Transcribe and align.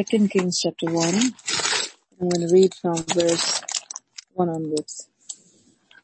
Second 0.00 0.30
Kings 0.30 0.58
chapter 0.58 0.86
1. 0.86 1.14
I'm 1.14 2.28
going 2.30 2.48
to 2.48 2.54
read 2.54 2.74
from 2.74 2.96
verse 3.12 3.60
1 4.32 4.48
onwards. 4.48 5.10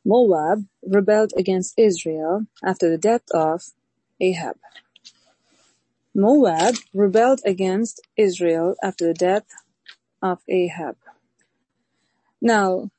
Moab 0.04 0.66
rebelled 0.82 1.32
against 1.34 1.72
Israel 1.78 2.44
after 2.62 2.90
the 2.90 2.98
death 2.98 3.22
of 3.30 3.62
Ahab. 4.20 4.56
Moab 6.14 6.74
rebelled 6.92 7.40
against 7.46 8.06
Israel 8.18 8.74
after 8.82 9.06
the 9.06 9.14
death 9.14 9.46
of 10.20 10.40
Ahab. 10.46 10.96
Now, 12.42 12.90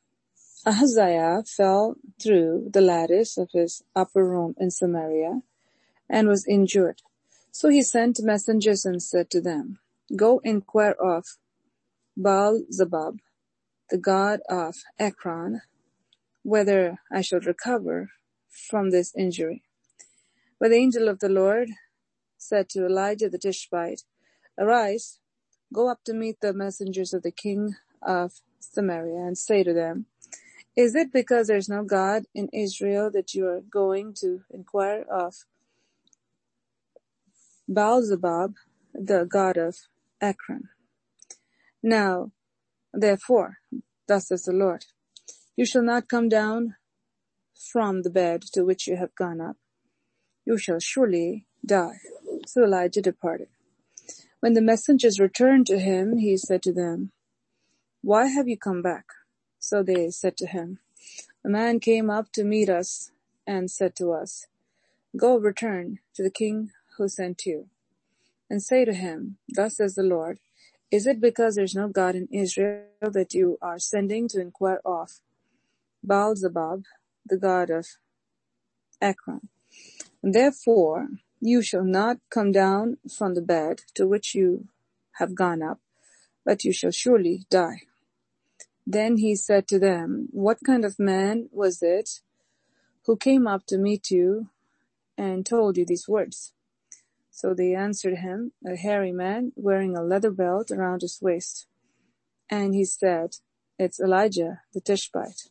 Ahaziah 0.65 1.43
fell 1.45 1.97
through 2.19 2.71
the 2.73 2.81
lattice 2.81 3.37
of 3.37 3.49
his 3.53 3.83
upper 3.95 4.27
room 4.27 4.55
in 4.59 4.71
Samaria 4.71 5.41
and 6.09 6.27
was 6.27 6.47
injured. 6.47 7.03
So 7.51 7.69
he 7.69 7.83
sent 7.83 8.19
messengers 8.23 8.83
and 8.83 8.99
said 9.03 9.29
to 9.29 9.39
them, 9.39 9.77
Go 10.15 10.39
inquire 10.43 10.95
of 10.99 11.25
Baal-zebub, 12.15 13.17
the 13.89 13.97
god 13.97 14.39
of 14.49 14.75
Ekron, 14.97 15.61
whether 16.43 16.99
I 17.11 17.21
shall 17.21 17.41
recover 17.41 18.11
from 18.49 18.91
this 18.91 19.13
injury. 19.15 19.63
But 20.59 20.69
the 20.69 20.77
angel 20.77 21.09
of 21.09 21.19
the 21.19 21.29
Lord 21.29 21.69
said 22.37 22.69
to 22.69 22.85
Elijah 22.85 23.29
the 23.29 23.37
Tishbite, 23.37 24.03
Arise, 24.57 25.19
go 25.73 25.89
up 25.89 26.03
to 26.05 26.13
meet 26.13 26.39
the 26.41 26.53
messengers 26.53 27.13
of 27.13 27.23
the 27.23 27.31
king 27.31 27.75
of 28.01 28.41
Samaria 28.59 29.27
and 29.27 29.37
say 29.37 29.61
to 29.63 29.73
them, 29.73 30.05
Is 30.75 30.95
it 30.95 31.11
because 31.11 31.47
there 31.47 31.57
is 31.57 31.67
no 31.69 31.83
God 31.83 32.23
in 32.33 32.47
Israel 32.53 33.11
that 33.11 33.33
you 33.33 33.45
are 33.47 33.61
going 33.61 34.13
to 34.21 34.43
inquire 34.49 35.05
of 35.11 35.45
Baal-zebub, 37.67 38.53
the 38.93 39.25
god 39.25 39.57
of 39.57 39.75
Ekron. 40.21 40.69
Now, 41.83 42.31
therefore, 42.93 43.57
thus 44.07 44.29
says 44.29 44.43
the 44.43 44.53
Lord, 44.53 44.85
you 45.55 45.65
shall 45.65 45.83
not 45.83 46.09
come 46.09 46.29
down 46.29 46.75
from 47.71 48.03
the 48.03 48.09
bed 48.09 48.41
to 48.53 48.63
which 48.63 48.87
you 48.87 48.97
have 48.97 49.15
gone 49.15 49.41
up. 49.41 49.57
You 50.45 50.57
shall 50.57 50.79
surely 50.79 51.45
die. 51.65 51.99
So 52.45 52.63
Elijah 52.63 53.01
departed. 53.01 53.49
When 54.39 54.53
the 54.53 54.61
messengers 54.61 55.19
returned 55.19 55.67
to 55.67 55.79
him, 55.79 56.17
he 56.17 56.37
said 56.37 56.61
to 56.63 56.71
them, 56.71 57.11
Why 58.01 58.27
have 58.27 58.47
you 58.47 58.57
come 58.57 58.81
back? 58.81 59.05
So 59.59 59.83
they 59.83 60.09
said 60.11 60.37
to 60.37 60.47
him, 60.47 60.79
A 61.43 61.49
man 61.49 61.79
came 61.79 62.09
up 62.09 62.31
to 62.33 62.43
meet 62.43 62.69
us 62.69 63.11
and 63.45 63.71
said 63.71 63.95
to 63.97 64.11
us, 64.11 64.47
Go 65.15 65.37
return 65.37 65.99
to 66.13 66.23
the 66.23 66.29
king 66.29 66.71
who 66.97 67.07
sent 67.07 67.45
you 67.45 67.69
and 68.49 68.61
say 68.63 68.85
to 68.85 68.93
him, 68.93 69.37
Thus 69.49 69.77
says 69.77 69.95
the 69.95 70.03
Lord, 70.03 70.39
Is 70.91 71.07
it 71.07 71.21
because 71.21 71.55
there 71.55 71.65
is 71.65 71.75
no 71.75 71.87
God 71.89 72.15
in 72.15 72.27
Israel 72.31 72.85
that 73.01 73.33
you 73.33 73.57
are 73.61 73.79
sending 73.79 74.27
to 74.29 74.41
inquire 74.41 74.81
of 74.85 75.21
Baal-zebub, 76.03 76.83
the 77.25 77.37
god 77.37 77.69
of 77.69 77.87
Ekron? 79.01 79.49
Therefore 80.23 81.09
you 81.41 81.61
shall 81.61 81.83
not 81.83 82.17
come 82.29 82.51
down 82.51 82.97
from 83.17 83.35
the 83.35 83.41
bed 83.41 83.81
to 83.95 84.07
which 84.07 84.35
you 84.35 84.67
have 85.19 85.35
gone 85.35 85.61
up, 85.61 85.79
but 86.45 86.63
you 86.63 86.71
shall 86.73 86.91
surely 86.91 87.45
die. 87.49 87.81
Then 88.87 89.17
he 89.17 89.35
said 89.35 89.67
to 89.69 89.79
them, 89.79 90.29
What 90.31 90.59
kind 90.65 90.85
of 90.85 90.99
man 90.99 91.49
was 91.51 91.81
it 91.81 92.21
who 93.05 93.17
came 93.17 93.47
up 93.47 93.65
to 93.67 93.77
meet 93.77 94.11
you 94.11 94.49
and 95.17 95.45
told 95.45 95.77
you 95.77 95.85
these 95.85 96.07
words? 96.07 96.53
So 97.37 97.53
they 97.53 97.75
answered 97.75 98.17
him, 98.17 98.53
a 98.65 98.75
hairy 98.75 99.11
man 99.11 99.51
wearing 99.55 99.95
a 99.95 100.01
leather 100.01 100.31
belt 100.31 100.71
around 100.71 101.03
his 101.03 101.19
waist. 101.21 101.67
And 102.49 102.73
he 102.73 102.83
said, 102.83 103.35
It's 103.77 103.99
Elijah 103.99 104.61
the 104.73 104.81
Tishbite. 104.81 105.49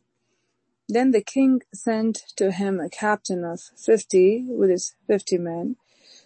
Then 0.89 1.11
the 1.11 1.21
king 1.21 1.61
sent 1.73 2.23
to 2.35 2.51
him 2.51 2.81
a 2.81 2.89
captain 2.89 3.45
of 3.45 3.61
fifty 3.77 4.45
with 4.49 4.69
his 4.69 4.95
fifty 5.07 5.37
men. 5.37 5.77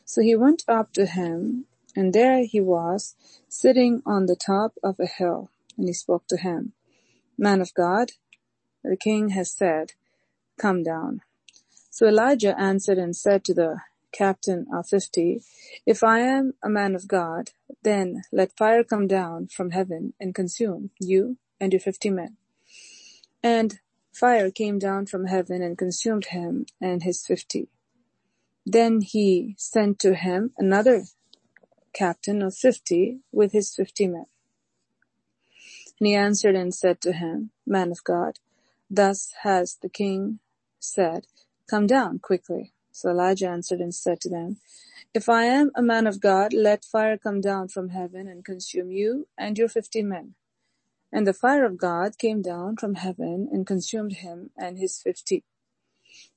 So 0.03 0.21
he 0.21 0.35
went 0.35 0.63
up 0.67 0.93
to 0.93 1.05
him, 1.05 1.65
and 1.95 2.11
there 2.11 2.43
he 2.43 2.59
was, 2.59 3.13
sitting 3.47 4.01
on 4.03 4.25
the 4.25 4.35
top 4.35 4.73
of 4.81 4.99
a 4.99 5.05
hill. 5.05 5.51
And 5.77 5.87
he 5.87 5.93
spoke 5.93 6.25
to 6.29 6.37
him, 6.37 6.73
Man 7.37 7.61
of 7.61 7.71
God, 7.75 8.13
the 8.83 8.97
king 8.97 9.29
has 9.29 9.51
said, 9.51 9.91
Come 10.57 10.81
down. 10.81 11.21
So 11.91 12.07
Elijah 12.07 12.59
answered 12.59 12.97
and 12.97 13.15
said 13.15 13.43
to 13.45 13.53
the 13.53 13.81
captain 14.11 14.67
of 14.73 14.87
fifty, 14.87 15.41
If 15.85 16.03
I 16.03 16.19
am 16.19 16.53
a 16.63 16.69
man 16.69 16.95
of 16.95 17.07
God, 17.07 17.51
then 17.83 18.23
let 18.31 18.57
fire 18.57 18.83
come 18.83 19.07
down 19.07 19.47
from 19.47 19.71
heaven 19.71 20.13
and 20.19 20.35
consume 20.35 20.91
you 20.99 21.37
and 21.59 21.73
your 21.73 21.79
fifty 21.79 22.09
men. 22.09 22.37
And 23.43 23.79
fire 24.13 24.51
came 24.51 24.79
down 24.79 25.05
from 25.05 25.25
heaven 25.25 25.61
and 25.61 25.77
consumed 25.77 26.25
him 26.25 26.65
and 26.79 27.03
his 27.03 27.25
fifty. 27.25 27.69
Then 28.65 29.01
he 29.01 29.55
sent 29.57 29.99
to 29.99 30.13
him 30.13 30.51
another 30.57 31.03
captain 31.93 32.41
of 32.41 32.55
fifty 32.55 33.19
with 33.31 33.51
his 33.51 33.73
fifty 33.75 34.07
men. 34.07 34.25
And 35.99 36.07
he 36.07 36.15
answered 36.15 36.55
and 36.55 36.73
said 36.73 37.01
to 37.01 37.13
him, 37.13 37.51
Man 37.65 37.91
of 37.91 38.03
God, 38.03 38.39
thus 38.89 39.33
has 39.43 39.77
the 39.81 39.89
king 39.89 40.39
said, 40.79 41.27
Come 41.69 41.87
down 41.87 42.19
quickly. 42.19 42.73
So 43.01 43.09
Elijah 43.09 43.47
answered 43.49 43.79
and 43.79 43.95
said 43.95 44.21
to 44.21 44.29
them, 44.29 44.57
If 45.15 45.27
I 45.27 45.45
am 45.45 45.71
a 45.75 45.81
man 45.81 46.05
of 46.05 46.21
God, 46.21 46.53
let 46.53 46.85
fire 46.85 47.17
come 47.17 47.41
down 47.41 47.69
from 47.69 47.89
heaven 47.89 48.27
and 48.27 48.45
consume 48.45 48.91
you 48.91 49.27
and 49.39 49.57
your 49.57 49.69
fifty 49.69 50.03
men. 50.03 50.35
And 51.11 51.25
the 51.25 51.33
fire 51.33 51.65
of 51.65 51.79
God 51.79 52.19
came 52.19 52.43
down 52.43 52.77
from 52.77 52.95
heaven 52.95 53.49
and 53.51 53.65
consumed 53.65 54.17
him 54.17 54.51
and 54.55 54.77
his 54.77 55.01
fifty. 55.01 55.45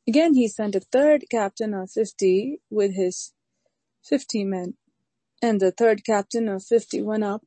Again 0.09 0.35
he 0.37 0.49
sent 0.49 0.75
a 0.75 0.81
third 0.81 1.27
captain 1.31 1.75
of 1.75 1.91
fifty 1.91 2.61
with 2.71 2.95
his 2.95 3.35
fifty 4.03 4.43
men. 4.43 4.75
And 5.43 5.61
the 5.61 5.71
third 5.71 6.05
captain 6.07 6.49
of 6.49 6.65
fifty 6.65 7.03
went 7.03 7.25
up 7.25 7.43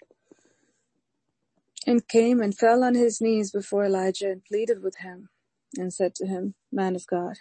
and 1.88 2.07
came 2.07 2.41
and 2.41 2.56
fell 2.56 2.83
on 2.83 2.94
his 2.94 3.19
knees 3.19 3.51
before 3.51 3.85
Elijah 3.85 4.29
and 4.29 4.45
pleaded 4.45 4.83
with 4.83 4.97
him 4.97 5.29
and 5.75 5.91
said 5.94 6.13
to 6.16 6.27
him, 6.27 6.56
Man 6.72 6.95
of 6.95 7.07
God, 7.07 7.38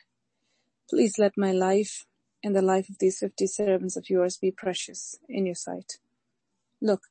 Please 0.89 1.19
let 1.19 1.37
my 1.37 1.53
life 1.53 2.07
and 2.45 2.55
the 2.55 2.63
life 2.63 2.89
of 2.89 2.99
these 2.99 3.19
fifty 3.19 3.47
servants 3.47 3.97
of 3.97 4.09
yours 4.09 4.37
be 4.37 4.53
precious 4.53 5.17
in 5.29 5.47
your 5.47 5.55
sight. 5.55 5.95
Look, 6.81 7.03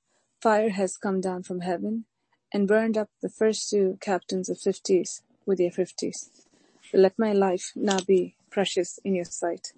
fire 0.41 0.69
has 0.69 0.97
come 0.97 1.19
down 1.19 1.43
from 1.43 1.61
heaven 1.61 2.05
and 2.53 2.67
burned 2.67 2.97
up 2.97 3.09
the 3.21 3.29
first 3.29 3.69
two 3.69 3.97
captains 3.99 4.49
of 4.49 4.59
fifties 4.59 5.23
with 5.45 5.57
their 5.57 5.71
fifties. 5.71 6.29
But 6.91 7.01
let 7.01 7.19
my 7.19 7.33
life 7.33 7.73
now 7.75 7.99
be 7.99 8.37
precious 8.49 8.99
in 9.03 9.15
your 9.15 9.25
sight. 9.25 9.73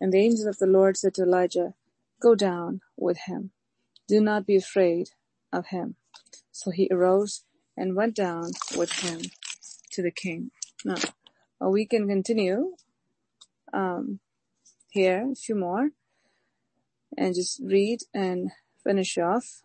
And 0.00 0.12
the 0.12 0.18
angel 0.18 0.48
of 0.48 0.58
the 0.58 0.66
Lord 0.66 0.96
said 0.96 1.14
to 1.14 1.22
Elijah, 1.22 1.74
Go 2.20 2.34
down 2.34 2.80
with 2.96 3.18
him. 3.26 3.52
Do 4.08 4.20
not 4.20 4.46
be 4.46 4.56
afraid 4.56 5.10
of 5.52 5.66
him. 5.68 5.96
So 6.50 6.70
he 6.72 6.88
arose 6.90 7.44
and 7.76 7.94
went 7.94 8.16
down 8.16 8.50
with 8.76 8.90
him 8.90 9.20
to 9.92 10.02
the 10.02 10.10
king. 10.10 10.50
Now, 10.84 10.96
we 11.60 11.86
can 11.86 12.08
continue 12.08 12.74
um, 13.72 14.20
here, 14.90 15.28
a 15.32 15.34
few 15.34 15.54
more, 15.54 15.90
and 17.16 17.34
just 17.34 17.60
read 17.64 18.00
and 18.14 18.50
finish 18.84 19.18
off 19.18 19.62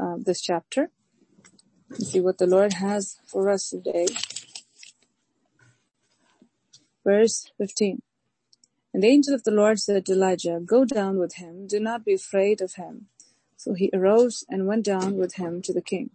uh, 0.00 0.16
this 0.18 0.40
chapter 0.40 0.90
see 2.00 2.20
what 2.20 2.38
the 2.38 2.46
Lord 2.46 2.74
has 2.74 3.18
for 3.26 3.50
us 3.50 3.70
today. 3.70 4.06
Verse 7.04 7.50
15. 7.58 8.02
And 8.92 9.02
the 9.02 9.08
angel 9.08 9.34
of 9.34 9.44
the 9.44 9.50
Lord 9.50 9.80
said 9.80 10.06
to 10.06 10.12
Elijah, 10.12 10.60
Go 10.64 10.84
down 10.84 11.18
with 11.18 11.34
him, 11.34 11.66
do 11.66 11.80
not 11.80 12.04
be 12.04 12.14
afraid 12.14 12.60
of 12.60 12.74
him. 12.74 13.08
So 13.56 13.74
he 13.74 13.90
arose 13.92 14.44
and 14.48 14.66
went 14.66 14.84
down 14.84 15.16
with 15.16 15.34
him 15.34 15.62
to 15.62 15.72
the 15.72 15.82
king. 15.82 16.10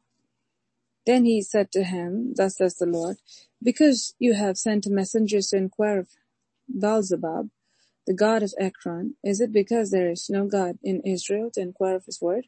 Then 1.06 1.26
he 1.26 1.42
said 1.42 1.72
to 1.74 1.84
him, 1.84 2.34
Thus 2.36 2.58
says 2.58 2.76
the 2.76 2.86
Lord, 2.86 3.18
Because 3.62 4.16
you 4.20 4.34
have 4.34 4.58
sent 4.58 4.88
messengers 4.88 5.48
to 5.50 5.58
inquire 5.58 6.00
of 6.00 6.08
Baal-zebub, 6.70 7.50
the 8.06 8.14
god 8.14 8.44
of 8.44 8.54
Ekron, 8.60 9.16
is 9.24 9.42
it 9.42 9.52
because 9.52 9.92
there 9.92 10.10
is 10.10 10.30
no 10.30 10.46
God 10.46 10.78
in 10.84 11.02
Israel 11.02 11.52
to 11.52 11.62
inquire 11.62 11.96
of 11.96 12.06
his 12.06 12.22
word? 12.22 12.48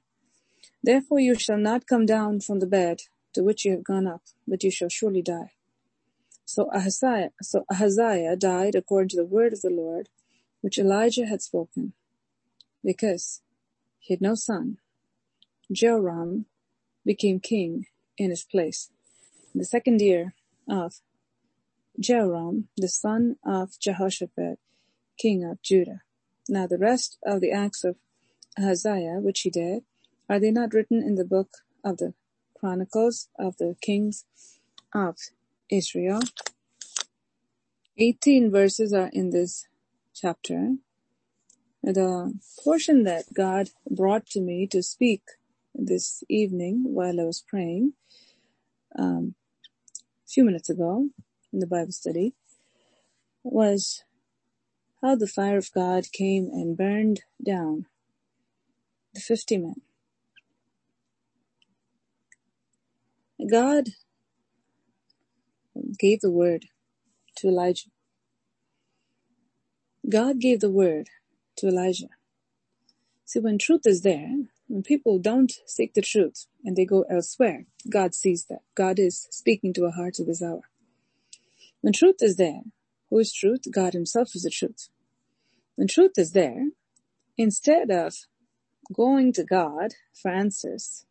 Therefore 0.83 1.19
you 1.19 1.35
shall 1.35 1.57
not 1.57 1.88
come 1.88 2.06
down 2.06 2.39
from 2.39 2.59
the 2.59 2.68
bed 2.68 3.01
to 3.33 3.44
which 3.44 3.65
you 3.65 3.71
have 3.71 3.83
gone 3.83 4.07
up, 4.07 4.21
but 4.47 4.63
you 4.63 4.71
shall 4.71 4.89
surely 4.89 5.21
die. 5.21 5.51
So 6.45 6.69
Ahaziah, 6.73 7.31
so 7.41 7.65
Ahaziah 7.71 8.35
died 8.35 8.75
according 8.75 9.09
to 9.09 9.18
the 9.18 9.25
word 9.25 9.53
of 9.53 9.62
the 9.62 9.69
Lord, 9.69 10.09
which 10.62 10.77
Elijah 10.77 11.25
had 11.25 11.41
spoken, 11.41 11.94
because 12.83 13.41
he 14.00 14.13
had 14.13 14.21
no 14.21 14.35
son. 14.35 14.77
Jehoram 15.71 16.45
became 17.06 17.39
king 17.39 17.88
in 18.17 18.29
his 18.29 18.44
place. 18.44 18.89
In 19.53 19.59
the 19.59 19.65
second 19.65 20.01
year 20.01 20.33
of 20.69 21.01
Jehoram, 21.99 22.69
the 22.77 22.88
son 22.88 23.35
of 23.45 23.79
Jehoshaphat, 23.79 24.59
king 25.17 25.43
of 25.43 25.61
Judah. 25.61 26.01
Now 26.49 26.67
the 26.67 26.77
rest 26.77 27.17
of 27.25 27.41
the 27.41 27.51
acts 27.51 27.83
of 27.83 27.95
Ahaziah, 28.57 29.19
which 29.19 29.41
he 29.41 29.49
did, 29.49 29.83
Are 30.29 30.39
they 30.39 30.51
not 30.51 30.73
written 30.73 31.01
in 31.01 31.15
the 31.15 31.25
book 31.25 31.49
of 31.83 31.97
the 31.97 32.13
Chronicles 32.57 33.29
of 33.38 33.57
the 33.57 33.75
Kings 33.81 34.25
of 34.93 35.17
Israel? 35.69 36.21
18 37.97 38.51
verses 38.51 38.93
are 38.93 39.09
in 39.13 39.29
this 39.29 39.67
chapter. 40.13 40.75
The 41.83 42.39
portion 42.63 43.03
that 43.03 43.33
God 43.33 43.69
brought 43.89 44.27
to 44.27 44.41
me 44.41 44.67
to 44.67 44.83
speak 44.83 45.21
this 45.73 46.23
evening 46.29 46.83
while 46.85 47.19
I 47.19 47.23
was 47.23 47.43
praying 47.47 47.93
um, 48.97 49.35
a 50.25 50.29
few 50.29 50.43
minutes 50.43 50.69
ago 50.69 51.09
in 51.51 51.59
the 51.59 51.68
Bible 51.68 51.92
study 51.92 52.33
was 53.44 54.03
how 55.01 55.15
the 55.15 55.27
fire 55.27 55.57
of 55.57 55.71
God 55.74 56.12
came 56.12 56.50
and 56.51 56.77
burned 56.77 57.21
down 57.44 57.88
the 59.13 59.19
50 59.19 59.57
men. 59.57 59.81
God 63.50 63.89
gave 65.98 66.21
the 66.21 66.31
word 66.31 66.65
to 67.38 67.48
Elijah. 67.48 67.89
God 70.09 70.39
gave 70.39 70.59
the 70.59 70.69
word 70.69 71.09
to 71.57 71.68
Elijah. 71.68 72.09
See, 73.25 73.39
when 73.39 73.57
truth 73.57 73.81
is 73.86 74.01
there, 74.01 74.30
when 74.68 74.83
people 74.83 75.19
don't 75.19 75.51
seek 75.65 75.94
the 75.94 76.01
truth 76.01 76.48
and 76.63 76.75
they 76.75 76.86
go 76.86 77.06
elsewhere, 77.09 77.65
God 77.89 78.13
sees 78.13 78.45
that. 78.45 78.62
God 78.75 79.00
is 79.00 79.27
speaking 79.31 79.74
to 79.74 79.86
our 79.86 79.92
hearts 79.92 80.19
at 80.19 80.27
this 80.27 80.44
hour. 80.44 80.70
When 81.81 81.94
truth 81.94 82.18
is 82.22 82.38
there, 82.38 82.62
who 83.10 83.19
is 83.19 83.33
truth? 83.33 83.62
God 83.72 83.94
himself 83.94 84.36
is 84.36 84.44
the 84.44 84.50
truth. 84.50 84.89
When 85.75 85.88
truth 85.88 86.13
is 86.18 86.31
there, 86.31 86.69
instead 87.38 87.89
of 87.89 88.16
going 88.94 89.33
to 89.33 89.44
God 89.44 89.95
for 90.13 90.30
answers, 90.30 91.06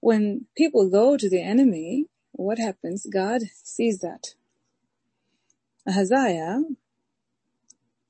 when 0.00 0.46
people 0.56 0.88
go 0.90 1.16
to 1.16 1.28
the 1.28 1.42
enemy, 1.42 2.06
what 2.32 2.58
happens? 2.58 3.06
God 3.12 3.42
sees 3.62 4.00
that. 4.00 4.34
Ahaziah 5.86 6.62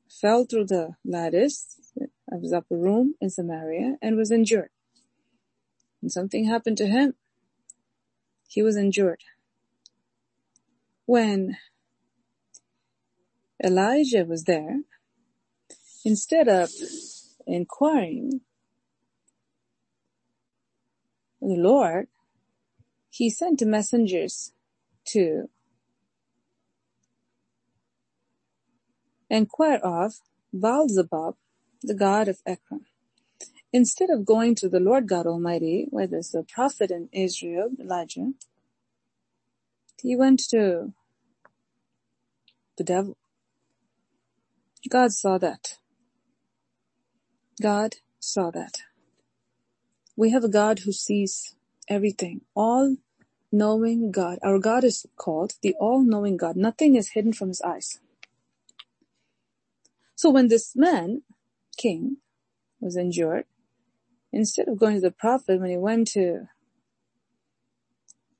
fell 0.08 0.44
through 0.44 0.66
the 0.66 0.94
lattice 1.04 1.92
of 2.30 2.42
his 2.42 2.52
upper 2.52 2.76
room 2.76 3.14
in 3.20 3.30
Samaria 3.30 3.96
and 4.00 4.16
was 4.16 4.30
injured. 4.30 4.70
And 6.02 6.12
something 6.12 6.46
happened 6.46 6.76
to 6.78 6.86
him. 6.86 7.14
He 8.48 8.62
was 8.62 8.76
injured. 8.76 9.22
When 11.06 11.56
Elijah 13.62 14.24
was 14.24 14.44
there, 14.44 14.80
instead 16.04 16.48
of 16.48 16.70
inquiring 17.46 18.40
the 21.40 21.56
Lord, 21.56 22.08
he 23.10 23.30
sent 23.30 23.62
messengers 23.62 24.52
to 25.06 25.48
inquire 29.28 29.78
of 29.82 30.14
Baal-zebub, 30.52 31.36
the 31.82 31.94
god 31.94 32.28
of 32.28 32.38
Ekron. 32.46 32.86
Instead 33.72 34.08
of 34.08 34.24
going 34.24 34.54
to 34.54 34.68
the 34.68 34.80
Lord 34.80 35.08
God 35.08 35.26
Almighty, 35.26 35.86
where 35.90 36.06
there's 36.06 36.34
a 36.34 36.44
prophet 36.44 36.90
in 36.90 37.08
Israel, 37.12 37.70
Elijah, 37.78 38.32
he 40.02 40.16
went 40.16 40.40
to 40.50 40.92
the 42.76 42.84
devil. 42.84 43.16
God 44.88 45.12
saw 45.12 45.38
that. 45.38 45.78
God 47.62 47.96
saw 48.18 48.50
that. 48.50 48.82
We 50.16 50.30
have 50.30 50.44
a 50.44 50.48
God 50.48 50.80
who 50.80 50.92
sees 50.92 51.54
everything, 51.88 52.42
all 52.54 52.96
knowing 53.50 54.10
God. 54.10 54.38
Our 54.42 54.58
God 54.58 54.84
is 54.84 55.06
called 55.16 55.54
the 55.62 55.74
all 55.80 56.02
knowing 56.02 56.36
God. 56.36 56.56
Nothing 56.56 56.96
is 56.96 57.10
hidden 57.10 57.32
from 57.32 57.48
his 57.48 57.62
eyes. 57.62 58.00
So 60.16 60.30
when 60.30 60.48
this 60.48 60.74
man, 60.76 61.22
king, 61.76 62.18
was 62.80 62.96
injured, 62.96 63.44
instead 64.32 64.68
of 64.68 64.78
going 64.78 64.96
to 64.96 65.00
the 65.00 65.10
prophet, 65.10 65.60
when 65.60 65.70
he 65.70 65.76
went 65.76 66.08
to 66.08 66.48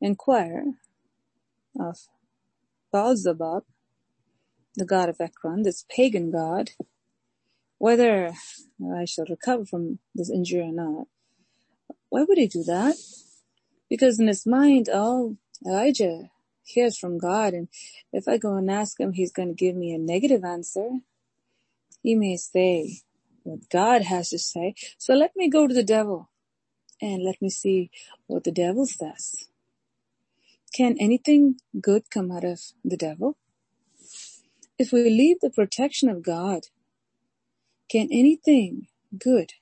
inquire 0.00 0.74
of 1.78 1.98
Baal-zebub, 2.92 3.64
the 4.76 4.84
god 4.84 5.08
of 5.08 5.20
Ekron, 5.20 5.62
this 5.62 5.84
pagan 5.88 6.30
god, 6.30 6.70
whether 7.78 8.32
I 8.96 9.04
shall 9.04 9.26
recover 9.28 9.64
from 9.64 9.98
this 10.14 10.30
injury 10.30 10.62
or 10.62 10.72
not. 10.72 11.06
Why 12.08 12.22
would 12.22 12.38
he 12.38 12.46
do 12.46 12.62
that? 12.64 12.96
Because 13.88 14.18
in 14.20 14.28
his 14.28 14.46
mind, 14.46 14.88
oh, 14.92 15.36
Elijah 15.66 16.30
hears 16.64 16.98
from 16.98 17.18
God 17.18 17.52
and 17.54 17.68
if 18.12 18.26
I 18.26 18.38
go 18.38 18.56
and 18.56 18.70
ask 18.70 18.98
him, 18.98 19.12
he's 19.12 19.32
going 19.32 19.48
to 19.48 19.54
give 19.54 19.76
me 19.76 19.92
a 19.92 19.98
negative 19.98 20.44
answer. 20.44 20.88
He 22.02 22.14
may 22.14 22.36
say 22.36 23.00
what 23.42 23.68
God 23.68 24.02
has 24.02 24.30
to 24.30 24.38
say. 24.38 24.74
So 24.98 25.14
let 25.14 25.32
me 25.36 25.48
go 25.48 25.66
to 25.66 25.74
the 25.74 25.84
devil 25.84 26.30
and 27.00 27.22
let 27.22 27.40
me 27.42 27.50
see 27.50 27.90
what 28.26 28.44
the 28.44 28.52
devil 28.52 28.86
says. 28.86 29.48
Can 30.74 30.96
anything 31.00 31.56
good 31.80 32.10
come 32.10 32.32
out 32.32 32.44
of 32.44 32.60
the 32.84 32.98
devil? 32.98 33.38
If 34.78 34.92
we 34.92 35.04
leave 35.10 35.38
the 35.40 35.50
protection 35.50 36.08
of 36.08 36.22
God, 36.24 36.64
can 37.90 38.08
anything 38.12 38.88
good 39.18 39.52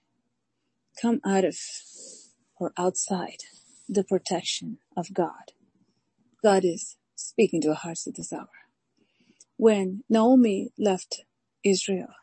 come 1.01 1.21
out 1.25 1.45
of 1.45 1.57
or 2.61 2.73
outside 2.79 3.39
the 3.89 4.05
protection 4.05 4.79
of 4.97 5.15
God? 5.15 5.53
God 6.43 6.65
is 6.65 6.97
speaking 7.17 7.61
to 7.63 7.71
our 7.71 7.75
hearts 7.75 8.07
at 8.07 8.17
this 8.17 8.33
hour. 8.33 8.49
When 9.57 10.05
Naomi 10.09 10.71
left 10.79 11.25
Israel, 11.65 12.15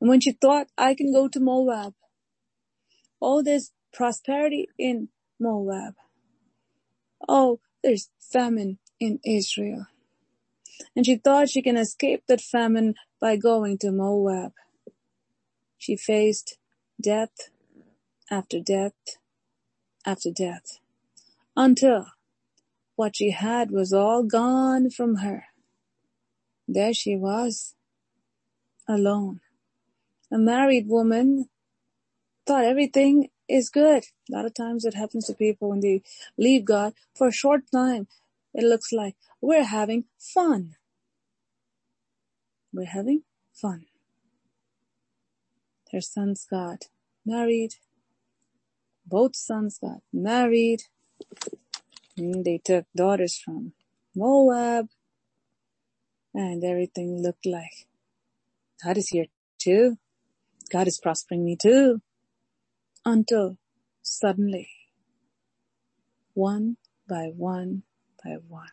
and 0.00 0.08
when 0.10 0.20
she 0.20 0.32
thought, 0.32 0.68
I 0.78 0.94
can 0.94 1.12
go 1.12 1.28
to 1.28 1.40
Moab, 1.40 1.94
oh, 3.22 3.42
there's 3.42 3.72
prosperity 3.92 4.68
in 4.78 5.08
Moab. 5.40 5.94
Oh, 7.28 7.60
there's 7.82 8.10
famine 8.20 8.78
in 8.98 9.20
Israel 9.24 9.86
and 10.94 11.06
she 11.06 11.16
thought 11.16 11.48
she 11.48 11.62
can 11.62 11.76
escape 11.76 12.24
that 12.26 12.40
famine 12.40 12.94
by 13.20 13.36
going 13.36 13.78
to 13.78 13.90
Moab. 13.90 14.52
She 15.78 15.96
faced 15.96 16.58
death 17.00 17.50
after 18.30 18.60
death 18.60 18.92
after 20.04 20.30
death 20.30 20.78
until 21.56 22.06
what 22.96 23.16
she 23.16 23.30
had 23.30 23.70
was 23.70 23.92
all 23.92 24.22
gone 24.22 24.90
from 24.90 25.16
her. 25.16 25.44
There 26.68 26.94
she 26.94 27.16
was, 27.16 27.74
alone. 28.88 29.40
A 30.30 30.38
married 30.38 30.86
woman 30.86 31.48
thought 32.46 32.64
everything 32.64 33.28
is 33.50 33.70
good. 33.70 34.04
A 34.30 34.36
lot 34.36 34.46
of 34.46 34.54
times 34.54 34.84
it 34.84 34.94
happens 34.94 35.26
to 35.26 35.34
people 35.34 35.70
when 35.70 35.80
they 35.80 36.02
leave 36.38 36.64
God 36.64 36.94
for 37.14 37.28
a 37.28 37.32
short 37.32 37.62
time. 37.72 38.06
It 38.54 38.64
looks 38.64 38.92
like 38.92 39.16
we're 39.40 39.64
having 39.64 40.04
fun. 40.18 40.76
We're 42.72 42.86
having 42.86 43.22
fun. 43.52 43.86
Her 45.92 46.00
sons 46.00 46.46
got 46.48 46.84
married. 47.26 47.74
Both 49.06 49.34
sons 49.34 49.78
got 49.78 50.02
married. 50.12 50.82
And 52.16 52.44
they 52.44 52.60
took 52.64 52.86
daughters 52.94 53.38
from 53.38 53.72
Moab. 54.14 54.88
And 56.32 56.62
everything 56.62 57.20
looked 57.22 57.46
like 57.46 57.86
God 58.84 58.96
is 58.98 59.08
here 59.08 59.26
too. 59.58 59.98
God 60.70 60.86
is 60.86 61.00
prospering 61.00 61.44
me 61.44 61.56
too. 61.56 62.00
Until 63.10 63.58
suddenly, 64.02 64.68
one 66.34 66.76
by 67.08 67.26
one 67.36 67.84
by 68.24 68.36
one, 68.48 68.70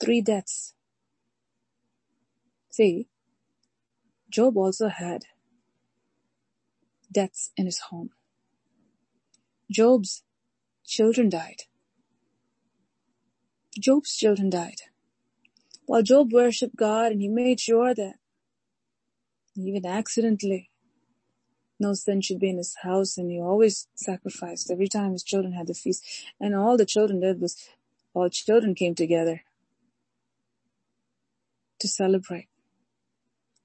three 0.00 0.20
deaths 0.22 0.72
See, 2.70 3.08
Job 4.30 4.56
also 4.56 4.88
had 4.88 5.24
deaths 7.12 7.52
in 7.56 7.66
his 7.66 7.80
home. 7.90 8.10
Job's 9.70 10.22
children 10.86 11.28
died. 11.30 11.64
Job's 13.78 14.16
children 14.16 14.50
died. 14.50 14.82
While 15.86 16.02
Job 16.02 16.32
worshipped 16.32 16.76
God 16.76 17.12
and 17.12 17.22
he 17.22 17.28
made 17.28 17.60
sure 17.60 17.94
that 17.94 18.16
even 19.56 19.86
accidentally 19.86 20.70
no 21.80 21.92
sin 21.94 22.20
should 22.20 22.38
be 22.38 22.50
in 22.50 22.58
his 22.58 22.76
house 22.82 23.18
and 23.18 23.30
he 23.30 23.40
always 23.40 23.88
sacrificed 23.94 24.70
every 24.70 24.88
time 24.88 25.12
his 25.12 25.24
children 25.24 25.52
had 25.54 25.66
the 25.66 25.74
feast 25.74 26.04
and 26.40 26.54
all 26.54 26.76
the 26.76 26.86
children 26.86 27.20
did 27.20 27.40
was 27.40 27.68
all 28.14 28.28
children 28.28 28.74
came 28.74 28.94
together 28.94 29.42
to 31.80 31.88
celebrate. 31.88 32.48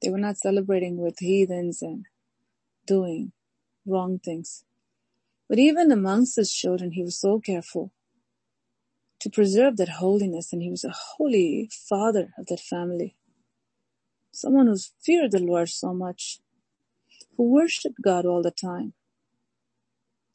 They 0.01 0.09
were 0.09 0.17
not 0.17 0.37
celebrating 0.37 0.97
with 0.97 1.19
heathens 1.19 1.81
and 1.81 2.05
doing 2.85 3.31
wrong 3.85 4.19
things. 4.19 4.63
But 5.47 5.59
even 5.59 5.91
amongst 5.91 6.35
his 6.35 6.51
children, 6.51 6.91
he 6.91 7.03
was 7.03 7.19
so 7.19 7.39
careful 7.39 7.91
to 9.19 9.29
preserve 9.29 9.77
that 9.77 9.89
holiness 9.89 10.53
and 10.53 10.61
he 10.61 10.69
was 10.69 10.83
a 10.83 10.95
holy 11.17 11.69
father 11.89 12.33
of 12.37 12.47
that 12.47 12.59
family. 12.59 13.15
Someone 14.31 14.67
who 14.67 14.77
feared 15.01 15.31
the 15.31 15.39
Lord 15.39 15.69
so 15.69 15.93
much, 15.93 16.39
who 17.39 17.45
worshiped 17.45 18.01
God 18.01 18.25
all 18.25 18.43
the 18.43 18.51
time. 18.51 18.91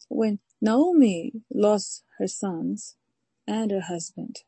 When 0.09 0.39
Naomi 0.63 1.33
lost 1.53 2.03
her 2.19 2.27
sons 2.27 2.97
and 3.47 3.71
her 3.71 3.83
husband 3.83 4.39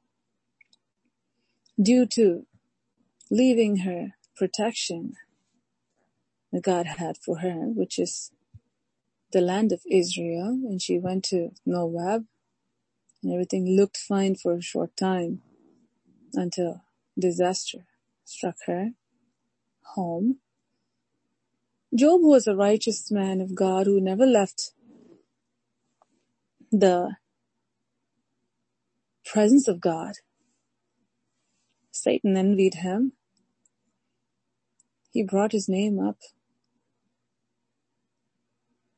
due 1.81 2.07
to 2.07 2.47
leaving 3.31 3.79
her 3.79 4.15
protection 4.35 5.17
that 6.51 6.63
God 6.63 6.87
had 6.87 7.19
for 7.19 7.41
her, 7.41 7.69
which 7.69 7.99
is 7.99 8.31
the 9.33 9.43
land 9.43 9.71
of 9.71 9.83
Israel, 9.91 10.49
and 10.67 10.81
she 10.81 10.99
went 10.99 11.25
to 11.27 11.51
Moab, 11.67 12.25
and 13.23 13.35
everything 13.35 13.77
looked 13.77 13.99
fine 13.99 14.35
for 14.35 14.55
a 14.55 14.63
short 14.63 14.97
time 14.97 15.43
until 16.33 16.85
disaster 17.19 17.87
struck 18.25 18.57
her 18.67 18.93
home. 19.95 20.39
Job 21.97 22.21
was 22.23 22.47
a 22.47 22.55
righteous 22.55 23.11
man 23.11 23.41
of 23.41 23.55
God 23.55 23.87
who 23.87 24.01
never 24.01 24.27
left 24.27 24.73
the 26.71 27.17
presence 29.25 29.67
of 29.67 29.81
God. 29.81 30.17
Satan 31.91 32.37
envied 32.37 32.75
him. 32.75 33.13
He 35.11 35.23
brought 35.23 35.53
his 35.53 35.71
name 35.71 35.99
up. 35.99 36.19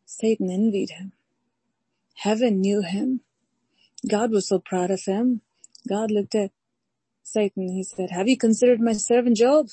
Satan 0.04 0.50
envied 0.50 0.90
him. 0.90 1.12
Heaven 2.16 2.60
knew 2.60 2.82
him. 2.82 3.20
God 4.08 4.32
was 4.32 4.48
so 4.48 4.58
proud 4.58 4.90
of 4.90 5.04
him. 5.04 5.42
God 5.88 6.10
looked 6.10 6.34
at 6.34 6.50
Satan. 7.22 7.68
He 7.68 7.84
said, 7.84 8.10
have 8.10 8.28
you 8.28 8.36
considered 8.36 8.80
my 8.80 8.94
servant 8.94 9.36
Job? 9.36 9.68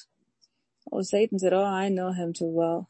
Oh, 0.92 1.02
Satan 1.02 1.40
said, 1.40 1.54
oh, 1.54 1.64
I 1.64 1.90
know 1.90 2.12
him 2.12 2.34
too 2.34 2.46
well. 2.46 2.90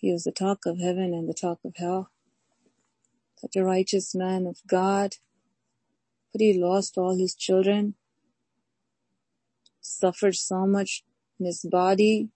He 0.00 0.12
was 0.12 0.24
the 0.24 0.32
talk 0.32 0.66
of 0.66 0.78
heaven 0.80 1.14
and 1.14 1.28
the 1.28 1.34
talk 1.34 1.60
of 1.64 1.74
hell. 1.76 2.10
Such 3.38 3.56
a 3.56 3.64
righteous 3.64 4.14
man 4.14 4.46
of 4.46 4.58
God. 4.68 5.16
But 6.32 6.42
he 6.42 6.54
lost 6.54 6.98
all 6.98 7.16
his 7.18 7.34
children. 7.34 7.94
Suffered 9.80 10.36
so 10.36 10.66
much 10.66 11.04
in 11.40 11.46
his 11.46 11.62
body. 11.70 12.30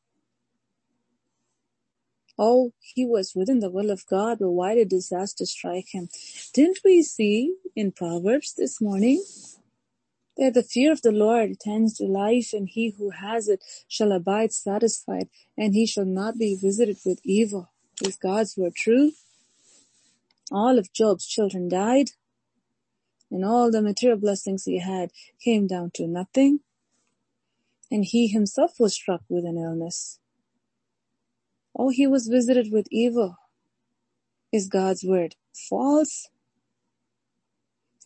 Oh, 2.39 2.73
he 2.81 3.07
was 3.07 3.35
within 3.35 3.61
the 3.61 3.71
will 3.71 3.91
of 3.91 4.07
God, 4.07 4.39
but 4.41 4.51
why 4.51 4.75
did 4.75 4.89
disaster 4.91 5.47
strike 5.47 5.89
him? 5.93 6.09
Didn't 6.55 6.81
we 6.85 7.03
see 7.03 7.55
in 7.77 7.93
Proverbs 7.93 8.55
this 8.55 8.81
morning 8.81 9.25
that 10.37 10.55
the 10.55 10.63
fear 10.63 10.93
of 10.93 11.03
the 11.03 11.13
Lord 11.13 11.61
tends 11.61 11.95
to 11.99 12.05
life 12.05 12.53
and 12.53 12.69
he 12.69 12.95
who 12.97 13.11
has 13.11 13.49
it 13.49 13.63
shall 13.89 14.13
abide 14.13 14.53
satisfied 14.53 15.29
and 15.57 15.75
he 15.75 15.87
shall 15.87 16.05
not 16.05 16.39
be 16.39 16.57
visited 16.57 16.99
with 17.05 17.21
evil. 17.25 17.71
Is 18.03 18.17
God's 18.17 18.57
word 18.57 18.75
true? 18.75 19.13
All 20.51 20.79
of 20.79 20.93
Job's 20.93 21.27
children 21.27 21.69
died 21.69 22.11
and 23.31 23.45
all 23.45 23.71
the 23.71 23.83
material 23.83 24.19
blessings 24.19 24.65
he 24.65 24.79
had 24.79 25.11
came 25.43 25.67
down 25.67 25.91
to 25.95 26.07
nothing. 26.07 26.61
And 27.91 28.05
he 28.05 28.29
himself 28.29 28.73
was 28.79 28.95
struck 28.95 29.23
with 29.29 29.45
an 29.45 29.59
illness. 29.59 30.19
Oh, 31.77 31.91
he 31.91 32.07
was 32.07 32.29
visited 32.29 32.73
with 32.73 32.87
evil. 32.91 33.37
Is 34.53 34.69
God's 34.69 35.05
word 35.05 35.35
false? 35.69 36.29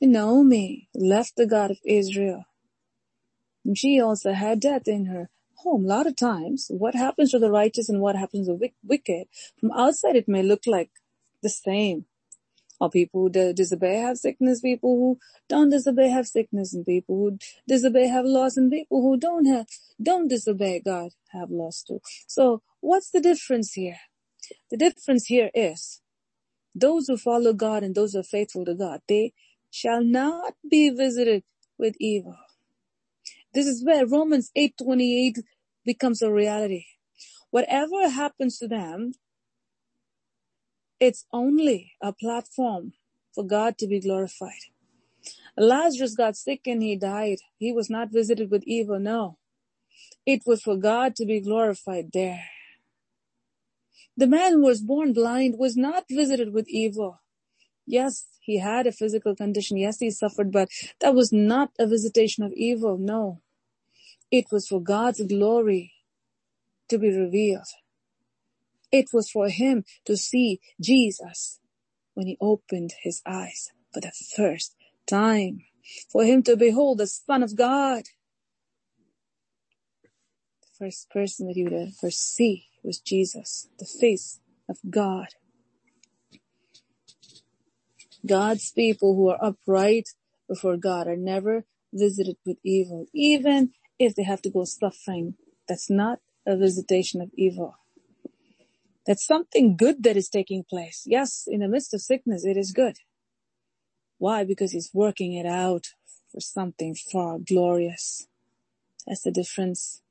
Naomi 0.06 0.88
left 0.94 1.36
the 1.36 1.46
God 1.46 1.70
of 1.70 1.78
Israel. 1.84 2.44
She 3.74 4.00
also 4.00 4.32
had 4.32 4.60
death 4.60 4.86
in 4.86 5.06
her 5.06 5.28
home. 5.56 5.84
A 5.84 5.88
lot 5.88 6.06
of 6.06 6.16
times, 6.16 6.70
what 6.70 6.94
happens 6.94 7.32
to 7.32 7.38
the 7.38 7.50
righteous 7.50 7.88
and 7.88 8.00
what 8.00 8.16
happens 8.16 8.46
to 8.46 8.56
the 8.56 8.70
wicked, 8.82 9.26
from 9.58 9.72
outside 9.72 10.16
it 10.16 10.28
may 10.28 10.42
look 10.42 10.62
like 10.66 10.90
the 11.42 11.48
same. 11.48 12.06
Or 12.80 12.88
people 12.88 13.22
who 13.22 13.52
disobey 13.52 13.96
have 13.96 14.18
sickness, 14.18 14.60
people 14.60 14.96
who 14.96 15.18
don't 15.48 15.70
disobey 15.70 16.08
have 16.10 16.28
sickness, 16.28 16.72
and 16.72 16.86
people 16.86 17.16
who 17.16 17.38
disobey 17.66 18.06
have 18.06 18.24
loss, 18.24 18.56
and 18.56 18.70
people 18.70 19.02
who 19.02 19.16
don't 19.16 19.46
have, 19.46 19.66
don't 20.00 20.28
disobey 20.28 20.80
God 20.80 21.10
have 21.32 21.50
loss 21.50 21.82
too. 21.82 22.00
So 22.28 22.62
what's 22.80 23.10
the 23.10 23.20
difference 23.20 23.72
here? 23.72 23.98
The 24.70 24.76
difference 24.76 25.26
here 25.26 25.50
is 25.54 26.00
those 26.74 27.08
who 27.08 27.16
follow 27.16 27.52
God 27.52 27.82
and 27.82 27.94
those 27.94 28.12
who 28.12 28.20
are 28.20 28.22
faithful 28.22 28.64
to 28.64 28.74
God, 28.74 29.00
they 29.08 29.32
shall 29.70 30.02
not 30.02 30.54
be 30.68 30.90
visited 30.90 31.44
with 31.78 31.94
evil. 31.98 32.36
This 33.54 33.66
is 33.66 33.84
where 33.84 34.06
Romans 34.06 34.50
8:28 34.56 35.38
becomes 35.84 36.22
a 36.22 36.32
reality. 36.32 36.84
Whatever 37.50 38.08
happens 38.08 38.58
to 38.58 38.68
them, 38.68 39.14
it's 41.00 41.26
only 41.32 41.92
a 42.02 42.12
platform 42.12 42.92
for 43.34 43.44
God 43.44 43.78
to 43.78 43.86
be 43.86 44.00
glorified. 44.00 44.64
Lazarus 45.56 46.14
got 46.14 46.36
sick 46.36 46.66
and 46.66 46.82
he 46.82 46.96
died. 46.96 47.38
He 47.58 47.72
was 47.72 47.90
not 47.90 48.12
visited 48.12 48.50
with 48.50 48.62
evil, 48.66 48.98
no. 48.98 49.38
It 50.26 50.42
was 50.46 50.62
for 50.62 50.76
God 50.76 51.16
to 51.16 51.24
be 51.24 51.40
glorified 51.40 52.10
there. 52.12 52.44
The 54.16 54.26
man 54.26 54.52
who 54.52 54.62
was 54.62 54.82
born 54.82 55.12
blind 55.12 55.58
was 55.58 55.76
not 55.76 56.04
visited 56.10 56.52
with 56.52 56.68
evil. 56.68 57.20
Yes, 57.86 58.26
he 58.48 58.60
had 58.60 58.86
a 58.86 58.92
physical 58.92 59.36
condition. 59.36 59.76
Yes, 59.76 60.00
he 60.00 60.10
suffered, 60.10 60.50
but 60.50 60.70
that 61.00 61.14
was 61.14 61.34
not 61.34 61.70
a 61.78 61.86
visitation 61.86 62.42
of 62.42 62.52
evil. 62.54 62.96
No. 62.96 63.42
It 64.30 64.46
was 64.50 64.66
for 64.66 64.80
God's 64.80 65.20
glory 65.20 65.92
to 66.88 66.98
be 66.98 67.10
revealed. 67.14 67.68
It 68.90 69.10
was 69.12 69.30
for 69.30 69.50
him 69.50 69.84
to 70.06 70.16
see 70.16 70.60
Jesus 70.80 71.60
when 72.14 72.26
he 72.26 72.38
opened 72.40 72.94
his 73.02 73.20
eyes 73.26 73.70
for 73.92 74.00
the 74.00 74.12
first 74.34 74.74
time. 75.06 75.64
For 76.10 76.24
him 76.24 76.42
to 76.44 76.56
behold 76.56 76.98
the 76.98 77.06
Son 77.06 77.42
of 77.42 77.54
God. 77.54 78.04
The 80.62 80.86
first 80.86 81.10
person 81.10 81.48
that 81.48 81.56
he 81.56 81.64
would 81.64 81.74
ever 81.74 82.10
see 82.10 82.68
was 82.82 82.98
Jesus, 82.98 83.68
the 83.78 83.84
face 83.84 84.40
of 84.70 84.78
God. 84.88 85.34
God's 88.26 88.72
people 88.72 89.14
who 89.14 89.28
are 89.30 89.44
upright 89.44 90.10
before 90.48 90.76
God 90.76 91.06
are 91.08 91.16
never 91.16 91.64
visited 91.92 92.36
with 92.44 92.58
evil, 92.64 93.06
even 93.14 93.72
if 93.98 94.14
they 94.14 94.24
have 94.24 94.42
to 94.42 94.50
go 94.50 94.64
suffering. 94.64 95.34
That's 95.68 95.90
not 95.90 96.20
a 96.46 96.56
visitation 96.56 97.20
of 97.20 97.30
evil. 97.34 97.76
That's 99.06 99.26
something 99.26 99.76
good 99.76 100.02
that 100.04 100.16
is 100.16 100.28
taking 100.28 100.64
place. 100.64 101.04
Yes, 101.06 101.44
in 101.46 101.60
the 101.60 101.68
midst 101.68 101.94
of 101.94 102.02
sickness, 102.02 102.44
it 102.44 102.56
is 102.56 102.72
good. 102.72 102.98
Why? 104.18 104.44
Because 104.44 104.72
he's 104.72 104.90
working 104.94 105.34
it 105.34 105.46
out 105.46 105.88
for 106.32 106.40
something 106.40 106.94
far 106.94 107.38
glorious. 107.38 108.26
That's 109.06 109.22
the 109.22 109.32
difference. 109.32 110.02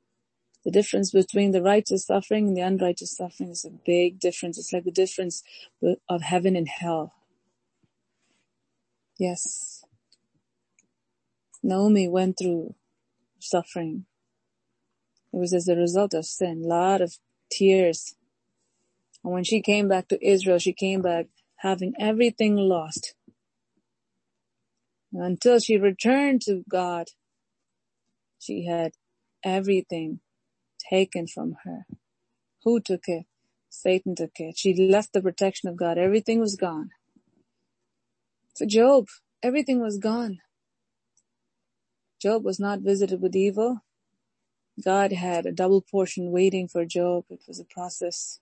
The 0.64 0.70
difference 0.72 1.12
between 1.12 1.52
the 1.52 1.62
righteous 1.62 2.06
suffering 2.06 2.48
and 2.48 2.56
the 2.56 2.62
unrighteous 2.62 3.16
suffering 3.16 3.50
is 3.50 3.64
a 3.64 3.70
big 3.70 4.20
difference. 4.20 4.58
It's 4.58 4.72
like 4.72 4.84
the 4.84 4.90
difference 4.92 5.42
of 6.08 6.22
heaven 6.22 6.56
and 6.56 6.68
hell. 6.68 7.14
Yes. 9.18 9.84
Naomi 11.62 12.08
went 12.08 12.38
through 12.38 12.74
suffering. 13.40 14.06
It 15.32 15.38
was 15.38 15.54
as 15.54 15.68
a 15.68 15.76
result 15.76 16.14
of 16.14 16.26
sin, 16.26 16.62
a 16.64 16.68
lot 16.68 17.02
of 17.02 17.18
tears, 17.50 18.16
and 19.24 19.32
when 19.32 19.44
she 19.44 19.62
came 19.62 19.88
back 19.88 20.08
to 20.08 20.26
Israel, 20.26 20.58
she 20.58 20.72
came 20.72 21.02
back 21.02 21.26
having 21.58 21.94
everything 22.00 22.56
lost. 22.56 23.14
Until 25.12 25.60
she 25.60 25.78
returned 25.78 26.42
to 26.42 26.64
God, 26.68 27.08
she 28.38 28.66
had 28.66 28.92
everything 29.44 30.20
taken 30.90 31.26
from 31.28 31.56
her. 31.64 31.86
Who 32.64 32.80
took 32.80 33.08
it? 33.08 33.26
Satan 33.70 34.14
took 34.16 34.32
it. 34.40 34.58
She 34.58 34.74
left 34.74 35.12
the 35.14 35.22
protection 35.22 35.68
of 35.68 35.76
God. 35.76 35.98
Everything 35.98 36.40
was 36.40 36.56
gone. 36.56 36.90
For 38.58 38.66
Job, 38.66 39.06
everything 39.42 39.80
was 39.80 39.98
gone. 39.98 40.40
Job 42.20 42.44
was 42.44 42.60
not 42.60 42.80
visited 42.80 43.22
with 43.22 43.36
evil. 43.36 43.80
God 44.84 45.12
had 45.12 45.46
a 45.46 45.52
double 45.52 45.82
portion 45.82 46.32
waiting 46.32 46.68
for 46.68 46.84
Job. 46.84 47.26
It 47.30 47.42
was 47.48 47.60
a 47.60 47.64
process. 47.64 48.40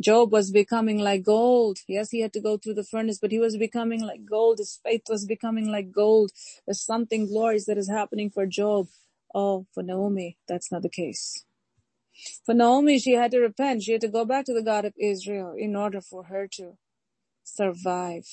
Job 0.00 0.32
was 0.32 0.50
becoming 0.52 0.98
like 0.98 1.24
gold. 1.24 1.78
Yes, 1.88 2.10
he 2.10 2.20
had 2.20 2.32
to 2.34 2.40
go 2.40 2.56
through 2.58 2.74
the 2.74 2.84
furnace, 2.84 3.18
but 3.20 3.32
he 3.32 3.38
was 3.38 3.56
becoming 3.56 4.02
like 4.02 4.24
gold. 4.26 4.58
His 4.58 4.80
faith 4.84 5.02
was 5.08 5.26
becoming 5.26 5.70
like 5.70 5.92
gold. 5.92 6.32
There's 6.66 6.82
something 6.82 7.28
glorious 7.28 7.66
that 7.66 7.78
is 7.78 7.90
happening 7.90 8.30
for 8.30 8.46
Job. 8.46 8.88
Oh, 9.34 9.66
for 9.74 9.82
Naomi, 9.82 10.38
that's 10.48 10.72
not 10.72 10.82
the 10.82 10.90
case. 10.90 11.44
For 12.46 12.54
Naomi, 12.54 12.98
she 12.98 13.12
had 13.14 13.32
to 13.32 13.40
repent. 13.40 13.84
She 13.84 13.92
had 13.92 14.02
to 14.02 14.08
go 14.08 14.24
back 14.24 14.46
to 14.46 14.54
the 14.54 14.62
God 14.62 14.84
of 14.84 14.94
Israel 14.98 15.54
in 15.58 15.76
order 15.76 16.00
for 16.00 16.24
her 16.24 16.48
to 16.54 16.78
survive 17.44 18.26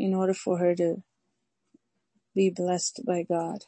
in 0.00 0.14
order 0.14 0.32
for 0.32 0.58
her 0.58 0.74
to 0.74 1.02
be 2.34 2.50
blessed 2.50 3.02
by 3.06 3.22
God. 3.22 3.64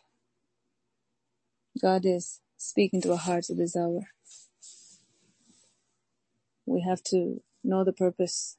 God 1.80 2.06
is 2.06 2.40
speaking 2.56 3.02
to 3.02 3.12
our 3.12 3.18
hearts 3.18 3.50
at 3.50 3.58
this 3.58 3.76
hour. 3.76 4.08
We 6.64 6.80
have 6.88 7.02
to 7.04 7.42
know 7.62 7.84
the 7.84 7.92
purpose 7.92 8.56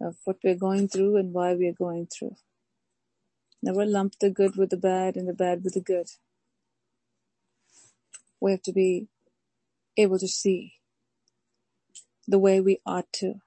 of 0.00 0.16
what 0.24 0.38
we're 0.42 0.54
going 0.54 0.88
through 0.88 1.16
and 1.16 1.34
why 1.34 1.52
we're 1.54 1.74
going 1.74 2.06
through. 2.06 2.36
Never 3.62 3.84
lump 3.84 4.14
the 4.20 4.30
good 4.30 4.56
with 4.56 4.70
the 4.70 4.76
bad 4.76 5.16
and 5.16 5.28
the 5.28 5.34
bad 5.34 5.62
with 5.62 5.74
the 5.74 5.80
good. 5.80 6.08
We 8.40 8.52
have 8.52 8.62
to 8.62 8.72
be 8.72 9.08
able 9.96 10.18
to 10.20 10.28
see 10.28 10.74
the 12.26 12.38
way 12.38 12.60
we 12.60 12.80
ought 12.86 13.12
to 13.14 13.40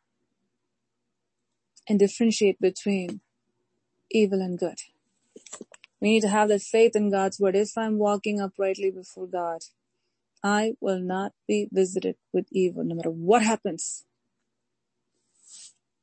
and 1.92 2.00
differentiate 2.00 2.60
between 2.62 3.20
evil 4.10 4.42
and 4.42 4.58
good. 4.58 4.80
We 6.00 6.12
need 6.12 6.22
to 6.22 6.30
have 6.30 6.48
that 6.48 6.62
faith 6.62 6.96
in 6.96 7.12
God's 7.12 7.40
word. 7.40 7.56
If 7.56 7.78
I'm 7.78 7.98
walking 7.98 8.40
uprightly 8.40 8.92
before 8.92 9.28
God, 9.28 9.60
I 10.44 10.76
will 10.80 11.00
not 11.00 11.34
be 11.48 11.68
visited 11.72 12.16
with 12.32 12.48
evil 12.52 12.86
no 12.86 12.96
matter 12.96 13.12
what 13.12 13.44
happens. 13.44 14.06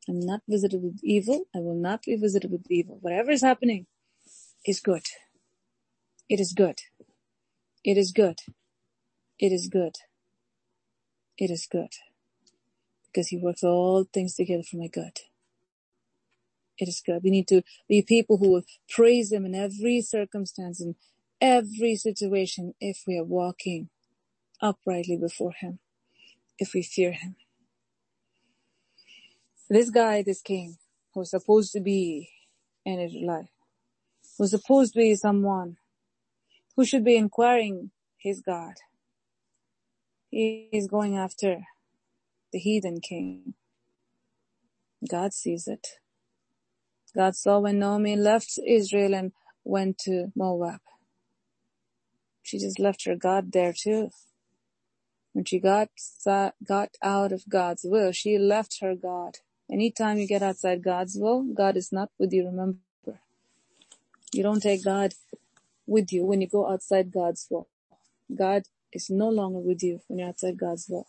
I'm 0.08 0.20
not 0.20 0.42
visited 0.46 0.82
with 0.82 1.00
evil. 1.02 1.46
I 1.56 1.60
will 1.60 1.74
not 1.74 2.02
be 2.02 2.16
visited 2.16 2.50
with 2.50 2.70
evil. 2.70 2.98
Whatever 3.00 3.30
is 3.30 3.42
happening 3.42 3.86
is 4.66 4.80
good. 4.80 5.06
It 6.28 6.38
is 6.38 6.52
good. 6.52 6.80
It 7.82 7.96
is 7.96 8.12
good. 8.12 8.40
It 9.38 9.52
is 9.52 9.68
good. 9.68 9.96
It 11.38 11.50
is 11.50 11.66
good. 11.70 11.94
Because 13.06 13.28
he 13.28 13.38
works 13.38 13.64
all 13.64 14.04
things 14.12 14.34
together 14.34 14.62
for 14.62 14.76
my 14.76 14.88
good. 14.88 15.20
It 16.78 16.88
is 16.88 17.02
good. 17.04 17.22
We 17.22 17.30
need 17.30 17.48
to 17.48 17.62
be 17.88 18.02
people 18.02 18.38
who 18.38 18.50
will 18.50 18.62
praise 18.88 19.32
him 19.32 19.44
in 19.44 19.54
every 19.54 20.00
circumstance, 20.00 20.80
in 20.80 20.94
every 21.40 21.96
situation, 21.96 22.74
if 22.80 23.02
we 23.06 23.18
are 23.18 23.24
walking 23.24 23.88
uprightly 24.60 25.16
before 25.16 25.52
him, 25.52 25.80
if 26.58 26.74
we 26.74 26.82
fear 26.82 27.12
him. 27.12 27.36
This 29.70 29.90
guy, 29.90 30.22
this 30.22 30.42
king, 30.42 30.78
was 31.14 31.30
supposed 31.30 31.72
to 31.72 31.80
be 31.80 32.30
in 32.84 32.94
an 32.94 33.00
Israelite, 33.00 33.48
was 34.38 34.50
supposed 34.50 34.94
to 34.94 35.00
be 35.00 35.14
someone 35.14 35.76
who 36.76 36.84
should 36.84 37.04
be 37.04 37.16
inquiring 37.16 37.90
his 38.16 38.40
God. 38.40 38.74
He 40.30 40.68
is 40.72 40.86
going 40.86 41.16
after 41.16 41.64
the 42.52 42.58
heathen 42.58 43.00
king. 43.00 43.54
God 45.08 45.32
sees 45.32 45.68
it. 45.68 45.86
God 47.14 47.36
saw 47.36 47.58
when 47.58 47.78
Naomi 47.78 48.16
left 48.16 48.58
Israel 48.66 49.14
and 49.14 49.32
went 49.64 49.98
to 49.98 50.32
Moab. 50.36 50.80
She 52.42 52.58
just 52.58 52.78
left 52.78 53.04
her 53.04 53.16
God 53.16 53.52
there 53.52 53.72
too. 53.72 54.10
When 55.32 55.44
she 55.44 55.58
got, 55.58 55.90
got 56.26 56.90
out 57.02 57.32
of 57.32 57.48
God's 57.48 57.82
will, 57.84 58.12
she 58.12 58.38
left 58.38 58.80
her 58.80 58.94
God 58.94 59.38
Anytime 59.70 60.16
you 60.16 60.26
get 60.26 60.42
outside 60.42 60.82
God's 60.82 61.16
will, 61.18 61.42
God 61.42 61.76
is 61.76 61.92
not 61.92 62.10
with 62.18 62.32
you, 62.32 62.46
remember. 62.46 62.78
You 64.32 64.42
don't 64.42 64.62
take 64.62 64.84
God 64.84 65.12
with 65.86 66.10
you 66.10 66.24
when 66.24 66.40
you 66.40 66.48
go 66.48 66.70
outside 66.70 67.12
God's 67.12 67.46
will. 67.50 67.68
God 68.34 68.62
is 68.92 69.10
no 69.10 69.28
longer 69.28 69.58
with 69.58 69.82
you 69.82 70.00
when 70.06 70.20
you're 70.20 70.28
outside 70.28 70.58
God's 70.58 70.86
will. 70.88 71.06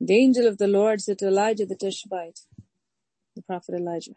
The 0.00 0.16
angel 0.16 0.46
of 0.46 0.58
the 0.58 0.66
Lord 0.66 1.00
said 1.00 1.18
to 1.20 1.28
Elijah 1.28 1.66
the 1.66 1.76
Tishbite, 1.76 2.40
the 3.36 3.42
prophet 3.42 3.76
Elijah, 3.76 4.16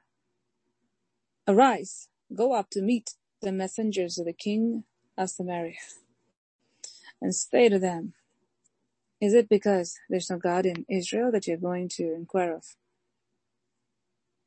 arise, 1.47 2.09
go 2.35 2.53
up 2.53 2.69
to 2.71 2.81
meet 2.81 3.15
the 3.41 3.51
messengers 3.53 4.19
of 4.19 4.25
the 4.25 4.33
king 4.33 4.85
of 5.17 5.29
Samaria 5.31 5.77
and 7.21 7.35
say 7.35 7.69
to 7.69 7.79
them, 7.79 8.13
is 9.21 9.33
it 9.33 9.49
because 9.49 9.97
there's 10.09 10.29
no 10.29 10.37
God 10.37 10.65
in 10.65 10.85
Israel 10.89 11.31
that 11.31 11.47
you're 11.47 11.57
going 11.57 11.89
to 11.97 12.13
inquire 12.13 12.55
of? 12.55 12.65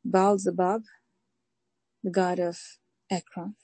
Baal 0.05 0.39
Zebub, 0.39 0.85
the 2.05 2.11
God 2.11 2.41
of 2.41 2.59
Ekron. 3.11 3.57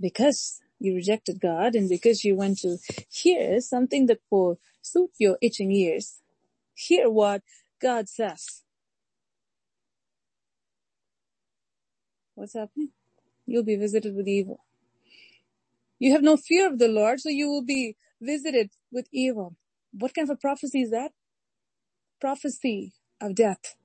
Because 0.00 0.60
you 0.80 0.94
rejected 0.94 1.40
God 1.40 1.74
and 1.74 1.88
because 1.88 2.24
you 2.24 2.36
went 2.36 2.60
to 2.60 2.78
hear 3.10 3.60
something 3.60 4.06
that 4.06 4.20
will 4.30 4.60
suit 4.82 5.10
your 5.18 5.38
itching 5.42 5.72
ears, 5.72 6.20
hear 6.74 7.10
what 7.10 7.42
God 7.80 8.08
says. 8.08 8.62
What's 12.34 12.54
happening? 12.54 12.90
You'll 13.46 13.64
be 13.64 13.76
visited 13.76 14.14
with 14.16 14.28
evil. 14.28 14.60
You 15.98 16.12
have 16.12 16.22
no 16.22 16.36
fear 16.36 16.68
of 16.68 16.78
the 16.78 16.88
Lord, 16.88 17.20
so 17.20 17.30
you 17.30 17.48
will 17.48 17.64
be 17.64 17.96
visited 18.20 18.70
with 18.92 19.08
evil. 19.12 19.56
What 19.92 20.14
kind 20.14 20.28
of 20.30 20.36
a 20.36 20.40
prophecy 20.40 20.82
is 20.82 20.90
that? 20.90 21.12
Prophecy 22.20 22.94
of 23.20 23.34
death. 23.34 23.76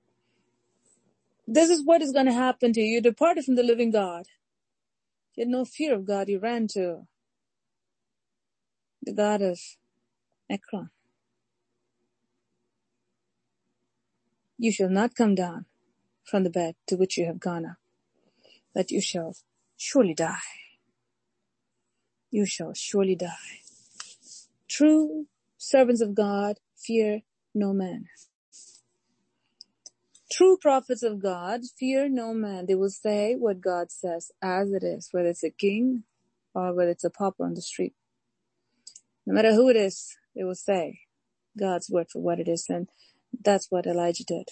This 1.48 1.70
is 1.70 1.86
what 1.86 2.02
is 2.02 2.12
going 2.14 2.28
to 2.28 2.34
happen 2.34 2.74
to 2.74 2.82
you. 2.82 2.96
You 2.96 3.02
departed 3.02 3.46
from 3.46 3.56
the 3.56 3.64
living 3.64 3.92
God. 3.92 4.28
You 5.36 5.44
had 5.44 5.50
no 5.50 5.66
fear 5.66 5.96
of 5.96 6.06
God. 6.08 6.30
You 6.30 6.40
ran 6.40 6.68
to 6.70 7.08
the 9.04 9.14
God 9.14 9.42
of 9.42 9.60
Ekron. 10.50 10.92
You 14.58 14.72
shall 14.72 14.90
not 14.90 15.16
come 15.16 15.36
down 15.36 15.66
from 16.24 16.44
the 16.44 16.50
bed 16.50 16.76
to 16.88 16.96
which 16.96 17.18
you 17.18 17.26
have 17.26 17.40
gone 17.40 17.66
up, 17.66 17.78
but 18.74 18.92
you 18.92 19.02
shall 19.02 19.36
surely 19.78 20.14
die. 20.14 20.38
You 22.32 22.46
shall 22.46 22.74
surely 22.74 23.16
die. 23.16 23.62
True 24.70 25.28
servants 25.58 26.02
of 26.02 26.16
God 26.16 26.58
fear 26.78 27.22
no 27.54 27.74
man. 27.74 28.06
True 30.32 30.58
prophets 30.58 31.04
of 31.04 31.22
God 31.22 31.62
fear 31.78 32.10
no 32.10 32.34
man. 32.34 32.66
They 32.68 32.76
will 32.76 32.90
say 32.90 33.36
what 33.36 33.62
God 33.62 33.92
says 33.92 34.32
as 34.42 34.72
it 34.72 34.84
is, 34.84 35.10
whether 35.12 35.30
it's 35.30 35.44
a 35.44 35.52
king 35.52 36.04
or 36.56 36.74
whether 36.74 36.92
it's 36.92 37.04
a 37.04 37.12
pauper 37.12 37.46
on 37.46 37.54
the 37.54 37.62
street. 37.62 37.94
No 39.26 39.34
matter 39.34 39.54
who 39.54 39.70
it 39.70 39.76
is, 39.76 40.18
they 40.36 40.44
will 40.44 40.56
say 40.56 41.02
God's 41.60 41.90
word 41.90 42.08
for 42.12 42.20
what 42.20 42.40
it 42.40 42.48
is. 42.48 42.66
And 42.68 42.90
that's 43.44 43.68
what 43.72 43.86
Elijah 43.88 44.26
did. 44.26 44.50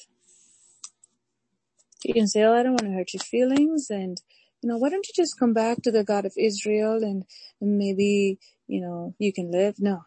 You 2.03 2.13
can 2.15 2.27
say, 2.27 2.43
oh, 2.43 2.53
I 2.53 2.63
don't 2.63 2.73
want 2.73 2.85
to 2.91 2.93
hurt 2.97 3.13
your 3.13 3.21
feelings. 3.23 3.89
And, 3.89 4.21
you 4.63 4.69
know, 4.69 4.77
why 4.77 4.89
don't 4.89 5.07
you 5.07 5.13
just 5.15 5.39
come 5.39 5.53
back 5.53 5.81
to 5.83 5.91
the 5.91 6.03
God 6.03 6.25
of 6.25 6.33
Israel 6.37 7.03
and, 7.03 7.25
maybe, 7.61 8.39
you 8.67 8.81
know, 8.81 9.15
you 9.19 9.33
can 9.33 9.51
live? 9.51 9.75
No. 9.79 10.03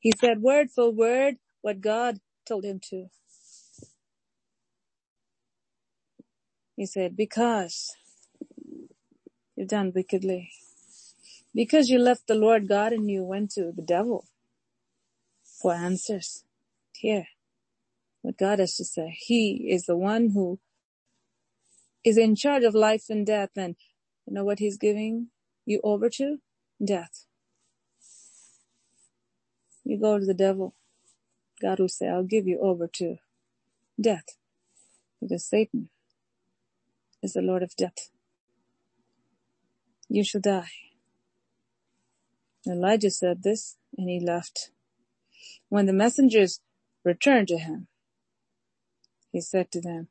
He 0.00 0.12
said 0.20 0.42
word 0.42 0.70
for 0.70 0.90
word 0.90 1.36
what 1.62 1.80
God 1.80 2.20
told 2.46 2.64
him 2.64 2.80
to. 2.90 3.06
He 6.76 6.86
said, 6.86 7.16
because 7.16 7.92
you've 9.56 9.68
done 9.68 9.92
wickedly, 9.94 10.50
because 11.54 11.90
you 11.90 11.98
left 11.98 12.28
the 12.28 12.34
Lord 12.36 12.68
God 12.68 12.92
and 12.92 13.10
you 13.10 13.24
went 13.24 13.52
to 13.52 13.72
the 13.72 13.82
devil 13.82 14.26
for 15.62 15.74
answers. 15.74 16.44
Here, 16.94 17.26
what 18.24 18.38
God 18.38 18.58
has 18.58 18.74
to 18.76 18.84
say. 18.86 19.14
He 19.18 19.68
is 19.68 19.84
the 19.84 19.98
one 19.98 20.30
who 20.30 20.58
is 22.02 22.16
in 22.16 22.34
charge 22.34 22.64
of 22.64 22.74
life 22.74 23.04
and 23.10 23.26
death 23.26 23.50
and 23.54 23.76
you 24.26 24.32
know 24.32 24.44
what 24.44 24.60
he's 24.60 24.78
giving 24.78 25.28
you 25.66 25.78
over 25.84 26.08
to? 26.08 26.38
Death. 26.82 27.26
You 29.84 30.00
go 30.00 30.18
to 30.18 30.24
the 30.24 30.32
devil. 30.32 30.74
God 31.60 31.80
will 31.80 31.90
say, 31.90 32.08
I'll 32.08 32.24
give 32.24 32.46
you 32.46 32.60
over 32.62 32.88
to 32.94 33.16
death. 34.00 34.24
Because 35.20 35.44
Satan 35.44 35.90
is 37.22 37.34
the 37.34 37.42
Lord 37.42 37.62
of 37.62 37.76
death. 37.76 38.08
You 40.08 40.24
shall 40.24 40.40
die. 40.40 40.70
Elijah 42.66 43.10
said 43.10 43.42
this 43.42 43.76
and 43.98 44.08
he 44.08 44.18
left. 44.18 44.70
When 45.68 45.84
the 45.84 45.92
messengers 45.92 46.60
returned 47.04 47.48
to 47.48 47.58
him, 47.58 47.88
he 49.34 49.40
said 49.40 49.72
to 49.72 49.80
them, 49.80 50.06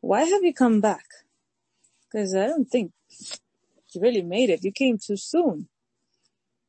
why 0.00 0.22
have 0.22 0.44
you 0.44 0.54
come 0.54 0.80
back? 0.80 1.06
Because 2.04 2.36
I 2.36 2.46
don't 2.46 2.70
think 2.70 2.92
you 3.92 4.00
really 4.00 4.22
made 4.22 4.48
it. 4.48 4.62
You 4.62 4.70
came 4.70 4.96
too 4.96 5.16
soon. 5.16 5.68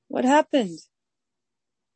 What 0.07 0.25
happened? 0.25 0.79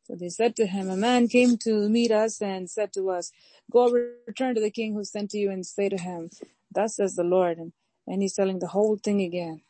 So 0.04 0.14
they 0.14 0.28
said 0.28 0.54
to 0.56 0.66
him, 0.66 0.88
a 0.88 0.96
man 0.96 1.26
came 1.26 1.56
to 1.64 1.88
meet 1.88 2.12
us 2.12 2.40
and 2.40 2.70
said 2.70 2.92
to 2.92 3.10
us, 3.10 3.32
go 3.68 3.90
return 4.28 4.54
to 4.54 4.60
the 4.60 4.70
king 4.70 4.94
who 4.94 5.02
sent 5.02 5.32
to 5.32 5.38
you 5.38 5.50
and 5.50 5.66
say 5.66 5.88
to 5.88 5.98
him, 5.98 6.30
thus 6.72 6.94
says 6.94 7.16
the 7.16 7.24
Lord. 7.24 7.58
And, 7.58 7.72
and 8.06 8.22
he's 8.22 8.34
telling 8.34 8.60
the 8.60 8.68
whole 8.68 8.96
thing 8.96 9.22
again. 9.22 9.62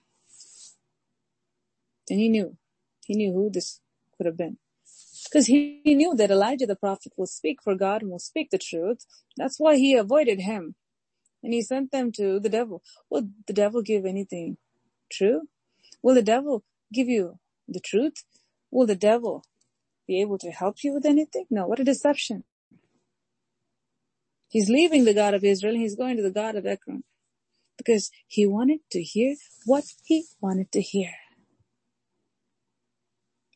And 2.10 2.20
he 2.20 2.28
knew, 2.28 2.58
he 3.06 3.14
knew 3.14 3.32
who 3.32 3.48
this 3.48 3.80
could 4.18 4.26
have 4.26 4.36
been. 4.36 4.58
Because 5.34 5.48
he, 5.48 5.80
he 5.82 5.96
knew 5.96 6.14
that 6.14 6.30
Elijah 6.30 6.64
the 6.64 6.76
prophet 6.76 7.12
will 7.16 7.26
speak 7.26 7.58
for 7.60 7.74
God 7.74 8.02
and 8.02 8.12
will 8.12 8.20
speak 8.20 8.50
the 8.50 8.58
truth. 8.58 9.04
That's 9.36 9.58
why 9.58 9.74
he 9.74 9.96
avoided 9.96 10.38
him. 10.38 10.76
And 11.42 11.52
he 11.52 11.60
sent 11.60 11.90
them 11.90 12.12
to 12.12 12.38
the 12.38 12.48
devil. 12.48 12.84
Will 13.10 13.30
the 13.48 13.52
devil 13.52 13.82
give 13.82 14.04
anything 14.04 14.58
true? 15.10 15.48
Will 16.04 16.14
the 16.14 16.22
devil 16.22 16.62
give 16.92 17.08
you 17.08 17.40
the 17.66 17.80
truth? 17.80 18.22
Will 18.70 18.86
the 18.86 18.94
devil 18.94 19.42
be 20.06 20.20
able 20.20 20.38
to 20.38 20.52
help 20.52 20.84
you 20.84 20.94
with 20.94 21.04
anything? 21.04 21.46
No, 21.50 21.66
what 21.66 21.80
a 21.80 21.84
deception. 21.84 22.44
He's 24.46 24.70
leaving 24.70 25.04
the 25.04 25.14
God 25.14 25.34
of 25.34 25.42
Israel. 25.42 25.74
and 25.74 25.82
He's 25.82 25.96
going 25.96 26.16
to 26.16 26.22
the 26.22 26.30
God 26.30 26.54
of 26.54 26.64
Ekron 26.64 27.02
because 27.76 28.12
he 28.28 28.46
wanted 28.46 28.82
to 28.92 29.02
hear 29.02 29.34
what 29.66 29.82
he 30.04 30.26
wanted 30.40 30.70
to 30.70 30.80
hear. 30.80 31.10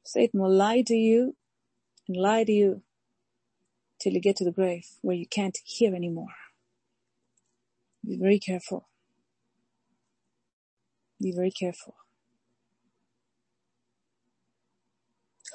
Satan 0.05 0.41
will 0.41 0.53
lie 0.53 0.83
to 0.83 0.95
you 0.97 1.37
and 2.09 2.17
lie 2.17 2.45
to 2.45 2.53
you 2.53 2.83
till 4.01 4.15
you 4.15 4.21
get 4.21 4.37
to 4.37 4.45
the 4.45 4.53
grave 4.53 4.87
where 5.03 5.17
you 5.17 5.27
can't 5.27 5.59
hear 5.65 5.95
anymore. 5.95 6.35
Be 8.05 8.17
very 8.17 8.39
careful. 8.39 8.89
Be 11.21 11.33
very 11.33 11.51
careful. 11.51 11.97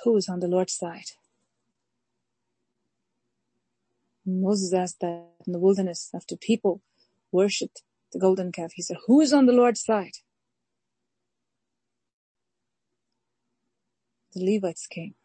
Who 0.03 0.17
is 0.17 0.29
on 0.29 0.39
the 0.39 0.47
Lord's 0.47 0.73
side? 0.73 1.11
Moses 4.25 4.73
asked 4.73 4.99
that 5.01 5.25
in 5.45 5.53
the 5.53 5.59
wilderness 5.59 6.09
after 6.13 6.35
people 6.35 6.81
worshipped 7.31 7.81
the 8.11 8.19
golden 8.19 8.51
calf. 8.51 8.73
He 8.75 8.81
said, 8.81 8.97
who 9.07 9.21
is 9.21 9.33
on 9.33 9.45
the 9.45 9.53
Lord's 9.53 9.83
side? 9.83 10.17
The 14.33 14.43
Levites 14.43 14.87
came. 14.87 15.15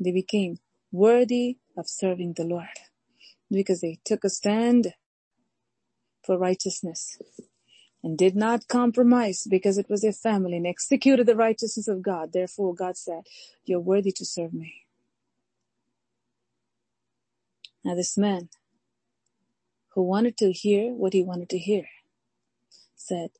They 0.00 0.12
became 0.12 0.58
worthy 0.92 1.58
of 1.76 1.88
serving 1.88 2.34
the 2.34 2.44
Lord 2.44 2.68
because 3.50 3.80
they 3.82 4.00
took 4.04 4.24
a 4.24 4.30
stand 4.30 4.94
for 6.24 6.38
righteousness 6.38 7.18
and 8.04 8.18
did 8.18 8.36
not 8.36 8.68
compromise 8.68 9.46
because 9.50 9.78
it 9.78 9.90
was 9.90 10.02
their 10.02 10.12
family 10.12 10.56
and 10.58 10.66
executed 10.66 11.26
the 11.26 11.36
righteousness 11.36 11.88
of 11.88 12.02
God. 12.02 12.32
Therefore 12.32 12.74
God 12.74 12.96
said, 12.96 13.22
you're 13.64 13.80
worthy 13.80 14.12
to 14.12 14.24
serve 14.26 14.54
me. 14.54 14.74
Now 17.84 17.94
this 17.96 18.18
man 18.18 18.50
who 19.94 20.02
wanted 20.02 20.36
to 20.38 20.52
hear 20.52 20.92
what 20.92 21.14
he 21.14 21.22
wanted 21.22 21.50
to 21.50 21.58
hear 21.58 21.86
said, 22.96 23.30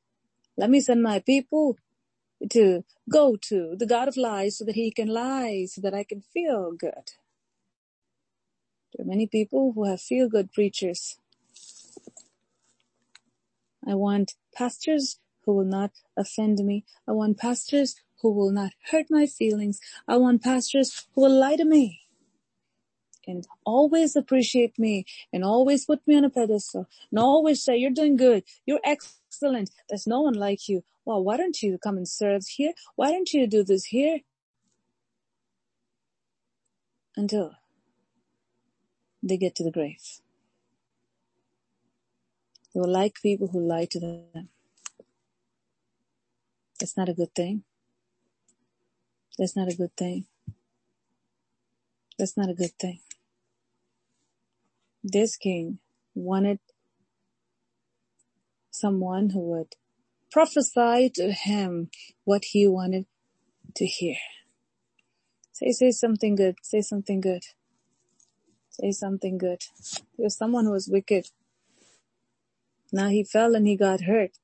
let 0.56 0.70
me 0.70 0.80
send 0.80 1.02
my 1.02 1.20
people 1.20 1.78
to 2.51 2.85
go 3.11 3.37
to 3.37 3.74
the 3.77 3.87
God 3.87 4.09
of 4.09 4.16
lies 4.16 4.59
so 4.59 4.64
that 4.64 4.74
he 4.74 4.90
can 4.90 5.09
lie 5.09 5.66
so 5.68 5.81
that 5.81 5.94
I 5.94 6.05
can 6.05 6.20
feel 6.20 6.72
good. 6.72 7.12
There 8.94 9.05
are 9.05 9.09
many 9.09 9.27
people 9.27 9.72
who 9.74 9.85
have 9.88 10.01
feel 10.01 10.29
good 10.29 10.53
preachers 10.53 11.16
I 13.87 13.94
want 13.94 14.35
pastors 14.55 15.18
who 15.44 15.55
will 15.55 15.64
not 15.64 15.92
offend 16.16 16.59
me. 16.59 16.85
I 17.07 17.12
want 17.12 17.38
pastors 17.38 17.96
who 18.20 18.33
will 18.33 18.51
not 18.51 18.72
hurt 18.90 19.07
my 19.11 19.27
feelings. 19.27 19.81
I 20.07 20.16
want 20.16 20.42
pastors 20.42 21.07
who 21.14 21.22
will 21.22 21.38
lie 21.40 21.57
to 21.57 21.64
me 21.64 22.03
and 23.27 23.46
always 23.64 24.16
appreciate 24.16 24.79
me 24.79 25.07
and 25.33 25.44
always 25.44 25.87
put 25.87 26.07
me 26.07 26.16
on 26.16 26.24
a 26.24 26.31
pedestal 26.31 26.87
and 27.11 27.18
always 27.18 27.62
say, 27.62 27.77
you're 27.77 27.90
doing 27.90 28.16
good. 28.16 28.44
You're 28.66 28.81
excellent. 28.85 29.70
There's 29.88 30.07
no 30.07 30.22
one 30.22 30.35
like 30.35 30.68
you. 30.68 30.85
Well, 31.08 31.24
why 31.24 31.38
don't 31.38 31.62
you 31.62 31.78
come 31.78 31.96
and 31.96 32.06
serve 32.06 32.46
here? 32.46 32.74
Why 32.94 33.10
don't 33.12 33.32
you 33.32 33.46
do 33.46 33.64
this 33.64 33.86
here? 33.86 34.18
Until 37.16 37.52
they 39.22 39.38
get 39.38 39.54
to 39.54 39.64
the 39.64 39.70
grave. 39.70 40.20
They 42.74 42.80
will 42.80 42.92
like 42.92 43.22
people 43.22 43.48
who 43.48 43.58
lie 43.58 43.86
to 43.86 43.98
them. 43.98 44.50
That's 46.78 46.94
not 46.98 47.08
a 47.08 47.14
good 47.14 47.34
thing. 47.34 47.62
That's 49.38 49.56
not 49.56 49.72
a 49.72 49.74
good 49.74 49.96
thing. 49.96 50.26
That's 52.18 52.36
not 52.36 52.50
a 52.50 52.54
good 52.54 52.78
thing. 52.78 53.00
This 55.02 55.38
king 55.38 55.78
wanted 56.14 56.58
someone 58.70 59.30
who 59.30 59.40
would 59.40 59.74
prophesy 60.30 61.10
to 61.14 61.32
him 61.32 61.90
what 62.24 62.44
he 62.46 62.66
wanted 62.66 63.06
to 63.76 63.86
hear. 63.86 64.16
Say, 65.52 65.72
say 65.72 65.90
something 65.90 66.36
good. 66.36 66.56
Say 66.62 66.80
something 66.80 67.20
good. 67.20 67.42
Say 68.70 68.92
something 68.92 69.38
good. 69.38 69.62
There's 70.16 70.36
someone 70.36 70.64
who 70.64 70.72
was 70.72 70.88
wicked 70.88 71.26
now 72.92 73.08
he 73.08 73.22
fell 73.24 73.54
and 73.54 73.66
he 73.66 73.76
got 73.76 74.02
hurt. 74.02 74.38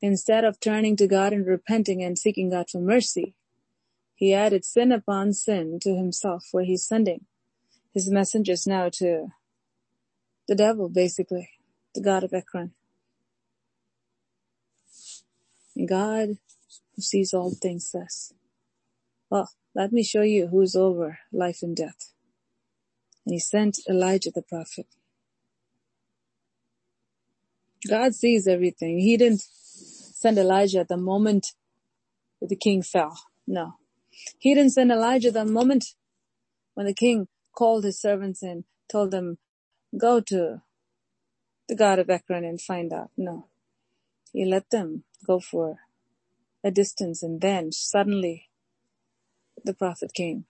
Instead 0.00 0.44
of 0.44 0.60
turning 0.60 0.96
to 0.96 1.08
God 1.08 1.32
and 1.32 1.44
repenting 1.46 2.02
and 2.02 2.16
seeking 2.16 2.50
God 2.50 2.70
for 2.70 2.80
mercy, 2.80 3.34
he 4.14 4.32
added 4.32 4.64
sin 4.64 4.92
upon 4.92 5.32
sin 5.32 5.78
to 5.82 5.96
himself 5.96 6.44
where 6.52 6.64
he's 6.64 6.86
sending 6.86 7.26
his 7.92 8.10
messengers 8.10 8.66
now 8.66 8.88
to 8.90 9.28
the 10.46 10.54
devil, 10.54 10.88
basically, 10.88 11.50
the 11.94 12.00
God 12.00 12.22
of 12.22 12.32
Ekron. 12.32 12.72
God 15.86 16.38
who 16.94 17.02
sees 17.02 17.32
all 17.32 17.52
things 17.52 17.88
says, 17.88 18.32
well, 19.30 19.50
let 19.74 19.92
me 19.92 20.02
show 20.02 20.22
you 20.22 20.48
who's 20.48 20.74
over 20.74 21.18
life 21.32 21.58
and 21.62 21.76
death. 21.76 22.12
And 23.24 23.34
he 23.34 23.38
sent 23.38 23.78
Elijah 23.88 24.30
the 24.34 24.42
prophet. 24.42 24.86
God 27.88 28.14
sees 28.14 28.46
everything. 28.46 28.98
He 28.98 29.16
didn't 29.16 29.42
send 29.42 30.38
Elijah 30.38 30.84
the 30.88 30.96
moment 30.96 31.52
the 32.40 32.56
king 32.56 32.82
fell. 32.82 33.20
No. 33.46 33.74
He 34.38 34.54
didn't 34.54 34.72
send 34.72 34.90
Elijah 34.90 35.30
the 35.30 35.44
moment 35.44 35.94
when 36.74 36.86
the 36.86 36.94
king 36.94 37.28
called 37.54 37.84
his 37.84 38.00
servants 38.00 38.42
and 38.42 38.64
told 38.90 39.10
them, 39.10 39.38
go 39.96 40.20
to 40.20 40.62
the 41.68 41.76
God 41.76 41.98
of 41.98 42.10
Ekron 42.10 42.44
and 42.44 42.60
find 42.60 42.92
out. 42.92 43.10
No. 43.16 43.47
He 44.32 44.44
let 44.44 44.70
them 44.70 45.04
go 45.26 45.40
for 45.40 45.78
a 46.64 46.70
distance 46.70 47.22
and 47.22 47.40
then 47.40 47.72
suddenly 47.72 48.48
the 49.64 49.74
prophet 49.74 50.12
came 50.14 50.44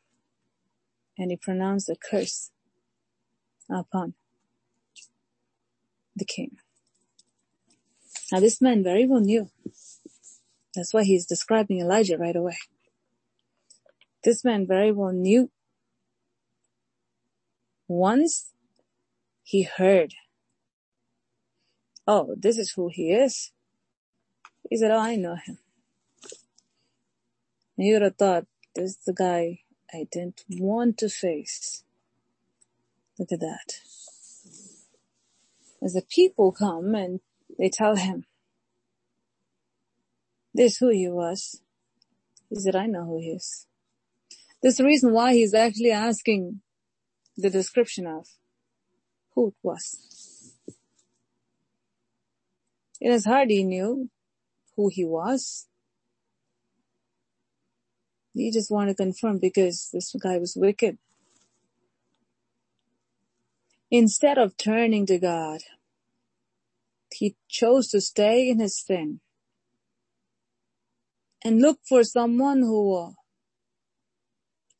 and 1.17 1.31
he 1.31 1.37
pronounced 1.37 1.89
a 1.89 1.97
curse 1.97 2.51
upon 3.71 4.15
the 6.17 6.25
king. 6.25 6.57
Now 8.33 8.41
this 8.41 8.61
man 8.61 8.83
very 8.83 9.07
well 9.07 9.21
knew. 9.21 9.51
That's 10.75 10.93
why 10.93 11.05
he's 11.05 11.27
describing 11.27 11.81
Elijah 11.81 12.19
right 12.19 12.37
away. 12.37 12.59
This 14.25 14.45
man 14.45 14.67
very 14.67 14.93
well 14.93 15.13
knew. 15.13 15.51
Once 17.87 18.53
he 19.43 19.63
heard, 19.63 20.15
oh, 22.07 22.35
this 22.39 22.59
is 22.59 22.73
who 22.73 22.91
he 22.93 23.13
is. 23.13 23.53
He 24.69 24.77
said, 24.77 24.91
oh, 24.91 24.99
I 24.99 25.17
know 25.17 25.35
him. 25.35 25.59
And 27.77 27.87
he 27.87 27.93
would 27.93 28.03
have 28.03 28.17
thought, 28.17 28.47
this 28.75 28.91
is 28.91 28.99
the 29.07 29.15
guy 29.15 29.61
I 29.93 30.07
didn't 30.11 30.45
want 30.51 30.99
to 30.99 31.09
face. 31.09 31.85
Look 33.19 33.33
at 33.33 33.41
that. 33.41 33.81
As 35.83 35.95
the 35.95 36.03
people 36.03 36.53
come 36.53 36.95
and 36.95 37.21
they 37.59 37.71
tell 37.71 37.97
him, 37.97 38.27
this 40.53 40.79
who 40.79 40.89
he 40.91 41.09
was. 41.09 41.63
He 42.51 42.57
said, 42.57 42.75
I 42.75 42.87
know 42.87 43.05
who 43.05 43.21
he 43.21 43.29
is. 43.29 43.67
This 44.63 44.81
reason 44.81 45.13
why 45.13 45.35
he's 45.35 45.55
actually 45.55 45.93
asking 45.93 46.61
the 47.37 47.51
description 47.51 48.07
of 48.07 48.27
who 49.35 49.49
it 49.49 49.55
was. 49.63 50.53
In 53.01 53.13
his 53.13 53.25
heart 53.25 53.51
he 53.51 53.63
knew 53.63 54.11
who 54.79 54.89
he 54.89 55.05
was. 55.05 55.67
He 58.33 58.53
just 58.53 58.71
wanted 58.71 58.97
to 58.97 59.03
confirm 59.03 59.41
because 59.41 59.91
this 59.93 60.15
guy 60.23 60.39
was 60.39 60.55
wicked. 60.57 60.99
Instead 63.91 64.39
of 64.39 64.57
turning 64.57 65.05
to 65.07 65.19
God, 65.19 65.63
he 67.13 67.35
chose 67.49 67.89
to 67.89 68.01
stay 68.01 68.49
in 68.49 68.61
his 68.61 68.79
sin 68.79 69.19
and 71.45 71.61
look 71.61 71.81
for 71.89 72.05
someone 72.05 72.59
who 72.59 72.89
will 72.89 73.17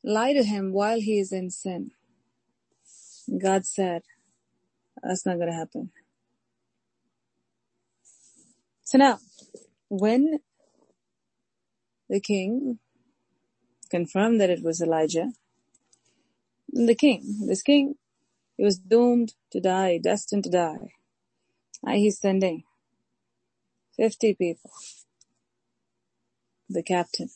lie 0.01 0.31
to 0.31 0.43
him 0.43 0.71
while 0.71 1.01
he 1.01 1.19
is 1.19 1.33
in 1.33 1.49
sin. 1.51 1.91
God 3.43 3.65
said, 3.65 4.03
that's 5.03 5.25
not 5.25 5.35
going 5.35 5.49
to 5.49 5.57
happen. 5.57 5.91
So 8.83 8.97
now, 8.97 9.19
when 9.89 10.39
the 12.09 12.19
king 12.19 12.79
confirmed 13.89 14.39
that 14.41 14.49
it 14.49 14.63
was 14.63 14.81
Elijah. 14.81 15.31
The 16.71 16.95
king, 16.95 17.39
this 17.47 17.63
king, 17.63 17.95
he 18.57 18.63
was 18.63 18.77
doomed 18.77 19.33
to 19.51 19.59
die, 19.59 19.99
destined 20.01 20.43
to 20.45 20.49
die. 20.49 20.89
Now 21.83 21.93
he's 21.93 22.19
sending 22.19 22.63
50 23.97 24.35
people. 24.35 24.71
The 26.69 26.83
captain. 26.83 27.29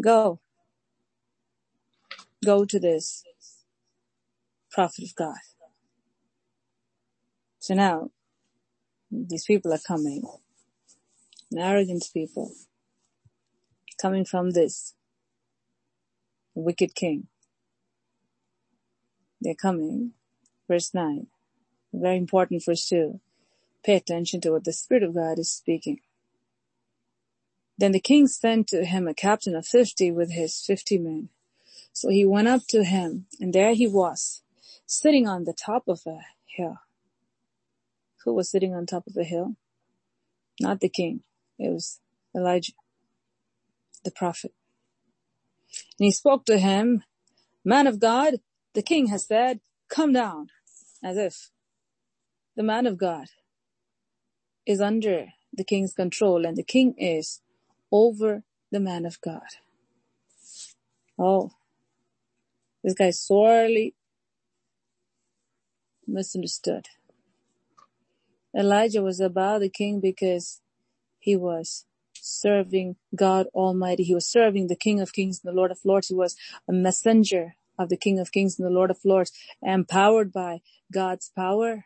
Go. 0.00 0.40
Go 2.44 2.64
to 2.64 2.80
this 2.80 3.24
prophet 4.70 5.04
of 5.04 5.14
God. 5.16 5.36
So 7.58 7.74
now, 7.74 8.10
these 9.10 9.44
people 9.44 9.72
are 9.72 9.78
coming. 9.78 10.22
An 11.50 11.58
arrogant 11.58 12.04
people. 12.12 12.52
Coming 14.00 14.24
from 14.24 14.50
this 14.50 14.94
wicked 16.54 16.94
king. 16.94 17.26
They're 19.40 19.54
coming. 19.54 20.12
Verse 20.68 20.94
9. 20.94 21.26
Very 21.92 22.16
important 22.16 22.68
us 22.68 22.86
to 22.88 23.20
pay 23.82 23.96
attention 23.96 24.40
to 24.42 24.52
what 24.52 24.64
the 24.64 24.72
Spirit 24.72 25.02
of 25.02 25.14
God 25.14 25.38
is 25.38 25.50
speaking. 25.50 26.00
Then 27.76 27.92
the 27.92 28.00
king 28.00 28.26
sent 28.26 28.68
to 28.68 28.84
him 28.84 29.08
a 29.08 29.14
captain 29.14 29.56
of 29.56 29.66
fifty 29.66 30.10
with 30.10 30.32
his 30.32 30.62
fifty 30.64 30.98
men. 30.98 31.30
So 31.92 32.10
he 32.10 32.24
went 32.26 32.48
up 32.48 32.60
to 32.68 32.84
him 32.84 33.26
and 33.40 33.52
there 33.52 33.72
he 33.74 33.86
was, 33.86 34.42
sitting 34.86 35.26
on 35.26 35.44
the 35.44 35.54
top 35.54 35.88
of 35.88 36.02
a 36.06 36.20
hill. 36.44 36.78
Who 38.24 38.34
was 38.34 38.50
sitting 38.50 38.74
on 38.74 38.86
top 38.86 39.06
of 39.06 39.14
the 39.14 39.24
hill? 39.24 39.56
Not 40.60 40.80
the 40.80 40.88
king. 40.88 41.22
It 41.58 41.70
was 41.72 42.00
Elijah, 42.36 42.72
the 44.04 44.12
prophet. 44.12 44.52
And 45.98 46.06
he 46.06 46.12
spoke 46.12 46.44
to 46.46 46.58
him, 46.58 47.04
man 47.64 47.86
of 47.86 48.00
God, 48.00 48.36
the 48.74 48.82
king 48.82 49.08
has 49.08 49.26
said, 49.26 49.60
come 49.90 50.12
down, 50.12 50.48
as 51.04 51.16
if 51.16 51.50
the 52.56 52.62
man 52.64 52.86
of 52.86 52.98
God 52.98 53.26
is 54.66 54.80
under 54.80 55.28
the 55.52 55.64
king's 55.64 55.94
control 55.94 56.46
and 56.46 56.56
the 56.56 56.62
king 56.64 56.94
is 56.98 57.40
over 57.92 58.44
the 58.72 58.80
man 58.80 59.06
of 59.06 59.20
God. 59.20 59.42
Oh, 61.18 61.52
this 62.84 62.94
guy 62.94 63.10
sorely 63.10 63.94
misunderstood. 66.06 66.88
Elijah 68.56 69.02
was 69.02 69.20
about 69.20 69.60
the 69.60 69.68
king 69.68 70.00
because 70.00 70.60
he 71.18 71.36
was 71.36 71.84
serving 72.14 72.96
God 73.14 73.46
Almighty. 73.54 74.02
He 74.02 74.14
was 74.14 74.26
serving 74.26 74.66
the 74.66 74.76
King 74.76 75.00
of 75.00 75.12
Kings 75.12 75.40
and 75.42 75.52
the 75.52 75.56
Lord 75.56 75.70
of 75.70 75.80
Lords. 75.84 76.08
He 76.08 76.14
was 76.14 76.36
a 76.68 76.72
messenger 76.72 77.54
of 77.78 77.88
the 77.88 77.96
King 77.96 78.18
of 78.18 78.32
Kings 78.32 78.58
and 78.58 78.66
the 78.66 78.72
Lord 78.72 78.90
of 78.90 78.98
Lords, 79.04 79.32
empowered 79.62 80.32
by 80.32 80.60
God's 80.92 81.30
power. 81.34 81.84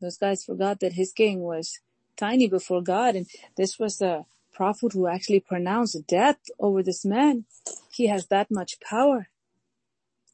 Those 0.00 0.18
guys 0.18 0.44
forgot 0.44 0.80
that 0.80 0.92
his 0.92 1.12
king 1.12 1.40
was 1.40 1.80
tiny 2.16 2.48
before 2.48 2.82
God 2.82 3.16
and 3.16 3.26
this 3.56 3.78
was 3.78 4.00
a 4.00 4.26
prophet 4.52 4.92
who 4.92 5.08
actually 5.08 5.40
pronounced 5.40 6.06
death 6.06 6.38
over 6.60 6.82
this 6.82 7.04
man. 7.04 7.44
He 7.90 8.06
has 8.06 8.26
that 8.26 8.50
much 8.50 8.78
power. 8.80 9.28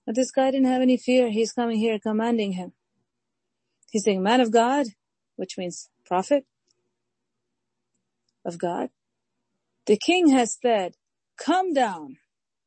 But 0.06 0.14
this 0.14 0.30
guy 0.30 0.50
didn't 0.50 0.66
have 0.66 0.82
any 0.82 0.96
fear. 0.96 1.30
He's 1.30 1.52
coming 1.52 1.78
here 1.78 1.98
commanding 1.98 2.52
him. 2.52 2.72
He's 3.90 4.04
saying 4.04 4.22
man 4.22 4.40
of 4.40 4.50
God, 4.50 4.86
which 5.36 5.56
means 5.56 5.88
prophet 6.04 6.44
of 8.44 8.58
God. 8.58 8.90
The 9.86 9.96
king 9.96 10.28
has 10.28 10.58
said, 10.60 10.94
come 11.36 11.72
down. 11.72 12.16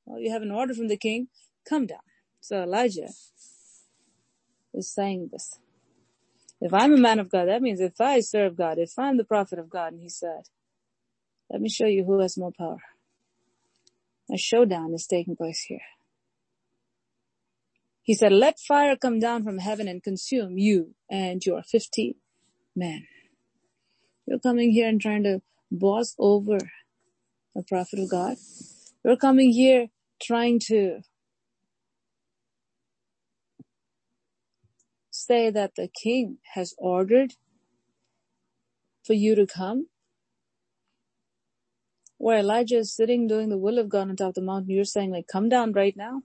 Well, 0.05 0.19
you 0.19 0.31
have 0.31 0.41
an 0.41 0.51
order 0.51 0.73
from 0.73 0.87
the 0.87 0.97
king, 0.97 1.27
come 1.67 1.85
down. 1.85 1.99
So 2.39 2.63
Elijah 2.63 3.09
is 4.73 4.93
saying 4.93 5.29
this. 5.31 5.59
If 6.61 6.73
I'm 6.73 6.93
a 6.93 6.97
man 6.97 7.19
of 7.19 7.29
God, 7.29 7.47
that 7.47 7.61
means 7.61 7.79
if 7.79 7.99
I 8.01 8.19
serve 8.21 8.55
God, 8.55 8.79
if 8.79 8.97
I'm 8.97 9.17
the 9.17 9.23
prophet 9.23 9.59
of 9.59 9.69
God, 9.69 9.93
and 9.93 10.01
he 10.01 10.09
said, 10.09 10.43
let 11.49 11.61
me 11.61 11.69
show 11.69 11.85
you 11.85 12.03
who 12.03 12.19
has 12.19 12.37
more 12.37 12.51
power. 12.57 12.79
A 14.31 14.37
showdown 14.37 14.93
is 14.93 15.05
taking 15.05 15.35
place 15.35 15.61
here. 15.67 15.81
He 18.07 18.15
said, 18.15 18.33
let 18.33 18.59
fire 18.59 18.97
come 18.97 19.19
down 19.19 19.43
from 19.43 19.59
heaven 19.59 19.89
and 19.89 20.03
consume 20.03 20.57
you 20.57 20.95
and 21.11 21.45
your 21.45 21.63
50 21.63 22.17
men. 22.75 23.07
You're 24.27 24.39
coming 24.39 24.71
here 24.71 24.89
and 24.89 25.01
trying 25.01 25.23
to 25.23 25.41
boss 25.71 26.15
over 26.19 26.59
a 27.57 27.63
prophet 27.63 27.99
of 27.99 28.09
God. 28.09 28.37
You're 29.05 29.17
coming 29.17 29.51
here 29.51 29.89
trying 30.21 30.59
to 30.67 31.01
say 35.11 35.49
that 35.51 35.75
the 35.75 35.89
king 35.89 36.39
has 36.55 36.75
ordered 36.77 37.33
for 39.05 39.13
you 39.13 39.35
to 39.35 39.47
come. 39.47 39.87
Where 42.19 42.39
Elijah 42.39 42.77
is 42.79 42.95
sitting 42.95 43.27
doing 43.27 43.49
the 43.49 43.57
will 43.57 43.79
of 43.79 43.89
God 43.89 44.09
on 44.09 44.15
top 44.15 44.29
of 44.29 44.35
the 44.35 44.41
mountain, 44.41 44.71
you're 44.71 44.85
saying 44.85 45.11
like, 45.11 45.27
come 45.31 45.49
down 45.49 45.73
right 45.73 45.95
now, 45.97 46.23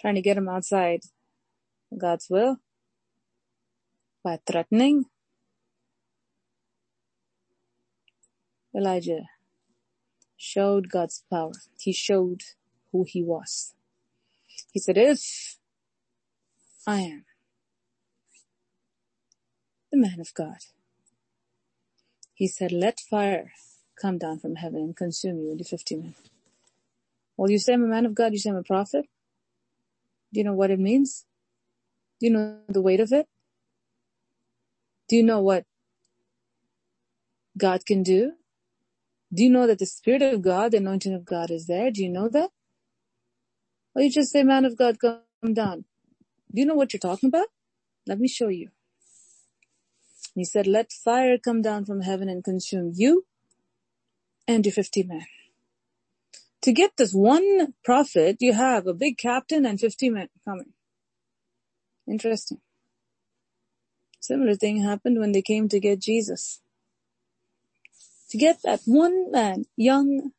trying 0.00 0.14
to 0.14 0.22
get 0.22 0.36
him 0.36 0.48
outside 0.48 1.00
God's 1.96 2.28
will 2.30 2.58
by 4.22 4.38
threatening. 4.46 5.06
Elijah 8.76 9.22
showed 10.36 10.90
God's 10.90 11.24
power. 11.30 11.52
He 11.78 11.92
showed 11.92 12.42
who 12.92 13.04
he 13.06 13.22
was. 13.22 13.74
He 14.72 14.80
said, 14.80 14.98
if 14.98 15.56
I 16.86 17.00
am 17.00 17.24
the 19.90 19.98
man 19.98 20.20
of 20.20 20.32
God, 20.34 20.58
he 22.34 22.46
said, 22.46 22.70
let 22.70 23.00
fire 23.00 23.52
come 24.00 24.18
down 24.18 24.38
from 24.38 24.56
heaven 24.56 24.80
and 24.80 24.96
consume 24.96 25.38
you 25.38 25.50
in 25.50 25.58
the 25.58 25.64
50 25.64 25.96
men. 25.96 26.14
Well, 27.36 27.50
you 27.50 27.58
say 27.58 27.72
I'm 27.74 27.84
a 27.84 27.88
man 27.88 28.06
of 28.06 28.14
God, 28.14 28.32
you 28.32 28.38
say 28.38 28.50
I'm 28.50 28.56
a 28.56 28.62
prophet. 28.62 29.06
Do 30.32 30.40
you 30.40 30.44
know 30.44 30.54
what 30.54 30.70
it 30.70 30.80
means? 30.80 31.24
Do 32.20 32.26
you 32.26 32.32
know 32.32 32.58
the 32.68 32.82
weight 32.82 33.00
of 33.00 33.12
it? 33.12 33.26
Do 35.08 35.16
you 35.16 35.22
know 35.22 35.40
what 35.40 35.64
God 37.56 37.86
can 37.86 38.02
do? 38.02 38.32
Do 39.32 39.42
you 39.44 39.50
know 39.50 39.66
that 39.66 39.78
the 39.78 39.86
Spirit 39.86 40.22
of 40.22 40.42
God, 40.42 40.72
the 40.72 40.78
anointing 40.78 41.14
of 41.14 41.24
God 41.24 41.50
is 41.50 41.66
there? 41.66 41.90
Do 41.90 42.02
you 42.02 42.10
know 42.10 42.28
that? 42.30 42.50
Or 43.94 44.02
you 44.02 44.10
just 44.10 44.32
say, 44.32 44.42
man 44.42 44.64
of 44.64 44.76
God, 44.76 44.98
come 45.00 45.54
down. 45.54 45.84
Do 46.54 46.60
you 46.60 46.66
know 46.66 46.74
what 46.74 46.92
you're 46.92 47.00
talking 47.00 47.28
about? 47.28 47.48
Let 48.06 48.20
me 48.20 48.28
show 48.28 48.48
you. 48.48 48.70
He 50.34 50.44
said, 50.44 50.66
let 50.66 50.92
fire 50.92 51.38
come 51.38 51.62
down 51.62 51.84
from 51.84 52.02
heaven 52.02 52.28
and 52.28 52.44
consume 52.44 52.92
you 52.94 53.26
and 54.46 54.64
your 54.64 54.72
50 54.72 55.02
men. 55.04 55.26
To 56.62 56.72
get 56.72 56.92
this 56.96 57.12
one 57.12 57.74
prophet, 57.84 58.38
you 58.40 58.52
have 58.52 58.86
a 58.86 58.94
big 58.94 59.16
captain 59.16 59.64
and 59.64 59.78
50 59.78 60.10
men 60.10 60.28
coming. 60.44 60.72
Interesting. 62.08 62.60
Similar 64.20 64.56
thing 64.56 64.82
happened 64.82 65.18
when 65.18 65.32
they 65.32 65.42
came 65.42 65.68
to 65.68 65.80
get 65.80 66.00
Jesus. 66.00 66.60
To 68.30 68.38
get 68.38 68.58
that 68.64 68.80
one 68.84 69.30
man, 69.30 69.66
young 69.76 70.32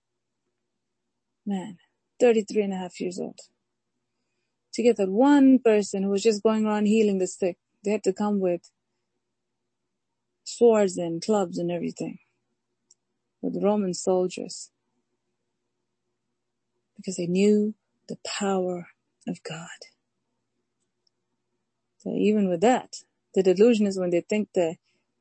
man, 1.46 1.78
33 2.20 2.64
and 2.64 2.74
a 2.74 2.78
half 2.78 3.00
years 3.00 3.20
old, 3.20 3.40
to 4.74 4.84
get 4.84 4.98
that 4.98 5.10
one 5.10 5.60
person 5.60 6.04
who 6.04 6.10
was 6.10 6.22
just 6.22 6.44
going 6.44 6.66
around 6.66 6.86
healing 6.86 7.18
the 7.18 7.28
sick, 7.28 7.58
they 7.84 7.92
had 7.92 8.04
to 8.04 8.14
come 8.14 8.40
with 8.40 8.70
swords 10.44 10.98
and 10.98 11.22
clubs 11.24 11.58
and 11.58 11.72
everything. 11.72 12.20
With 13.42 13.64
Roman 13.64 13.94
soldiers 13.94 14.70
because 17.00 17.16
they 17.16 17.28
knew 17.28 17.74
the 18.10 18.18
power 18.26 18.90
of 19.28 19.42
God. 19.44 19.80
So 22.00 22.12
even 22.12 22.50
with 22.50 22.62
that, 22.62 22.98
the 23.34 23.44
delusion 23.44 23.88
is 23.88 23.98
when 23.98 24.10
they 24.10 24.22
think 24.22 24.50
that 24.56 24.76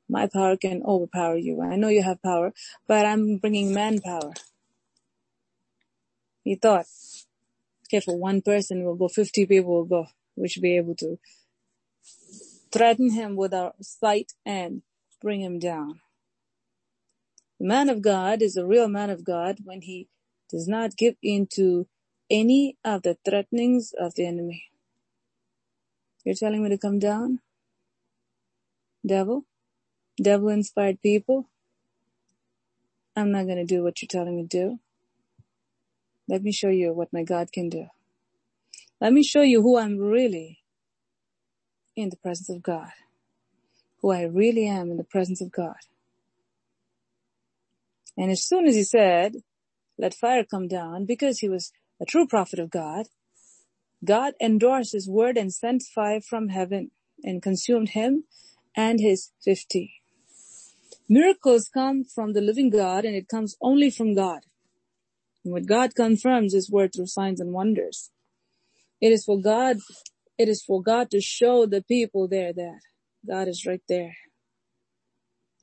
my 0.08 0.26
power 0.26 0.56
can 0.56 0.82
overpower 0.84 1.36
you. 1.36 1.62
I 1.62 1.76
know 1.76 1.88
you 1.88 2.02
have 2.02 2.22
power, 2.22 2.52
but 2.88 3.06
I'm 3.06 3.36
bringing 3.38 3.72
manpower. 3.72 4.32
He 6.44 6.56
thought, 6.56 6.86
okay, 7.86 8.00
for 8.00 8.16
one 8.16 8.42
person 8.42 8.84
will 8.84 8.96
go, 8.96 9.08
50 9.08 9.46
people 9.46 9.72
will 9.72 9.84
go. 9.84 10.06
We 10.36 10.48
should 10.48 10.62
be 10.62 10.76
able 10.76 10.96
to 10.96 11.18
threaten 12.72 13.12
him 13.12 13.36
with 13.36 13.54
our 13.54 13.74
sight 13.80 14.32
and 14.44 14.82
bring 15.22 15.40
him 15.40 15.58
down. 15.58 16.00
The 17.60 17.66
man 17.66 17.88
of 17.88 18.02
God 18.02 18.42
is 18.42 18.56
a 18.56 18.66
real 18.66 18.88
man 18.88 19.10
of 19.10 19.24
God 19.24 19.58
when 19.64 19.82
he 19.82 20.08
does 20.50 20.68
not 20.68 20.96
give 20.96 21.16
in 21.22 21.46
to 21.54 21.86
any 22.30 22.76
of 22.84 23.02
the 23.02 23.16
threatenings 23.24 23.92
of 23.98 24.14
the 24.14 24.26
enemy. 24.26 24.64
You're 26.24 26.34
telling 26.34 26.62
me 26.62 26.70
to 26.70 26.78
come 26.78 26.98
down? 26.98 27.40
Devil? 29.06 29.44
devil 30.22 30.48
inspired 30.48 31.00
people. 31.00 31.48
I'm 33.16 33.30
not 33.32 33.46
to 33.46 33.64
do 33.64 33.82
what 33.82 34.00
you're 34.00 34.08
telling 34.08 34.36
me 34.36 34.42
to 34.42 34.48
do. 34.48 34.78
Let 36.28 36.42
me 36.42 36.52
show 36.52 36.68
you 36.68 36.92
what 36.92 37.12
my 37.12 37.22
God 37.22 37.52
can 37.52 37.68
do. 37.68 37.86
Let 39.00 39.12
me 39.12 39.22
show 39.22 39.42
you 39.42 39.62
who 39.62 39.78
I'm 39.78 39.98
really 39.98 40.58
in 41.96 42.10
the 42.10 42.16
presence 42.16 42.48
of 42.48 42.62
God. 42.62 42.90
Who 44.02 44.12
I 44.12 44.22
really 44.22 44.66
am 44.66 44.90
in 44.90 44.96
the 44.96 45.04
presence 45.04 45.40
of 45.40 45.50
God. 45.50 45.76
And 48.16 48.30
as 48.30 48.44
soon 48.44 48.66
as 48.66 48.74
he 48.74 48.84
said, 48.84 49.36
let 49.98 50.14
fire 50.14 50.44
come 50.44 50.68
down, 50.68 51.04
because 51.04 51.40
he 51.40 51.48
was 51.48 51.72
a 52.00 52.04
true 52.04 52.26
prophet 52.26 52.58
of 52.58 52.70
God, 52.70 53.06
God 54.04 54.34
endorsed 54.40 54.92
his 54.92 55.08
word 55.08 55.36
and 55.36 55.52
sent 55.52 55.82
fire 55.82 56.20
from 56.20 56.48
heaven 56.48 56.92
and 57.24 57.42
consumed 57.42 57.90
him 57.90 58.24
and 58.76 59.00
his 59.00 59.32
50. 59.44 59.92
Miracles 61.08 61.68
come 61.72 62.04
from 62.04 62.32
the 62.32 62.40
living 62.40 62.70
God 62.70 63.04
and 63.04 63.16
it 63.16 63.28
comes 63.28 63.56
only 63.60 63.90
from 63.90 64.14
God. 64.14 64.40
And 65.44 65.52
what 65.52 65.66
God 65.66 65.94
confirms 65.96 66.52
his 66.52 66.70
word 66.70 66.92
through 66.94 67.06
signs 67.06 67.40
and 67.40 67.52
wonders. 67.52 68.10
It 69.00 69.10
is 69.10 69.24
for 69.24 69.40
God, 69.40 69.78
it 70.38 70.48
is 70.48 70.62
for 70.62 70.82
God 70.82 71.10
to 71.10 71.20
show 71.20 71.66
the 71.66 71.82
people 71.82 72.28
there 72.28 72.52
that 72.52 72.80
God 73.26 73.48
is 73.48 73.66
right 73.66 73.82
there 73.88 74.14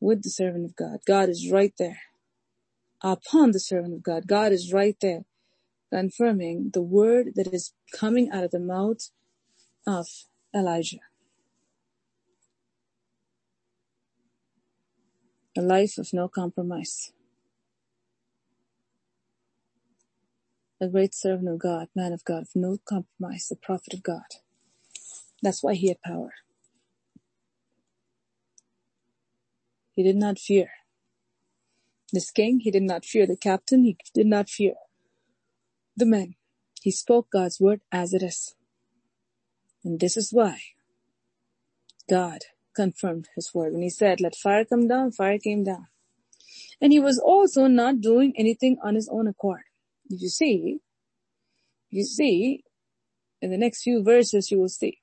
with 0.02 0.24
the 0.24 0.30
servant 0.30 0.66
of 0.66 0.76
God. 0.76 1.00
God 1.08 1.30
is 1.30 1.50
right 1.52 1.74
there 1.80 2.00
upon 3.04 3.52
the 3.52 3.60
servant 3.62 3.94
of 3.94 4.04
God. 4.04 4.28
God 4.28 4.52
is 4.54 4.74
right 4.74 4.98
there 5.02 5.26
confirming 5.94 6.72
the 6.74 6.82
word 6.84 7.30
that 7.36 7.54
is 7.54 7.74
coming 7.94 8.30
out 8.32 8.44
of 8.46 8.52
the 8.52 8.60
mouth 8.60 9.10
of 9.88 10.08
Elijah. 10.56 11.00
A 15.58 15.62
life 15.62 15.98
of 15.98 16.10
no 16.14 16.30
compromise. 16.30 17.12
A 20.82 20.88
great 20.88 21.16
servant 21.16 21.50
of 21.50 21.60
God, 21.60 21.88
man 21.96 22.14
of 22.14 22.26
God, 22.26 22.44
of 22.44 22.50
no 22.56 22.78
compromise, 22.88 23.48
the 23.50 23.58
prophet 23.58 23.94
of 23.94 24.04
God. 24.04 24.24
That's 25.44 25.64
why 25.64 25.76
he 25.76 25.90
had 25.90 26.02
power. 26.04 26.34
He 29.96 30.04
did 30.04 30.18
not 30.18 30.40
fear. 30.40 30.70
This 32.16 32.32
king, 32.32 32.62
he 32.62 32.72
did 32.72 32.84
not 32.84 33.04
fear 33.04 33.28
the 33.28 33.36
captain, 33.36 33.84
he 33.84 33.98
did 34.14 34.28
not 34.28 34.50
fear 34.50 34.76
the 35.98 36.06
men. 36.06 36.36
He 36.82 36.90
spoke 36.90 37.30
God's 37.30 37.60
word 37.60 37.82
as 37.92 38.14
it 38.14 38.24
is. 38.24 38.56
And 39.84 40.00
this 40.00 40.16
is 40.16 40.30
why 40.32 40.62
God 42.10 42.40
confirmed 42.74 43.28
his 43.36 43.54
word. 43.54 43.74
When 43.74 43.82
he 43.82 43.90
said, 43.90 44.22
let 44.22 44.34
fire 44.34 44.64
come 44.64 44.88
down, 44.88 45.12
fire 45.12 45.38
came 45.38 45.66
down. 45.66 45.88
And 46.80 46.94
he 46.94 47.02
was 47.02 47.20
also 47.20 47.68
not 47.68 48.00
doing 48.00 48.32
anything 48.38 48.78
on 48.82 48.96
his 48.96 49.10
own 49.12 49.28
accord. 49.28 49.64
You 50.08 50.30
see, 50.30 50.80
you 51.90 52.06
see, 52.06 52.64
in 53.42 53.52
the 53.52 53.58
next 53.58 53.84
few 53.84 54.02
verses 54.02 54.52
you 54.52 54.60
will 54.62 54.70
see. 54.70 55.00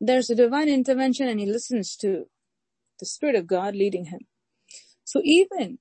There's 0.00 0.30
a 0.30 0.34
divine 0.34 0.70
intervention 0.70 1.28
and 1.28 1.38
he 1.38 1.44
listens 1.44 1.96
to 1.96 2.30
the 2.98 3.04
Spirit 3.04 3.36
of 3.36 3.46
God 3.46 3.76
leading 3.76 4.06
him. 4.06 4.20
So 5.08 5.22
even 5.24 5.78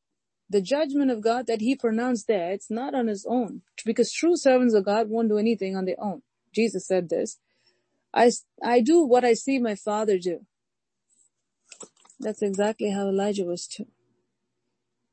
the 0.50 0.62
judgment 0.62 1.12
of 1.12 1.20
God 1.20 1.48
that 1.48 1.60
he 1.60 1.76
pronounced 1.76 2.28
there, 2.28 2.50
it's 2.54 2.72
not 2.72 2.96
on 2.96 3.08
his 3.08 3.26
own 3.30 3.62
because 3.86 4.10
true 4.10 4.38
servants 4.38 4.74
of 4.74 4.86
God 4.86 5.10
won't 5.10 5.28
do 5.28 5.38
anything 5.38 5.76
on 5.76 5.84
their 5.84 6.02
own. 6.02 6.22
Jesus 6.56 6.88
said 6.88 7.10
this. 7.10 7.38
I, 8.14 8.32
I 8.64 8.80
do 8.80 9.04
what 9.04 9.26
I 9.26 9.34
see 9.34 9.60
my 9.60 9.76
father 9.76 10.18
do. 10.18 10.46
That's 12.22 12.42
exactly 12.42 12.92
how 12.92 13.10
Elijah 13.10 13.44
was 13.44 13.68
too. 13.68 13.88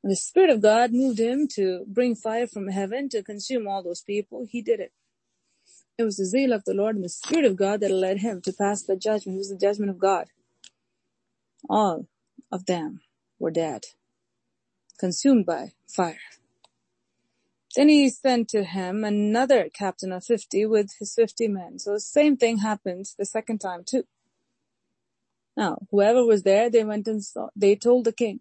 When 0.01 0.11
the 0.11 0.17
Spirit 0.17 0.51
of 0.51 0.63
God 0.63 0.93
moved 0.93 1.19
him 1.19 1.49
to 1.57 1.85
bring 1.89 2.15
fire 2.15 2.47
from 2.47 2.69
heaven 2.69 3.09
to 3.09 3.21
consume 3.25 3.67
all 3.67 3.83
those 3.83 4.03
people. 4.03 4.47
He 4.49 4.63
did 4.63 4.79
it. 4.79 4.93
It 5.99 6.05
was 6.05 6.19
the 6.19 6.25
zeal 6.25 6.53
of 6.53 6.63
the 6.65 6.75
Lord 6.75 6.95
and 6.95 7.05
the 7.05 7.09
Spirit 7.09 7.47
of 7.47 7.57
God 7.57 7.81
that 7.81 7.91
led 7.91 8.19
him 8.19 8.41
to 8.43 8.53
pass 8.53 8.85
the 8.85 8.95
judgment. 8.95 9.35
It 9.35 9.39
was 9.39 9.51
the 9.51 9.59
judgment 9.59 9.91
of 9.91 9.99
God. 9.99 10.29
All 11.69 12.07
of 12.53 12.67
them 12.67 13.01
were 13.41 13.51
dead 13.51 13.87
consumed 14.99 15.47
by 15.47 15.73
fire. 15.89 16.21
Then 17.75 17.89
he 17.89 18.09
sent 18.09 18.49
to 18.51 18.63
him 18.63 19.03
another 19.03 19.69
captain 19.69 20.13
of 20.13 20.25
50 20.25 20.67
with 20.67 20.93
his 20.99 21.15
50 21.15 21.49
men. 21.49 21.79
So 21.79 21.93
the 21.93 22.01
same 22.01 22.37
thing 22.37 22.59
happened 22.59 23.07
the 23.19 23.25
second 23.25 23.59
time 23.59 23.83
too. 23.85 24.05
Now, 25.57 25.79
whoever 25.91 26.25
was 26.25 26.43
there, 26.43 26.71
they 26.71 26.85
went 26.85 27.09
and 27.09 27.23
saw, 27.25 27.49
they 27.55 27.77
told 27.77 28.05
the 28.05 28.13
king. 28.13 28.41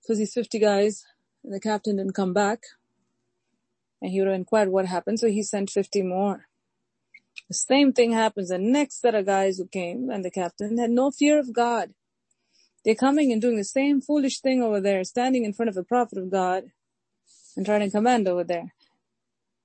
Because 0.00 0.18
these 0.18 0.34
50 0.34 0.58
guys, 0.58 1.04
the 1.44 1.60
captain 1.60 1.96
didn't 1.96 2.14
come 2.14 2.32
back. 2.32 2.62
And 4.00 4.12
he 4.12 4.20
would 4.20 4.28
have 4.28 4.36
inquired 4.36 4.68
what 4.68 4.86
happened, 4.86 5.18
so 5.18 5.28
he 5.28 5.42
sent 5.42 5.70
50 5.70 6.02
more. 6.02 6.46
The 7.48 7.54
same 7.54 7.92
thing 7.92 8.12
happens. 8.12 8.48
The 8.48 8.58
next 8.58 9.00
set 9.00 9.14
of 9.14 9.26
guys 9.26 9.58
who 9.58 9.66
came 9.66 10.08
and 10.10 10.24
the 10.24 10.30
captain 10.30 10.78
had 10.78 10.90
no 10.90 11.10
fear 11.10 11.38
of 11.38 11.52
God. 11.52 11.94
They're 12.84 12.94
coming 12.94 13.32
and 13.32 13.42
doing 13.42 13.56
the 13.56 13.64
same 13.64 14.00
foolish 14.00 14.40
thing 14.40 14.62
over 14.62 14.80
there, 14.80 15.04
standing 15.04 15.44
in 15.44 15.52
front 15.52 15.68
of 15.68 15.74
the 15.74 15.84
prophet 15.84 16.18
of 16.18 16.30
God 16.30 16.64
and 17.56 17.66
trying 17.66 17.80
to 17.80 17.90
command 17.90 18.28
over 18.28 18.44
there. 18.44 18.74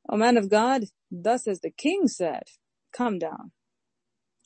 O 0.10 0.18
man 0.18 0.38
of 0.38 0.50
God, 0.50 0.86
thus 1.12 1.48
as 1.48 1.62
the 1.62 1.72
king 1.72 2.08
said, 2.08 2.44
come 2.92 3.20
down. 3.20 3.52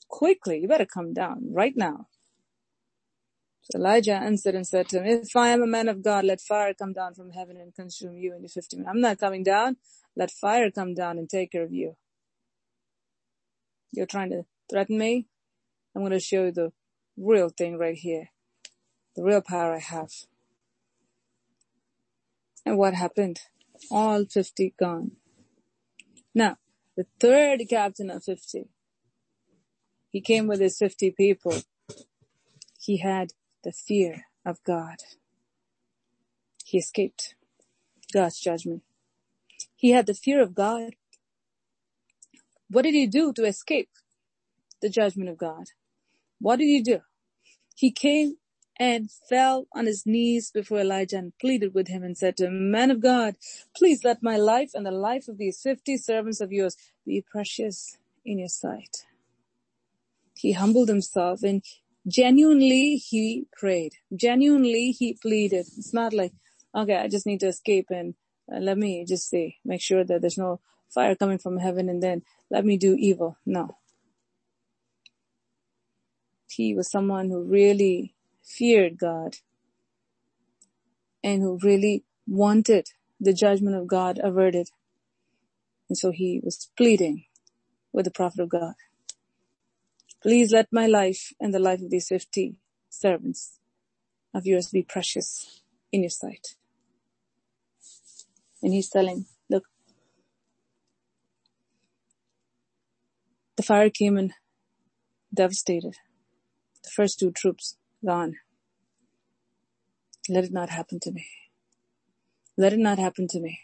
Quickly, 0.09 0.59
you 0.59 0.67
better 0.67 0.85
come 0.85 1.13
down 1.13 1.49
right 1.51 1.73
now. 1.75 2.07
So 3.63 3.79
Elijah 3.79 4.13
answered 4.13 4.55
and 4.55 4.67
said 4.67 4.87
to 4.89 4.99
him, 5.01 5.21
if 5.23 5.35
I 5.35 5.49
am 5.49 5.61
a 5.61 5.67
man 5.67 5.89
of 5.89 6.03
God, 6.03 6.25
let 6.25 6.39
fire 6.39 6.73
come 6.73 6.93
down 6.93 7.15
from 7.15 7.31
heaven 7.31 7.57
and 7.57 7.75
consume 7.75 8.17
you 8.17 8.33
in 8.35 8.43
the 8.43 8.47
50 8.47 8.77
men. 8.77 8.87
I'm 8.87 9.01
not 9.01 9.19
coming 9.19 9.43
down. 9.43 9.77
Let 10.15 10.31
fire 10.31 10.71
come 10.71 10.93
down 10.93 11.17
and 11.17 11.29
take 11.29 11.51
care 11.51 11.63
of 11.63 11.73
you. 11.73 11.97
You're 13.91 14.05
trying 14.05 14.29
to 14.31 14.43
threaten 14.69 14.97
me? 14.97 15.27
I'm 15.95 16.01
going 16.01 16.11
to 16.11 16.19
show 16.19 16.45
you 16.45 16.51
the 16.51 16.71
real 17.17 17.49
thing 17.49 17.77
right 17.77 17.97
here 17.97 18.29
the 19.17 19.23
real 19.23 19.41
power 19.41 19.73
I 19.73 19.79
have. 19.79 20.11
And 22.63 22.77
what 22.77 22.93
happened? 22.93 23.39
All 23.89 24.25
50 24.25 24.75
gone. 24.79 25.13
Now, 26.35 26.57
the 26.95 27.07
third 27.19 27.61
captain 27.67 28.11
of 28.11 28.23
50, 28.23 28.69
he 30.09 30.21
came 30.21 30.47
with 30.47 30.59
his 30.59 30.77
50 30.77 31.11
people. 31.11 31.63
He 32.79 32.97
had 32.97 33.33
the 33.63 33.71
fear 33.71 34.25
of 34.45 34.63
God. 34.63 34.97
He 36.63 36.77
escaped 36.77 37.33
God's 38.13 38.39
judgment. 38.39 38.83
He 39.75 39.91
had 39.91 40.05
the 40.05 40.13
fear 40.13 40.43
of 40.43 40.53
God. 40.53 40.93
What 42.69 42.83
did 42.83 42.93
he 42.93 43.07
do 43.07 43.33
to 43.33 43.45
escape 43.45 43.89
the 44.79 44.89
judgment 44.89 45.29
of 45.29 45.37
God? 45.39 45.65
What 46.39 46.59
did 46.59 46.65
he 46.65 46.81
do? 46.81 46.99
He 47.73 47.91
came 47.91 48.35
and 48.79 49.09
fell 49.11 49.67
on 49.73 49.85
his 49.85 50.05
knees 50.05 50.51
before 50.51 50.79
Elijah 50.79 51.17
and 51.17 51.37
pleaded 51.39 51.73
with 51.73 51.87
him 51.87 52.03
and 52.03 52.17
said 52.17 52.37
to 52.37 52.45
him, 52.45 52.69
man 52.71 52.91
of 52.91 53.01
God, 53.01 53.35
please 53.75 54.03
let 54.03 54.21
my 54.21 54.37
life 54.37 54.71
and 54.73 54.85
the 54.85 54.91
life 54.91 55.27
of 55.27 55.37
these 55.37 55.59
50 55.61 55.97
servants 55.97 56.41
of 56.41 56.51
yours 56.51 56.77
be 57.05 57.23
precious 57.29 57.97
in 58.23 58.37
your 58.39 58.49
sight. 58.49 59.05
He 60.35 60.51
humbled 60.51 60.89
himself 60.89 61.41
and 61.41 61.63
genuinely 62.07 62.97
he 62.97 63.47
prayed. 63.57 63.93
Genuinely 64.15 64.91
he 64.91 65.13
pleaded. 65.13 65.65
It's 65.77 65.93
not 65.93 66.13
like, 66.13 66.33
okay, 66.75 66.97
I 66.97 67.07
just 67.07 67.25
need 67.25 67.39
to 67.39 67.47
escape 67.47 67.87
and 67.89 68.13
uh, 68.51 68.59
let 68.59 68.77
me 68.77 69.05
just 69.05 69.27
say, 69.29 69.55
make 69.65 69.81
sure 69.81 70.03
that 70.03 70.21
there's 70.21 70.37
no 70.37 70.59
fire 70.93 71.15
coming 71.15 71.39
from 71.39 71.57
heaven 71.57 71.89
and 71.89 72.01
then 72.01 72.21
let 72.51 72.63
me 72.63 72.77
do 72.77 72.95
evil. 72.97 73.37
No. 73.45 73.77
He 76.49 76.75
was 76.75 76.89
someone 76.89 77.29
who 77.29 77.43
really 77.43 78.15
feared 78.47 78.97
God 78.97 79.37
and 81.23 81.41
who 81.41 81.59
really 81.61 82.03
wanted 82.25 82.87
the 83.19 83.33
judgment 83.33 83.75
of 83.75 83.87
God 83.87 84.19
averted. 84.23 84.69
And 85.89 85.97
so 85.97 86.11
he 86.11 86.39
was 86.43 86.69
pleading 86.77 87.25
with 87.91 88.05
the 88.05 88.11
prophet 88.11 88.39
of 88.39 88.49
God. 88.49 88.73
Please 90.21 90.51
let 90.51 90.67
my 90.71 90.87
life 90.87 91.33
and 91.39 91.53
the 91.53 91.59
life 91.59 91.81
of 91.81 91.89
these 91.89 92.07
50 92.07 92.55
servants 92.89 93.59
of 94.33 94.45
yours 94.45 94.69
be 94.69 94.83
precious 94.83 95.61
in 95.91 96.01
your 96.01 96.09
sight. 96.09 96.55
And 98.63 98.73
he's 98.73 98.89
telling, 98.89 99.25
look, 99.49 99.65
the 103.55 103.63
fire 103.63 103.89
came 103.89 104.17
and 104.17 104.33
devastated 105.33 105.95
the 106.83 106.89
first 106.89 107.19
two 107.19 107.31
troops 107.31 107.77
gone. 108.05 108.35
Let 110.29 110.45
it 110.45 110.51
not 110.51 110.69
happen 110.69 110.99
to 111.01 111.11
me. 111.11 111.25
Let 112.57 112.73
it 112.73 112.79
not 112.79 112.99
happen 112.99 113.27
to 113.29 113.39
me. 113.39 113.59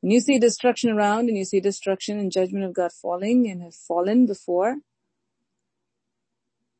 When 0.00 0.10
you 0.12 0.20
see 0.20 0.38
destruction 0.38 0.90
around 0.90 1.28
and 1.28 1.36
you 1.36 1.44
see 1.44 1.60
destruction 1.60 2.18
and 2.18 2.32
judgment 2.32 2.64
of 2.64 2.74
God 2.74 2.92
falling 2.92 3.48
and 3.50 3.62
have 3.62 3.74
fallen 3.74 4.26
before, 4.26 4.76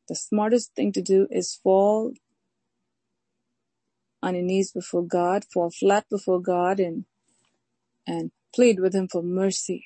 the 0.09 0.17
smartest 0.17 0.75
thing 0.75 0.93
to 0.93 1.03
do 1.03 1.27
is 1.31 1.61
fall 1.63 2.13
on 4.23 4.35
your 4.35 4.45
knees 4.45 4.73
before 4.73 5.03
God, 5.03 5.45
fall 5.53 5.71
flat 5.71 6.07
before 6.11 6.41
God 6.41 6.81
and, 6.81 7.05
and 8.07 8.31
plead 8.55 8.81
with 8.81 8.95
him 8.95 9.09
for 9.09 9.23
mercy. 9.23 9.85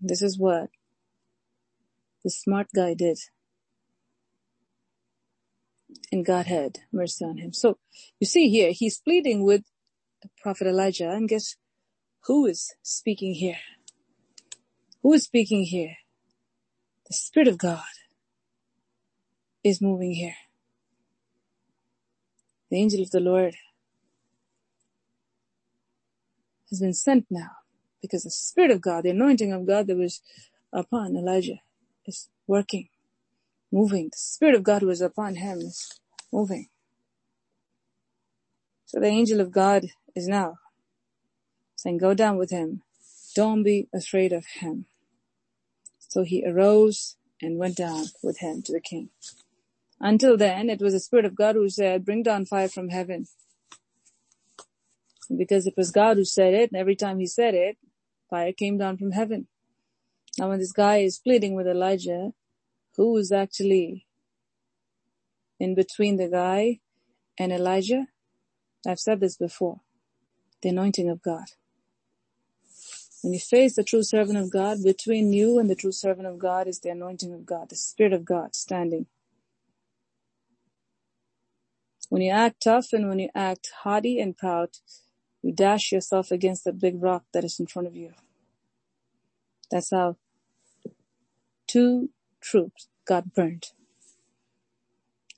This 0.00 0.22
is 0.22 0.38
what 0.38 0.70
the 2.24 2.30
smart 2.30 2.68
guy 2.74 2.94
did. 2.94 3.18
And 6.12 6.24
God 6.24 6.46
had 6.46 6.78
mercy 6.92 7.24
on 7.24 7.38
him. 7.38 7.52
So 7.52 7.78
you 8.20 8.26
see 8.26 8.48
here, 8.48 8.72
he's 8.72 9.00
pleading 9.00 9.44
with 9.44 9.64
Prophet 10.42 10.66
Elijah 10.66 11.10
and 11.10 11.28
guess 11.28 11.56
who 12.24 12.46
is 12.46 12.74
speaking 12.82 13.34
here? 13.34 13.58
Who 15.02 15.12
is 15.12 15.24
speaking 15.24 15.64
here? 15.64 15.96
The 17.08 17.14
Spirit 17.14 17.48
of 17.48 17.58
God 17.58 17.82
is 19.62 19.80
moving 19.80 20.12
here. 20.12 20.36
The 22.70 22.78
angel 22.78 23.02
of 23.02 23.10
the 23.10 23.20
Lord 23.20 23.56
has 26.70 26.80
been 26.80 26.94
sent 26.94 27.26
now 27.30 27.50
because 28.02 28.24
the 28.24 28.30
Spirit 28.30 28.72
of 28.72 28.80
God, 28.80 29.04
the 29.04 29.10
anointing 29.10 29.52
of 29.52 29.66
God 29.66 29.86
that 29.86 29.96
was 29.96 30.20
upon 30.72 31.16
Elijah 31.16 31.60
is 32.06 32.28
working, 32.46 32.88
moving. 33.72 34.08
The 34.12 34.18
Spirit 34.18 34.54
of 34.54 34.62
God 34.62 34.82
was 34.82 35.00
upon 35.00 35.36
him 35.36 35.58
is 35.58 36.00
moving. 36.32 36.68
So 38.86 39.00
the 39.00 39.06
angel 39.06 39.40
of 39.40 39.50
God 39.50 39.86
is 40.14 40.28
now 40.28 40.56
saying, 41.76 41.98
go 41.98 42.14
down 42.14 42.36
with 42.36 42.50
him. 42.50 42.82
Don't 43.34 43.62
be 43.62 43.88
afraid 43.94 44.32
of 44.32 44.46
him. 44.60 44.86
So 45.98 46.22
he 46.22 46.44
arose 46.46 47.16
and 47.42 47.58
went 47.58 47.76
down 47.76 48.06
with 48.22 48.38
him 48.38 48.62
to 48.62 48.72
the 48.72 48.80
king. 48.80 49.10
Until 50.00 50.36
then, 50.36 50.70
it 50.70 50.80
was 50.80 50.92
the 50.92 51.00
Spirit 51.00 51.24
of 51.24 51.34
God 51.34 51.54
who 51.54 51.68
said, 51.68 52.04
bring 52.04 52.22
down 52.22 52.44
fire 52.44 52.68
from 52.68 52.90
heaven. 52.90 53.26
Because 55.36 55.66
it 55.66 55.74
was 55.76 55.90
God 55.90 56.16
who 56.16 56.24
said 56.24 56.54
it, 56.54 56.70
and 56.70 56.80
every 56.80 56.96
time 56.96 57.18
he 57.18 57.26
said 57.26 57.54
it, 57.54 57.76
fire 58.30 58.52
came 58.52 58.78
down 58.78 58.96
from 58.96 59.12
heaven. 59.12 59.48
Now 60.38 60.50
when 60.50 60.58
this 60.58 60.72
guy 60.72 60.98
is 60.98 61.18
pleading 61.18 61.54
with 61.54 61.66
Elijah, 61.66 62.32
who 62.96 63.16
is 63.18 63.32
actually 63.32 64.06
in 65.60 65.74
between 65.74 66.16
the 66.16 66.28
guy 66.28 66.80
and 67.38 67.52
Elijah? 67.52 68.06
I've 68.86 69.00
said 69.00 69.20
this 69.20 69.36
before. 69.36 69.80
The 70.62 70.70
anointing 70.70 71.10
of 71.10 71.22
God. 71.22 71.46
When 73.22 73.34
you 73.34 73.40
face 73.40 73.76
the 73.76 73.84
true 73.84 74.02
servant 74.04 74.38
of 74.38 74.50
God, 74.52 74.78
between 74.84 75.32
you 75.32 75.58
and 75.58 75.70
the 75.70 75.76
true 75.76 75.92
servant 75.92 76.28
of 76.28 76.38
God 76.38 76.68
is 76.68 76.80
the 76.80 76.90
anointing 76.90 77.34
of 77.34 77.46
God, 77.46 77.70
the 77.70 77.76
Spirit 77.76 78.12
of 78.14 78.24
God 78.24 78.54
standing. 78.54 79.06
When 82.10 82.22
you 82.22 82.32
act 82.32 82.62
tough 82.64 82.92
and 82.92 83.08
when 83.08 83.18
you 83.18 83.30
act 83.34 83.70
haughty 83.82 84.20
and 84.20 84.36
proud, 84.36 84.70
you 85.42 85.52
dash 85.52 85.92
yourself 85.92 86.30
against 86.32 86.64
the 86.64 86.72
big 86.72 87.02
rock 87.02 87.24
that 87.34 87.44
is 87.44 87.60
in 87.60 87.66
front 87.66 87.88
of 87.88 87.96
you. 87.96 88.12
That's 89.70 89.90
how 89.90 90.16
two 91.68 92.10
troops 92.46 92.88
got 93.06 93.34
burned. 93.34 93.66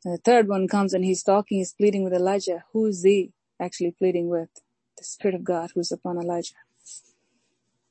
And 0.05 0.15
the 0.15 0.19
third 0.19 0.49
one 0.49 0.69
comes 0.69 0.95
and 0.95 1.05
he's 1.05 1.23
talking, 1.23 1.59
he's 1.59 1.75
pleading 1.75 2.05
with 2.05 2.13
Elijah. 2.13 2.65
Who 2.73 2.87
is 2.87 3.03
he 3.03 3.33
actually 3.61 3.93
pleading 3.93 4.29
with? 4.29 4.49
The 4.97 5.05
Spirit 5.05 5.35
of 5.35 5.45
God 5.45 5.71
who's 5.75 5.93
upon 5.93 6.19
Elijah. 6.19 6.55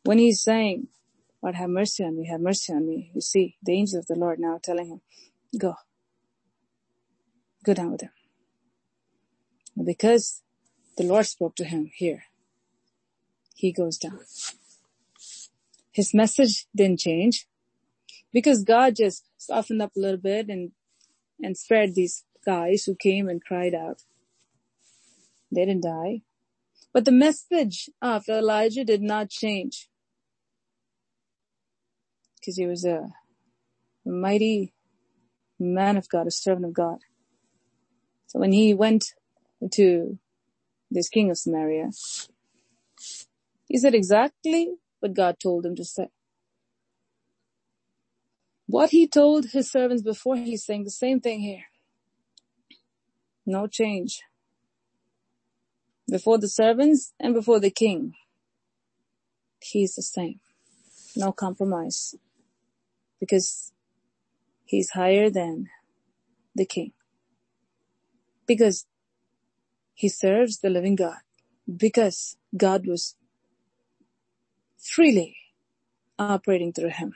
When 0.03 0.18
he's 0.18 0.41
saying, 0.41 0.88
Lord 1.41 1.55
have 1.55 1.70
mercy 1.70 2.03
on 2.03 2.18
me, 2.18 2.28
have 2.28 2.41
mercy 2.41 2.74
on 2.74 2.88
me, 2.88 3.11
you 3.13 3.22
see 3.22 3.57
the 3.61 3.74
angel 3.74 3.99
of 3.99 4.07
the 4.07 4.15
Lord 4.15 4.39
now 4.39 4.59
telling 4.61 4.88
him, 4.88 5.01
go. 5.57 5.76
Go 7.63 7.74
down 7.74 7.91
with 7.91 8.01
him. 8.01 8.11
Because 9.84 10.41
the 10.97 11.03
Lord 11.03 11.26
spoke 11.26 11.55
to 11.57 11.65
him 11.65 11.91
here, 11.93 12.24
he 13.55 13.72
goes 13.72 13.97
down. 13.97 14.20
His 15.91 16.13
message 16.13 16.68
didn't 16.76 16.99
change 16.99 17.47
because 18.34 18.64
God 18.64 18.96
just 18.96 19.26
softened 19.38 19.82
up 19.82 19.92
a 19.96 20.00
little 20.00 20.20
bit 20.20 20.50
and, 20.50 20.72
and 21.42 21.58
spared 21.58 21.96
these 21.96 22.24
guys 22.46 22.84
who 22.86 22.96
came 22.96 23.28
and 23.28 23.44
cried 23.44 23.74
out. 23.74 24.04
They 25.52 25.66
didn't 25.66 25.84
die. 25.84 26.22
But 26.94 27.06
the 27.06 27.12
message 27.12 27.90
of 28.02 28.28
Elijah 28.28 28.84
did 28.84 29.02
not 29.02 29.30
change 29.30 29.90
because 32.40 32.58
he 32.58 32.66
was 32.66 32.86
a 32.86 33.10
mighty 34.06 34.74
man 35.60 35.98
of 35.98 36.10
God, 36.10 36.28
a 36.28 36.32
servant 36.32 36.66
of 36.66 36.74
God. 36.74 37.00
So 38.28 38.40
when 38.40 38.52
he 38.52 38.74
went 38.74 39.14
to 39.74 40.20
this 40.90 41.10
king 41.10 41.30
of 41.30 41.38
Samaria, 41.38 41.90
he 43.68 43.78
said 43.78 43.94
exactly 43.94 44.76
what 45.00 45.14
God 45.14 45.40
told 45.40 45.66
him 45.66 45.76
to 45.76 45.86
say. 45.86 46.08
What 48.68 48.91
he 48.91 49.07
told 49.07 49.47
his 49.51 49.72
servants 49.72 50.03
before, 50.03 50.38
he's 50.38 50.65
saying 50.65 50.86
the 50.86 50.91
same 50.91 51.22
thing 51.22 51.41
here. 51.41 51.65
No 53.45 53.68
change. 53.68 54.22
Before 56.09 56.38
the 56.38 56.49
servants 56.49 57.13
and 57.20 57.34
before 57.34 57.59
the 57.59 57.72
king, 57.72 58.13
he's 59.61 59.95
the 59.95 60.03
same. 60.03 60.39
No 61.15 61.32
compromise. 61.32 62.15
Because 63.20 63.74
he's 64.65 64.91
higher 64.91 65.30
than 65.30 65.68
the 66.55 66.65
king. 66.65 66.93
Because 68.47 68.86
he 69.93 70.09
serves 70.09 70.59
the 70.59 70.70
living 70.70 70.95
God. 70.95 71.18
Because 71.76 72.38
God 72.55 72.88
was 72.88 73.15
freely 74.78 75.38
operating 76.20 76.74
through 76.74 76.89
him. 76.91 77.13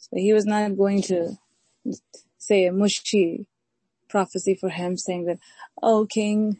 So 0.00 0.16
he 0.16 0.32
was 0.32 0.46
not 0.46 0.76
going 0.76 1.02
to 1.02 1.36
say 2.38 2.66
a 2.66 2.72
mushy 2.72 3.46
prophecy 4.08 4.54
for 4.54 4.70
him 4.70 4.96
saying 4.96 5.26
that, 5.26 5.38
oh 5.82 6.06
king, 6.06 6.58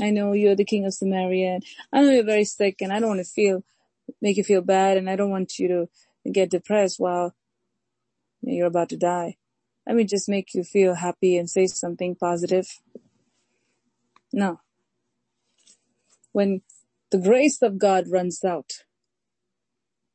I 0.00 0.10
know 0.10 0.32
you're 0.32 0.56
the 0.56 0.64
king 0.64 0.84
of 0.84 0.94
Samaria. 0.94 1.54
And 1.54 1.64
I 1.92 2.02
know 2.02 2.10
you're 2.10 2.24
very 2.24 2.44
sick 2.44 2.80
and 2.80 2.92
I 2.92 3.00
don't 3.00 3.08
want 3.08 3.24
to 3.24 3.32
feel, 3.32 3.64
make 4.20 4.36
you 4.36 4.44
feel 4.44 4.62
bad 4.62 4.96
and 4.96 5.08
I 5.08 5.16
don't 5.16 5.30
want 5.30 5.58
you 5.58 5.68
to 5.68 6.30
get 6.30 6.50
depressed 6.50 6.98
while 6.98 7.34
you're 8.42 8.66
about 8.66 8.90
to 8.90 8.96
die. 8.96 9.36
Let 9.86 9.96
me 9.96 10.04
just 10.04 10.28
make 10.28 10.54
you 10.54 10.64
feel 10.64 10.94
happy 10.94 11.36
and 11.36 11.48
say 11.48 11.66
something 11.66 12.14
positive. 12.14 12.80
No. 14.32 14.60
When 16.32 16.62
the 17.10 17.18
grace 17.18 17.60
of 17.62 17.78
God 17.78 18.08
runs 18.08 18.44
out, 18.44 18.84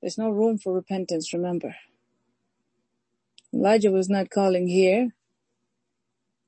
there's 0.02 0.18
no 0.18 0.30
room 0.30 0.58
for 0.58 0.74
repentance, 0.74 1.34
remember. 1.34 1.76
Elijah 3.54 3.92
was 3.92 4.10
not 4.10 4.30
calling 4.30 4.68
here 4.68 5.12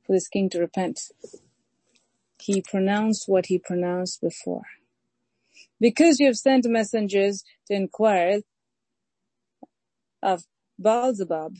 for 0.06 0.14
this 0.14 0.28
king 0.28 0.50
to 0.52 0.60
repent. 0.60 1.02
He 2.40 2.62
pronounced 2.62 3.28
what 3.28 3.48
he 3.48 3.60
pronounced 3.60 4.22
before. 4.22 4.64
Because 5.80 6.20
you 6.20 6.28
have 6.28 6.38
sent 6.38 6.66
messengers 6.68 7.44
to 7.68 7.74
inquire 7.74 8.42
of 10.22 10.46
Baalzebub, 10.82 11.58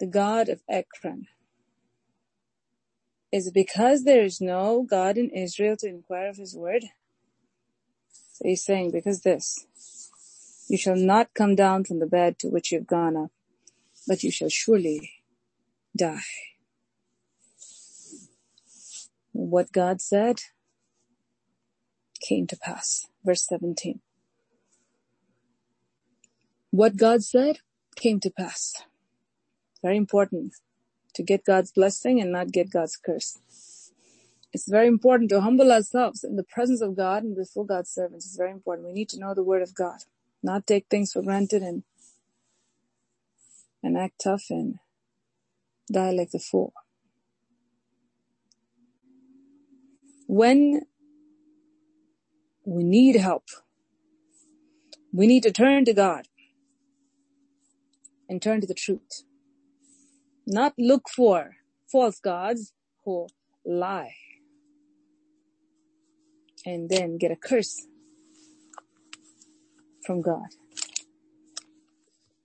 the 0.00 0.06
god 0.06 0.48
of 0.48 0.62
Ekron. 0.68 1.26
Is 3.32 3.48
it 3.48 3.54
because 3.54 4.04
there 4.04 4.24
is 4.24 4.40
no 4.40 4.82
God 4.88 5.18
in 5.18 5.30
Israel 5.30 5.76
to 5.78 5.88
inquire 5.88 6.28
of 6.28 6.38
his 6.38 6.56
word? 6.56 6.84
So 8.32 8.44
he's 8.48 8.64
saying, 8.64 8.92
because 8.92 9.22
this, 9.22 9.66
you 10.68 10.78
shall 10.78 10.96
not 10.96 11.34
come 11.34 11.54
down 11.54 11.84
from 11.84 11.98
the 11.98 12.06
bed 12.06 12.38
to 12.40 12.48
which 12.48 12.72
you 12.72 12.78
have 12.78 12.86
gone 12.86 13.16
up, 13.16 13.30
but 14.08 14.24
you 14.24 14.32
shall 14.32 14.50
surely 14.50 15.12
die. 15.96 16.20
What 19.32 19.72
God 19.72 20.00
said 20.02 20.40
came 22.20 22.46
to 22.48 22.56
pass. 22.56 23.08
Verse 23.24 23.46
17. 23.48 24.00
What 26.70 26.96
God 26.96 27.24
said 27.24 27.60
came 27.96 28.20
to 28.20 28.30
pass. 28.30 28.74
Very 29.82 29.96
important 29.96 30.54
to 31.14 31.22
get 31.22 31.44
God's 31.44 31.72
blessing 31.72 32.20
and 32.20 32.32
not 32.32 32.52
get 32.52 32.70
God's 32.70 32.96
curse. 32.96 33.38
It's 34.52 34.68
very 34.68 34.88
important 34.88 35.30
to 35.30 35.42
humble 35.42 35.72
ourselves 35.72 36.24
in 36.24 36.36
the 36.36 36.44
presence 36.44 36.82
of 36.82 36.96
God 36.96 37.24
and 37.24 37.36
before 37.36 37.66
God's 37.66 37.90
servants. 37.90 38.26
It's 38.26 38.36
very 38.36 38.52
important. 38.52 38.88
We 38.88 38.94
need 38.94 39.10
to 39.10 39.20
know 39.20 39.34
the 39.34 39.44
word 39.44 39.62
of 39.62 39.74
God 39.74 39.98
not 40.42 40.66
take 40.66 40.86
things 40.88 41.12
for 41.12 41.22
granted 41.22 41.62
and 41.62 41.84
and 43.82 43.96
act 43.96 44.20
tough 44.22 44.44
and 44.50 44.76
die 45.92 46.10
like 46.10 46.30
the 46.30 46.38
fool. 46.38 46.72
When 50.26 50.82
we 52.64 52.84
need 52.84 53.16
help, 53.16 53.44
we 55.12 55.26
need 55.26 55.42
to 55.44 55.52
turn 55.52 55.84
to 55.86 55.94
God 55.94 56.26
and 58.28 58.42
turn 58.42 58.60
to 58.60 58.66
the 58.66 58.74
truth. 58.74 59.22
Not 60.46 60.74
look 60.78 61.08
for 61.08 61.56
false 61.90 62.20
gods 62.20 62.72
who 63.04 63.28
lie 63.64 64.14
and 66.66 66.90
then 66.90 67.16
get 67.16 67.30
a 67.30 67.36
curse 67.36 67.86
from 70.04 70.20
God, 70.20 70.48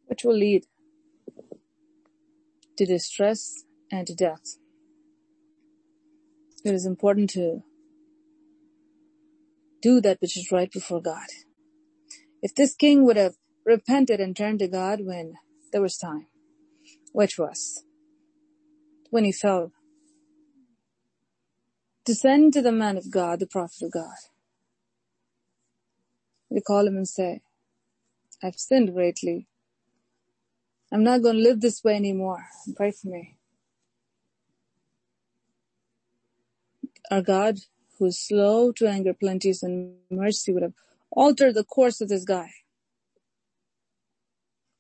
which 0.08 0.24
will 0.24 0.38
lead 0.38 0.66
to 2.78 2.86
distress 2.86 3.66
and 3.92 4.08
to 4.08 4.16
death. 4.16 4.58
It 6.66 6.74
is 6.74 6.86
important 6.86 7.32
to 7.32 7.64
do 9.82 10.02
that 10.02 10.20
which 10.22 10.38
is 10.38 10.52
right 10.52 10.72
before 10.72 11.02
God. 11.02 11.28
If 12.42 12.56
this 12.56 12.76
king 12.76 13.06
would 13.06 13.18
have 13.18 13.36
repented 13.66 14.20
and 14.22 14.36
turned 14.36 14.60
to 14.60 14.68
God 14.70 15.02
when 15.04 15.36
there 15.72 15.82
was 15.82 15.98
time, 15.98 16.28
which 17.14 17.40
was 17.40 17.84
when 19.12 19.26
he 19.26 19.32
fell, 19.32 19.72
to 22.06 22.16
send 22.16 22.54
to 22.54 22.62
the 22.62 22.72
man 22.72 22.98
of 22.98 23.12
God, 23.12 23.40
the 23.40 23.48
prophet 23.48 23.84
of 23.84 23.92
God, 23.94 24.18
we 26.50 26.62
call 26.62 26.88
him 26.88 26.98
and 26.98 27.08
say, 27.08 27.42
I've 28.44 28.56
sinned 28.58 28.94
greatly. 28.94 29.48
I'm 30.94 31.04
not 31.04 31.24
going 31.24 31.38
to 31.38 31.42
live 31.42 31.60
this 31.60 31.84
way 31.84 31.96
anymore. 31.96 32.46
Pray 32.76 32.92
for 32.92 33.08
me. 33.08 33.36
Our 37.10 37.24
God, 37.24 37.58
who 37.98 38.06
is 38.06 38.20
slow 38.20 38.72
to 38.74 38.88
anger, 38.88 39.16
plenteous 39.16 39.64
in 39.64 39.96
mercy, 40.12 40.54
would 40.54 40.62
have 40.62 40.76
altered 41.12 41.56
the 41.56 41.64
course 41.64 42.00
of 42.00 42.10
this 42.10 42.24
guy. 42.24 42.52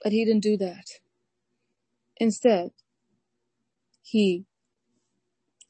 But 0.03 0.11
he 0.11 0.24
didn't 0.24 0.43
do 0.43 0.55
that. 0.57 0.86
Instead, 2.18 2.70
he 4.03 4.45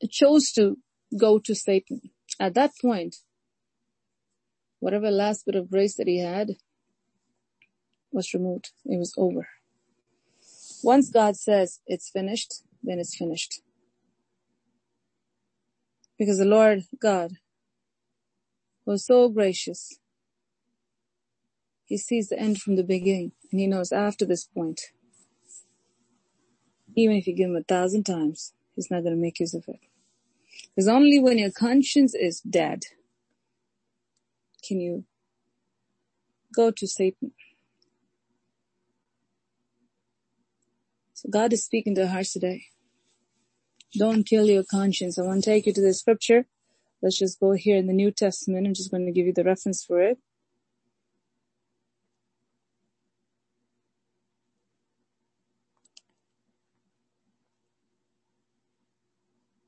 chose 0.09 0.51
to 0.51 0.77
go 1.17 1.39
to 1.39 1.55
Satan. 1.55 2.01
At 2.37 2.53
that 2.55 2.71
point, 2.81 3.15
whatever 4.81 5.09
last 5.09 5.45
bit 5.45 5.55
of 5.55 5.71
grace 5.71 5.95
that 5.95 6.07
he 6.07 6.19
had 6.19 6.57
was 8.11 8.33
removed. 8.33 8.71
It 8.83 8.99
was 8.99 9.13
over. 9.17 9.47
Once 10.83 11.09
God 11.09 11.37
says 11.37 11.79
it's 11.87 12.09
finished, 12.09 12.63
then 12.83 12.99
it's 12.99 13.15
finished. 13.15 13.61
Because 16.19 16.37
the 16.37 16.45
Lord 16.45 16.83
God 17.01 17.33
was 18.85 19.05
so 19.05 19.29
gracious. 19.29 19.99
He 21.85 21.97
sees 21.97 22.29
the 22.29 22.39
end 22.39 22.61
from 22.61 22.75
the 22.75 22.83
beginning 22.83 23.33
and 23.51 23.61
he 23.61 23.67
knows 23.67 23.91
after 23.91 24.25
this 24.25 24.45
point, 24.45 24.81
even 26.95 27.15
if 27.17 27.27
you 27.27 27.35
give 27.35 27.49
him 27.49 27.55
a 27.55 27.63
thousand 27.63 28.05
times, 28.05 28.53
he's 28.75 28.91
not 28.91 29.03
going 29.03 29.15
to 29.15 29.21
make 29.21 29.39
use 29.39 29.53
of 29.53 29.65
it. 29.67 29.79
Because 30.75 30.87
only 30.87 31.19
when 31.19 31.37
your 31.37 31.51
conscience 31.51 32.15
is 32.15 32.41
dead 32.41 32.83
can 34.67 34.79
you 34.79 35.05
go 36.55 36.71
to 36.71 36.87
Satan. 36.87 37.31
So 41.23 41.29
God 41.29 41.53
is 41.53 41.63
speaking 41.63 41.95
to 41.95 42.01
our 42.01 42.07
hearts 42.07 42.33
today. 42.33 42.65
Don't 43.97 44.25
kill 44.25 44.45
your 44.45 44.63
conscience. 44.63 45.17
I 45.17 45.21
want 45.21 45.43
to 45.43 45.49
take 45.49 45.65
you 45.65 45.73
to 45.73 45.81
the 45.81 45.93
scripture. 45.93 46.47
Let's 47.01 47.17
just 47.17 47.39
go 47.39 47.53
here 47.53 47.77
in 47.77 47.87
the 47.87 47.93
New 47.93 48.11
Testament. 48.11 48.67
I'm 48.67 48.73
just 48.73 48.91
going 48.91 49.05
to 49.05 49.11
give 49.11 49.25
you 49.25 49.33
the 49.33 49.45
reference 49.45 49.85
for 49.85 50.01
it. 50.01 50.17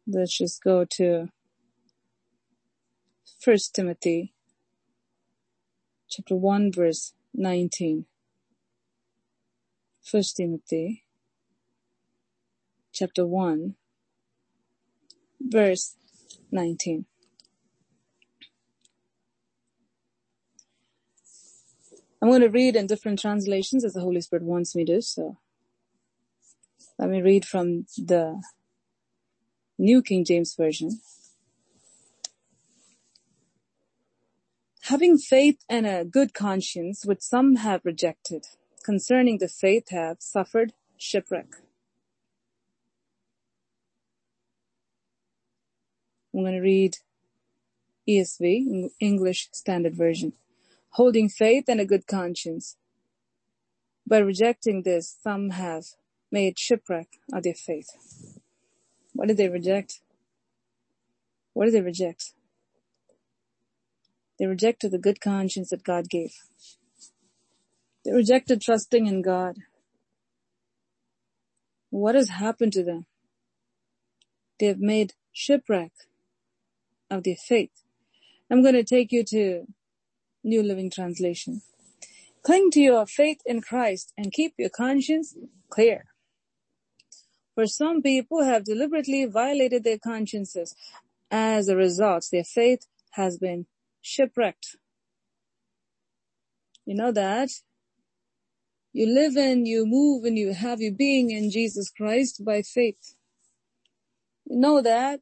Let's 0.06 0.38
just 0.38 0.62
go 0.62 0.86
to 0.86 1.30
First 3.40 3.74
Timothy 3.74 4.34
chapter 6.10 6.36
1 6.36 6.72
verse 6.74 7.14
19. 7.34 8.06
First 10.04 10.38
Timothy 10.38 11.05
chapter 12.96 13.28
1 13.28 13.76
verse 15.42 15.98
19. 16.52 17.06
I'm 22.22 22.30
going 22.30 22.42
to 22.42 22.48
read 22.48 22.78
in 22.78 22.88
different 22.88 23.20
translations 23.20 23.84
as 23.84 23.94
the 23.94 24.00
Holy 24.00 24.22
Spirit 24.22 24.44
wants 24.44 24.76
me 24.76 24.86
to, 24.86 25.02
so 25.02 25.38
let 26.98 27.10
me 27.10 27.22
read 27.22 27.44
from 27.44 27.86
the 27.98 28.42
New 29.78 30.02
King 30.02 30.24
James 30.24 30.56
Version. 30.56 31.02
Having 34.84 35.18
faith 35.18 35.58
and 35.68 35.86
a 35.86 36.06
good 36.06 36.34
conscience, 36.34 37.06
which 37.06 37.22
some 37.22 37.58
have 37.58 37.82
rejected, 37.84 38.46
concerning 38.84 39.40
the 39.40 39.50
faith 39.50 39.90
have 39.90 40.18
suffered 40.20 40.72
shipwreck. 40.98 41.56
I'm 46.36 46.42
going 46.42 46.56
to 46.56 46.60
read 46.60 46.98
ESV, 48.10 48.90
English 49.00 49.48
Standard 49.54 49.96
Version. 49.96 50.34
Holding 50.90 51.30
faith 51.30 51.64
and 51.70 51.80
a 51.80 51.86
good 51.86 52.08
conscience. 52.08 52.76
By 54.06 54.18
rejecting 54.18 54.82
this, 54.82 55.18
some 55.24 55.52
have 55.52 55.86
made 56.30 56.60
shipwreck 56.60 57.08
of 57.32 57.44
their 57.44 57.54
faith. 57.54 57.88
What 59.14 59.30
did 59.30 59.38
they 59.38 59.48
reject? 59.48 60.02
What 61.54 61.66
did 61.66 61.74
they 61.74 61.82
reject? 61.82 62.34
They 64.38 64.46
rejected 64.46 64.92
the 64.92 64.98
good 64.98 65.22
conscience 65.22 65.70
that 65.70 65.86
God 65.86 66.10
gave. 66.10 66.34
They 68.04 68.12
rejected 68.12 68.60
trusting 68.60 69.08
in 69.08 69.22
God. 69.22 69.60
What 71.92 72.16
has 72.16 72.28
happened 72.28 72.74
to 72.74 72.84
them? 72.84 73.06
They 74.60 74.66
have 74.66 74.80
made 74.80 75.14
shipwreck 75.32 75.94
of 77.16 77.24
their 77.24 77.36
faith. 77.36 77.72
I'm 78.52 78.62
going 78.62 78.76
to 78.76 78.84
take 78.84 79.12
you 79.12 79.24
to 79.26 79.66
New 80.44 80.62
Living 80.62 80.92
Translation. 80.92 81.62
Cling 82.44 82.70
to 82.72 82.80
your 82.80 83.08
faith 83.08 83.40
in 83.46 83.62
Christ 83.62 84.14
and 84.16 84.32
keep 84.32 84.54
your 84.58 84.70
conscience 84.70 85.36
clear. 85.70 86.06
For 87.56 87.66
some 87.66 88.02
people 88.02 88.44
have 88.44 88.66
deliberately 88.66 89.26
violated 89.26 89.84
their 89.84 89.98
consciences. 89.98 90.76
As 91.32 91.68
a 91.68 91.76
result, 91.76 92.28
their 92.32 92.44
faith 92.44 92.86
has 93.12 93.40
been 93.40 93.66
shipwrecked. 94.02 94.78
You 96.86 96.96
know 96.96 97.12
that? 97.12 97.50
You 98.94 99.08
live 99.08 99.36
and 99.36 99.68
you 99.68 99.86
move 99.86 100.24
and 100.24 100.38
you 100.38 100.54
have 100.54 100.82
your 100.82 100.94
being 100.94 101.32
in 101.32 101.50
Jesus 101.50 101.90
Christ 101.90 102.46
by 102.46 102.62
faith. 102.62 103.16
You 104.46 104.60
know 104.60 104.82
that? 104.82 105.22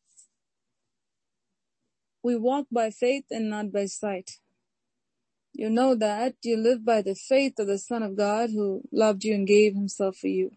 We 2.24 2.38
walk 2.38 2.68
by 2.72 2.90
faith 2.90 3.26
and 3.30 3.50
not 3.50 3.72
by 3.72 3.86
sight. 3.86 4.40
You 5.54 5.70
know 5.70 5.94
that 5.96 6.36
you 6.42 6.58
live 6.58 6.84
by 6.84 7.02
the 7.02 7.16
faith 7.16 7.60
of 7.60 7.68
the 7.68 7.78
Son 7.78 8.02
of 8.02 8.18
God 8.18 8.50
who 8.50 8.82
loved 8.92 9.24
you 9.24 9.36
and 9.36 9.46
gave 9.46 9.76
himself 9.76 10.18
for 10.18 10.28
you. 10.28 10.52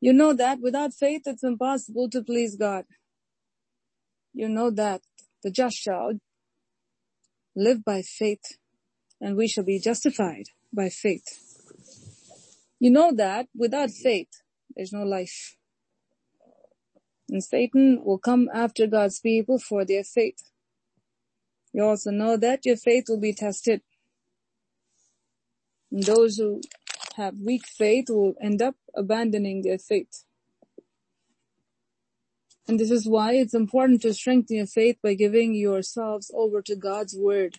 You 0.00 0.12
know 0.12 0.32
that 0.34 0.60
without 0.60 0.92
faith 0.94 1.22
it's 1.26 1.42
impossible 1.42 2.08
to 2.10 2.22
please 2.22 2.56
God. 2.56 2.84
You 4.32 4.48
know 4.48 4.70
that 4.70 5.02
the 5.42 5.50
just 5.50 5.76
shall 5.76 6.12
live 7.56 7.84
by 7.84 8.02
faith 8.02 8.58
and 9.20 9.36
we 9.36 9.48
shall 9.48 9.64
be 9.64 9.78
justified 9.78 10.44
by 10.72 10.88
faith. 10.88 11.24
You 12.78 12.90
know 12.90 13.12
that 13.16 13.48
without 13.56 13.90
faith 13.90 14.28
there's 14.76 14.92
no 14.92 15.02
life. 15.02 15.56
And 17.28 17.42
Satan 17.42 18.02
will 18.04 18.18
come 18.18 18.48
after 18.52 18.86
God's 18.86 19.20
people 19.20 19.58
for 19.58 19.84
their 19.84 20.04
faith. 20.04 20.49
You 21.72 21.84
also 21.84 22.10
know 22.10 22.36
that 22.36 22.66
your 22.66 22.76
faith 22.76 23.04
will 23.08 23.20
be 23.20 23.32
tested. 23.32 23.82
And 25.90 26.02
those 26.02 26.36
who 26.36 26.60
have 27.16 27.34
weak 27.44 27.66
faith 27.66 28.06
will 28.08 28.34
end 28.40 28.62
up 28.62 28.74
abandoning 28.94 29.62
their 29.62 29.78
faith. 29.78 30.24
And 32.68 32.78
this 32.78 32.90
is 32.90 33.08
why 33.08 33.34
it's 33.34 33.54
important 33.54 34.02
to 34.02 34.14
strengthen 34.14 34.58
your 34.58 34.66
faith 34.66 34.98
by 35.02 35.14
giving 35.14 35.54
yourselves 35.54 36.30
over 36.34 36.62
to 36.62 36.76
God's 36.76 37.16
word. 37.16 37.56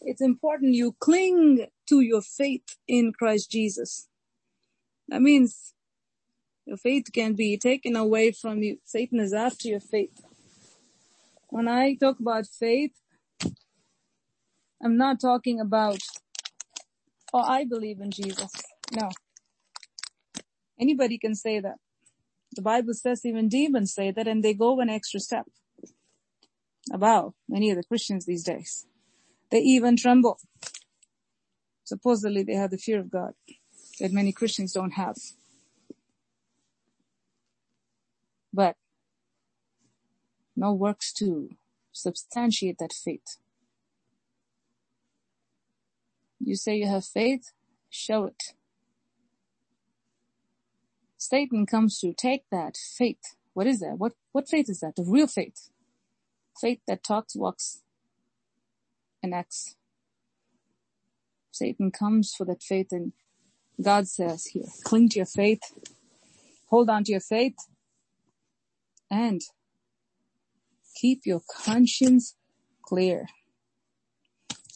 It's 0.00 0.20
important 0.20 0.74
you 0.74 0.96
cling 0.98 1.66
to 1.88 2.00
your 2.00 2.22
faith 2.22 2.76
in 2.88 3.12
Christ 3.12 3.50
Jesus. 3.50 4.08
That 5.08 5.22
means 5.22 5.74
your 6.66 6.76
faith 6.76 7.06
can 7.12 7.34
be 7.34 7.56
taken 7.56 7.94
away 7.94 8.32
from 8.32 8.62
you. 8.62 8.78
Satan 8.84 9.20
is 9.20 9.32
after 9.32 9.68
your 9.68 9.80
faith. 9.80 10.22
When 11.52 11.68
I 11.68 11.96
talk 11.96 12.18
about 12.18 12.46
faith, 12.46 12.92
I'm 14.82 14.96
not 14.96 15.20
talking 15.20 15.60
about 15.60 15.98
oh, 17.34 17.42
I 17.42 17.66
believe 17.66 18.00
in 18.00 18.10
Jesus. 18.10 18.50
No. 18.90 19.10
Anybody 20.80 21.18
can 21.18 21.34
say 21.34 21.60
that. 21.60 21.76
The 22.56 22.62
Bible 22.62 22.94
says 22.94 23.26
even 23.26 23.50
demons 23.50 23.92
say 23.92 24.10
that 24.12 24.26
and 24.26 24.42
they 24.42 24.54
go 24.54 24.80
an 24.80 24.88
extra 24.88 25.20
step 25.20 25.44
above 26.90 27.34
many 27.46 27.68
of 27.68 27.76
the 27.76 27.84
Christians 27.84 28.24
these 28.24 28.44
days. 28.44 28.86
They 29.50 29.58
even 29.58 29.98
tremble. 29.98 30.38
Supposedly 31.84 32.44
they 32.44 32.54
have 32.54 32.70
the 32.70 32.78
fear 32.78 32.98
of 32.98 33.10
God 33.10 33.34
that 34.00 34.10
many 34.10 34.32
Christians 34.32 34.72
don't 34.72 34.92
have. 34.92 35.16
But 38.54 38.76
no 40.62 40.72
works 40.72 41.12
to 41.12 41.50
substantiate 41.90 42.78
that 42.78 42.92
faith. 42.92 43.36
You 46.38 46.54
say 46.54 46.76
you 46.76 46.86
have 46.86 47.04
faith, 47.04 47.50
show 47.90 48.26
it. 48.26 48.54
Satan 51.18 51.66
comes 51.66 51.98
to 51.98 52.12
take 52.12 52.44
that 52.52 52.76
faith. 52.76 53.34
What 53.54 53.66
is 53.66 53.80
that? 53.80 53.98
What, 53.98 54.12
what 54.30 54.48
faith 54.48 54.68
is 54.70 54.80
that? 54.80 54.94
The 54.94 55.04
real 55.04 55.26
faith. 55.26 55.70
Faith 56.60 56.80
that 56.86 57.02
talks, 57.02 57.34
walks, 57.34 57.82
and 59.20 59.34
acts. 59.34 59.74
Satan 61.50 61.90
comes 61.90 62.34
for 62.34 62.44
that 62.44 62.62
faith 62.62 62.92
and 62.92 63.12
God 63.80 64.06
says 64.06 64.46
here, 64.46 64.70
cling 64.84 65.08
to 65.10 65.18
your 65.18 65.26
faith, 65.26 65.62
hold 66.68 66.88
on 66.88 67.02
to 67.04 67.10
your 67.10 67.20
faith, 67.20 67.56
and 69.10 69.42
keep 71.02 71.26
your 71.26 71.42
conscience 71.64 72.36
clear. 72.82 73.26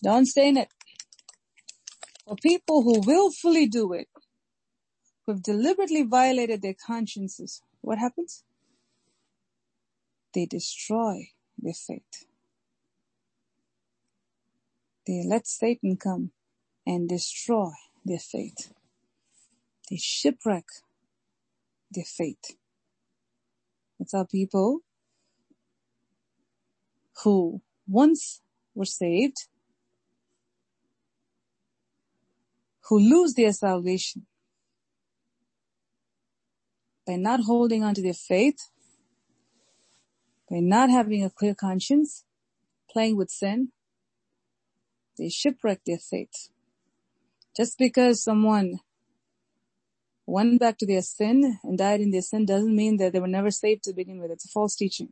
Don't 0.02 0.26
stay 0.26 0.48
in 0.48 0.56
it. 0.56 0.68
For 2.26 2.34
people 2.42 2.82
who 2.82 3.00
willfully 3.06 3.66
do 3.66 3.92
it, 3.92 4.08
who 5.24 5.32
have 5.32 5.42
deliberately 5.42 6.02
violated 6.02 6.62
their 6.62 6.74
consciences, 6.74 7.62
what 7.80 7.98
happens? 7.98 8.42
They 10.34 10.46
destroy 10.46 11.28
their 11.56 11.74
faith. 11.74 12.26
They 15.06 15.22
let 15.24 15.46
Satan 15.46 15.96
come 15.96 16.32
and 16.84 17.08
destroy 17.08 17.70
their 18.04 18.18
faith. 18.18 18.72
They 19.88 19.98
shipwreck 19.98 20.66
their 21.92 22.04
faith. 22.04 22.56
It's 24.00 24.14
our 24.14 24.26
people 24.26 24.80
who 27.22 27.62
once 27.88 28.40
were 28.74 28.84
saved, 28.84 29.48
who 32.88 32.98
lose 32.98 33.34
their 33.34 33.52
salvation 33.52 34.26
by 37.06 37.16
not 37.16 37.40
holding 37.40 37.82
on 37.84 37.94
to 37.94 38.02
their 38.02 38.14
faith, 38.14 38.70
by 40.50 40.58
not 40.60 40.90
having 40.90 41.24
a 41.24 41.30
clear 41.30 41.54
conscience, 41.54 42.24
playing 42.90 43.16
with 43.16 43.30
sin, 43.30 43.68
they 45.18 45.28
shipwreck 45.28 45.80
their 45.86 45.98
faith. 45.98 46.50
Just 47.56 47.78
because 47.78 48.22
someone 48.22 48.80
went 50.26 50.60
back 50.60 50.78
to 50.78 50.86
their 50.86 51.02
sin 51.02 51.58
and 51.62 51.78
died 51.78 52.00
in 52.00 52.10
their 52.10 52.22
sin 52.22 52.44
doesn't 52.44 52.74
mean 52.74 52.96
that 52.98 53.12
they 53.12 53.20
were 53.20 53.28
never 53.28 53.50
saved 53.50 53.84
to 53.84 53.92
begin 53.94 54.20
with. 54.20 54.30
It's 54.30 54.44
a 54.44 54.48
false 54.48 54.76
teaching. 54.76 55.10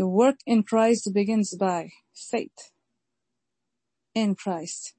Your 0.00 0.08
work 0.08 0.36
in 0.46 0.62
Christ 0.62 1.12
begins 1.12 1.54
by 1.54 1.90
faith 2.14 2.70
in 4.14 4.34
Christ 4.34 4.94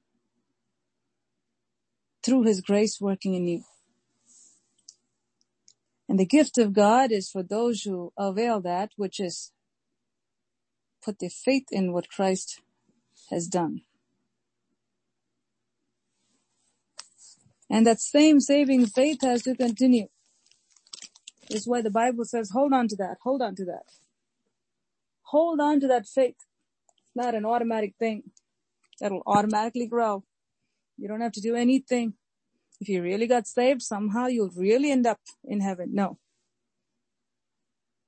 through 2.22 2.44
his 2.44 2.60
grace 2.60 3.00
working 3.00 3.34
in 3.34 3.48
you. 3.48 3.64
And 6.08 6.20
the 6.20 6.24
gift 6.24 6.56
of 6.56 6.72
God 6.72 7.10
is 7.10 7.28
for 7.28 7.42
those 7.42 7.82
who 7.82 8.12
avail 8.16 8.60
that, 8.60 8.90
which 8.94 9.18
is 9.18 9.50
put 11.04 11.18
their 11.18 11.30
faith 11.30 11.66
in 11.72 11.92
what 11.92 12.08
Christ 12.08 12.60
has 13.28 13.48
done. 13.48 13.80
And 17.68 17.84
that 17.88 18.00
same 18.00 18.38
saving 18.38 18.86
faith 18.86 19.22
has 19.22 19.42
to 19.42 19.56
continue. 19.56 20.06
Is 21.50 21.66
why 21.66 21.82
the 21.82 21.90
Bible 21.90 22.24
says, 22.24 22.50
hold 22.52 22.72
on 22.72 22.86
to 22.86 22.94
that, 22.98 23.16
hold 23.24 23.42
on 23.42 23.56
to 23.56 23.64
that. 23.64 24.01
Hold 25.32 25.60
on 25.60 25.80
to 25.80 25.86
that 25.86 26.06
faith. 26.06 26.36
It's 26.36 27.16
not 27.16 27.34
an 27.34 27.46
automatic 27.46 27.94
thing 27.98 28.24
that'll 29.00 29.22
automatically 29.26 29.86
grow. 29.86 30.24
You 30.98 31.08
don't 31.08 31.22
have 31.22 31.32
to 31.32 31.40
do 31.40 31.54
anything. 31.56 32.12
If 32.82 32.90
you 32.90 33.02
really 33.02 33.26
got 33.26 33.46
saved, 33.46 33.80
somehow 33.80 34.26
you'll 34.26 34.52
really 34.54 34.90
end 34.90 35.06
up 35.06 35.20
in 35.42 35.62
heaven. 35.62 35.94
No. 35.94 36.18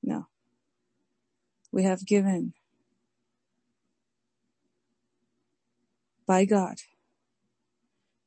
No. 0.03 0.27
We 1.71 1.81
have 1.81 2.05
given 2.05 2.53
by 6.27 6.45
God 6.45 6.77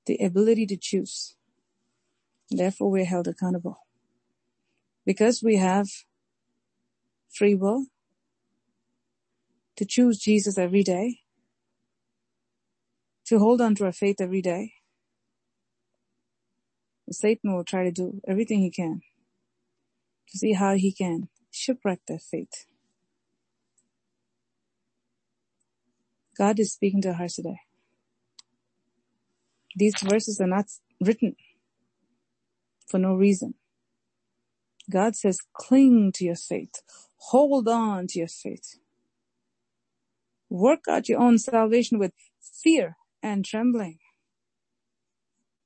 the 0.06 0.16
ability 0.16 0.66
to 0.66 0.76
choose. 0.76 1.36
Therefore, 2.50 2.90
we're 2.90 3.04
held 3.04 3.28
accountable. 3.28 3.86
Because 5.06 5.40
we 5.40 5.56
have 5.56 5.88
free 7.30 7.54
will 7.54 7.86
to 9.78 9.84
choose 9.84 10.18
Jesus 10.18 10.58
every 10.58 10.82
day, 10.82 11.20
to 13.26 13.38
hold 13.38 13.60
on 13.60 13.76
to 13.76 13.84
our 13.84 13.92
faith 13.92 14.16
every 14.20 14.42
day, 14.42 14.72
Satan 17.12 17.54
will 17.54 17.62
try 17.62 17.84
to 17.84 17.92
do 17.92 18.20
everything 18.26 18.58
he 18.58 18.72
can 18.72 19.02
to 20.30 20.36
see 20.36 20.54
how 20.54 20.74
he 20.74 20.90
can 20.92 21.28
shipwreck 21.52 22.00
that 22.08 22.22
faith. 22.22 22.66
God 26.36 26.58
is 26.58 26.72
speaking 26.72 27.00
to 27.02 27.10
our 27.10 27.14
hearts 27.14 27.36
today. 27.36 27.60
These 29.76 29.94
verses 30.02 30.40
are 30.40 30.48
not 30.48 30.66
written 31.00 31.36
for 32.88 32.98
no 32.98 33.14
reason. 33.14 33.54
God 34.90 35.14
says, 35.14 35.38
cling 35.54 36.10
to 36.16 36.24
your 36.24 36.34
faith. 36.34 36.82
Hold 37.30 37.68
on 37.68 38.08
to 38.08 38.18
your 38.18 38.28
faith. 38.28 38.80
Work 40.50 40.84
out 40.88 41.08
your 41.08 41.20
own 41.20 41.38
salvation 41.38 41.98
with 41.98 42.12
fear 42.40 42.96
and 43.22 43.44
trembling. 43.44 43.98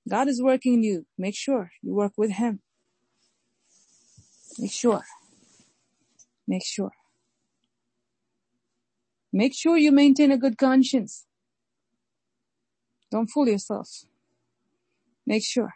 God 0.08 0.28
is 0.28 0.42
working 0.42 0.74
in 0.74 0.82
you. 0.82 1.06
Make 1.16 1.36
sure 1.36 1.70
you 1.82 1.94
work 1.94 2.12
with 2.16 2.32
Him. 2.32 2.60
Make 4.58 4.72
sure. 4.72 5.04
Make 6.46 6.64
sure. 6.64 6.92
Make 9.32 9.54
sure 9.54 9.78
you 9.78 9.92
maintain 9.92 10.30
a 10.30 10.36
good 10.36 10.58
conscience. 10.58 11.26
Don't 13.10 13.28
fool 13.28 13.48
yourself. 13.48 14.04
Make 15.26 15.44
sure. 15.44 15.74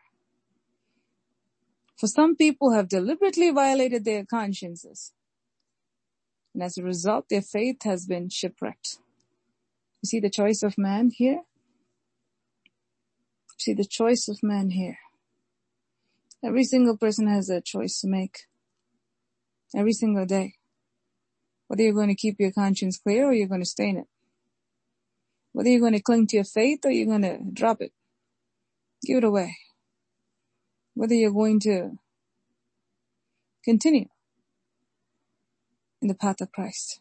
For 1.99 2.09
some 2.09 2.37
people 2.37 2.73
have 2.73 2.89
deliberately 2.89 3.51
violated 3.51 4.05
their 4.05 4.25
consciences. 4.25 5.13
And 6.57 6.63
as 6.63 6.79
a 6.79 6.83
result, 6.83 7.27
their 7.29 7.43
faith 7.43 7.83
has 7.83 8.07
been 8.07 8.31
shipwrecked. 8.31 8.97
You 10.01 10.07
see 10.07 10.21
the 10.21 10.31
choice 10.31 10.63
of 10.63 10.79
man 10.79 11.11
here? 11.15 11.43
See 13.59 13.75
the 13.75 13.85
choice 13.85 14.27
of 14.27 14.43
man 14.43 14.71
here. 14.71 14.97
Every 16.43 16.65
single 16.65 16.97
person 16.97 17.27
has 17.27 17.51
a 17.51 17.61
choice 17.61 18.01
to 18.01 18.09
make. 18.09 18.47
Every 19.77 19.93
single 19.93 20.25
day. 20.25 20.55
Whether 21.67 21.83
you're 21.83 21.93
going 21.93 22.09
to 22.09 22.15
keep 22.15 22.37
your 22.39 22.53
conscience 22.53 22.97
clear 22.97 23.27
or 23.27 23.35
you're 23.35 23.49
going 23.49 23.61
to 23.61 23.67
stay 23.67 23.91
in 23.91 23.99
it. 23.99 24.07
Whether 25.53 25.69
you're 25.69 25.81
going 25.81 25.93
to 25.93 26.01
cling 26.01 26.27
to 26.29 26.37
your 26.37 26.45
faith 26.45 26.79
or 26.87 26.91
you're 26.91 27.05
going 27.05 27.21
to 27.21 27.39
drop 27.53 27.83
it. 27.83 27.93
Give 29.05 29.19
it 29.19 29.25
away. 29.25 29.59
Whether 30.95 31.17
you're 31.17 31.33
going 31.33 31.61
to 31.61 31.99
continue 33.63 34.07
in 36.01 36.09
the 36.09 36.15
path 36.15 36.41
of 36.41 36.53
Christ. 36.53 37.01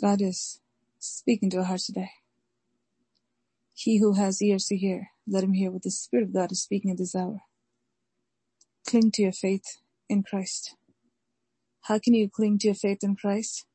God 0.00 0.20
is 0.20 0.60
speaking 0.98 1.50
to 1.50 1.58
our 1.58 1.64
hearts 1.64 1.86
today. 1.86 2.10
He 3.74 3.98
who 3.98 4.14
has 4.14 4.42
ears 4.42 4.66
to 4.66 4.76
hear, 4.76 5.10
let 5.26 5.44
him 5.44 5.54
hear 5.54 5.70
what 5.70 5.82
the 5.82 5.90
Spirit 5.90 6.24
of 6.24 6.34
God 6.34 6.52
is 6.52 6.62
speaking 6.62 6.90
at 6.90 6.98
this 6.98 7.14
hour. 7.14 7.42
Cling 8.86 9.10
to 9.12 9.22
your 9.22 9.32
faith 9.32 9.78
in 10.08 10.22
Christ. 10.22 10.76
How 11.82 11.98
can 11.98 12.14
you 12.14 12.28
cling 12.28 12.58
to 12.58 12.68
your 12.68 12.74
faith 12.74 12.98
in 13.02 13.16
Christ? 13.16 13.66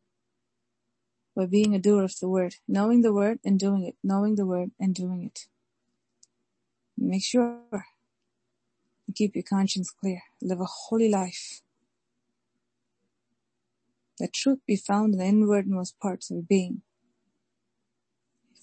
by 1.37 1.45
being 1.45 1.75
a 1.75 1.79
doer 1.79 2.03
of 2.03 2.19
the 2.19 2.27
word, 2.27 2.55
knowing 2.67 3.01
the 3.01 3.13
word 3.13 3.37
and 3.45 3.59
doing 3.59 3.83
it, 3.83 3.95
knowing 4.03 4.35
the 4.35 4.45
word 4.45 4.71
and 4.79 4.95
doing 4.95 5.23
it. 5.23 5.41
Make 6.97 7.23
sure 7.23 7.59
you 9.05 9.13
keep 9.13 9.35
your 9.35 9.43
conscience 9.47 9.91
clear. 9.91 10.23
Live 10.41 10.59
a 10.59 10.65
holy 10.65 11.09
life. 11.09 11.61
Let 14.19 14.33
truth 14.33 14.59
be 14.67 14.75
found 14.75 15.13
in 15.13 15.19
the 15.19 15.25
inwardmost 15.25 15.99
parts 15.99 16.31
of 16.31 16.47
being. 16.47 16.81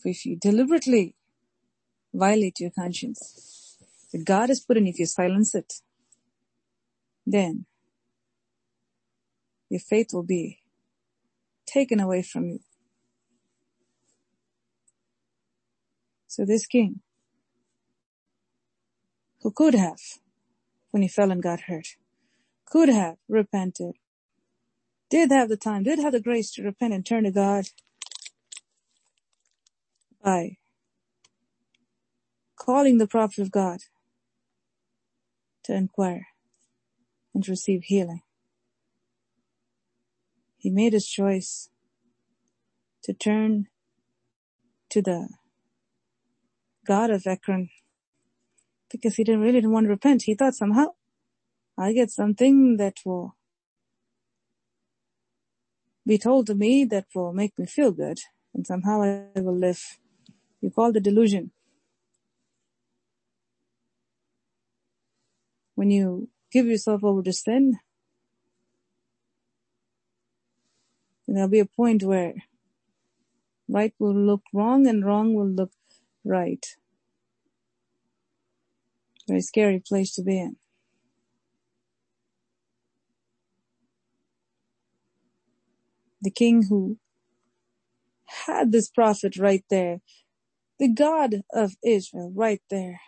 If 0.05 0.27
you 0.27 0.37
deliberately 0.37 1.15
violate 2.13 2.61
your 2.61 2.71
conscience 2.71 3.79
that 4.13 4.25
God 4.25 4.49
has 4.49 4.61
put 4.61 4.77
in, 4.77 4.87
if 4.87 4.99
you 4.99 5.07
silence 5.07 5.55
it, 5.55 5.75
then 7.27 7.67
your 9.71 9.81
faith 9.81 10.09
will 10.13 10.25
be 10.25 10.61
taken 11.67 12.01
away 12.01 12.23
from 12.23 12.47
you. 12.47 12.61
So 16.29 16.45
this 16.45 16.67
king, 16.67 17.01
who 19.43 19.53
could 19.53 19.75
have, 19.75 20.01
when 20.91 21.03
he 21.03 21.09
fell 21.09 21.31
and 21.31 21.43
got 21.43 21.63
hurt, 21.63 21.89
could 22.67 22.89
have 22.89 23.17
repented, 23.29 23.97
did 25.11 25.31
have 25.31 25.49
the 25.49 25.57
time, 25.57 25.83
did 25.83 25.99
have 25.99 26.13
the 26.13 26.21
grace 26.21 26.53
to 26.53 26.63
repent 26.63 26.95
and 26.95 27.05
turn 27.05 27.25
to 27.25 27.31
God 27.31 27.67
by 30.23 30.57
calling 32.57 32.99
the 32.99 33.07
prophet 33.07 33.41
of 33.41 33.51
God 33.51 33.81
to 35.65 35.75
inquire 35.75 36.27
and 37.35 37.45
to 37.45 37.53
receive 37.53 37.83
healing. 37.85 38.23
He 40.57 40.71
made 40.71 40.95
his 40.95 41.07
choice 41.07 41.69
to 43.03 43.13
turn 43.13 43.67
to 44.91 45.03
the 45.03 45.29
God 46.87 47.11
of 47.11 47.27
Ekron 47.27 47.71
because 48.91 49.17
he 49.17 49.25
didn't 49.25 49.41
really 49.41 49.55
didn't 49.55 49.73
want 49.73 49.85
to 49.85 49.91
repent. 49.91 50.23
He 50.23 50.35
thought 50.35 50.55
somehow 50.55 50.89
I 51.77 51.93
get 51.93 52.11
something 52.11 52.77
that 52.79 52.99
will 53.05 53.37
be 56.07 56.19
told 56.19 56.47
to 56.47 56.55
me 56.55 56.85
that 56.85 57.07
will 57.15 57.33
make 57.33 57.59
me 57.59 57.67
feel 57.67 57.91
good 57.91 58.19
and 58.55 58.67
somehow 58.67 59.03
I 59.03 59.41
will 59.41 59.57
live. 59.57 59.99
You 60.61 60.71
call 60.71 60.93
the 60.93 61.01
delusion. 61.01 61.51
When 65.75 65.91
you 65.91 66.29
give 66.53 66.67
yourself 66.67 67.03
over 67.03 67.23
to 67.23 67.33
sin, 67.33 67.79
there'll 71.27 71.49
be 71.49 71.59
a 71.59 71.67
point 71.67 72.05
where 72.05 72.35
right 73.69 73.93
will 73.99 74.15
look 74.15 74.43
wrong 74.53 74.87
and 74.87 75.05
wrong 75.05 75.35
will 75.35 75.49
look 75.49 75.73
right. 76.25 76.65
Very 79.27 79.41
scary 79.41 79.81
place 79.81 80.15
to 80.15 80.23
be 80.23 80.39
in. 80.39 80.57
The 86.25 86.33
king 86.33 86.64
who 86.70 86.99
had 88.47 88.72
this 88.72 88.91
prophet 88.91 89.37
right 89.39 89.64
there, 89.70 90.01
the 90.79 90.89
God 90.89 91.43
of 91.53 91.75
Israel 91.85 92.33
right 92.35 92.62
there, 92.70 93.01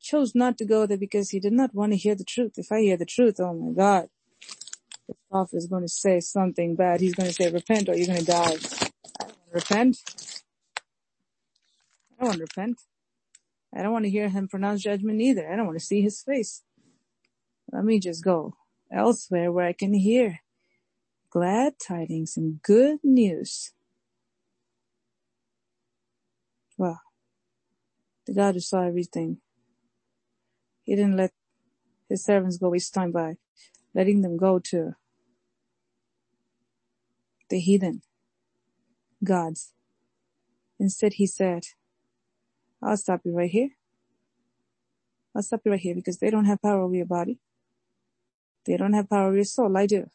chose 0.00 0.34
not 0.34 0.58
to 0.58 0.66
go 0.66 0.86
there 0.86 0.98
because 0.98 1.30
he 1.30 1.40
did 1.40 1.52
not 1.52 1.74
want 1.74 1.92
to 1.92 1.98
hear 1.98 2.14
the 2.14 2.24
truth. 2.24 2.54
If 2.58 2.72
I 2.72 2.80
hear 2.82 2.96
the 2.98 3.06
truth, 3.06 3.36
oh 3.40 3.54
my 3.54 3.72
God, 3.74 4.08
the 5.08 5.14
prophet 5.30 5.56
is 5.56 5.68
going 5.68 5.82
to 5.84 5.88
say 5.88 6.20
something 6.20 6.76
bad. 6.76 7.00
He's 7.00 7.14
going 7.14 7.28
to 7.28 7.34
say, 7.34 7.50
repent 7.50 7.88
or 7.88 7.96
you're 7.96 8.08
going 8.08 8.20
to 8.20 8.24
die. 8.26 8.56
I 9.20 9.24
don't 9.26 9.38
want 9.38 9.52
to 9.52 9.54
repent. 9.54 9.98
I 12.12 12.24
don't 12.24 12.28
want 12.28 12.36
to 12.36 12.42
repent. 12.42 12.80
I 13.74 13.82
don't 13.82 13.92
want 13.92 14.04
to 14.06 14.10
hear 14.10 14.30
him 14.30 14.48
pronounce 14.48 14.82
judgment 14.82 15.20
either. 15.22 15.50
I 15.52 15.56
don't 15.56 15.66
want 15.66 15.78
to 15.80 15.84
see 15.86 16.02
his 16.02 16.22
face. 16.22 16.62
Let 17.72 17.84
me 17.84 18.00
just 18.00 18.24
go 18.24 18.56
elsewhere 18.92 19.52
where 19.52 19.66
I 19.66 19.74
can 19.74 19.94
hear 19.94 20.40
glad 21.32 21.72
tidings 21.78 22.36
and 22.36 22.60
good 22.62 22.98
news. 23.02 23.72
Well, 26.76 27.00
the 28.26 28.34
God 28.34 28.54
who 28.54 28.60
saw 28.60 28.82
everything, 28.82 29.38
he 30.82 30.94
didn't 30.94 31.16
let 31.16 31.32
his 32.08 32.22
servants 32.22 32.58
go 32.58 32.68
waste 32.68 32.92
time 32.92 33.12
by 33.12 33.36
letting 33.94 34.20
them 34.20 34.36
go 34.36 34.58
to 34.58 34.92
the 37.48 37.58
heathen 37.58 38.02
gods. 39.24 39.72
Instead, 40.78 41.14
he 41.14 41.26
said, 41.26 41.62
I'll 42.82 42.96
stop 42.96 43.20
you 43.24 43.34
right 43.34 43.50
here. 43.50 43.70
I'll 45.34 45.42
stop 45.42 45.62
you 45.64 45.70
right 45.70 45.80
here 45.80 45.94
because 45.94 46.18
they 46.18 46.28
don't 46.28 46.44
have 46.44 46.60
power 46.60 46.82
over 46.82 46.94
your 46.94 47.06
body. 47.06 47.38
They 48.66 48.76
don't 48.76 48.92
have 48.92 49.08
power 49.08 49.28
over 49.28 49.36
your 49.36 49.44
soul. 49.44 49.74
I 49.78 49.86
do. 49.86 50.10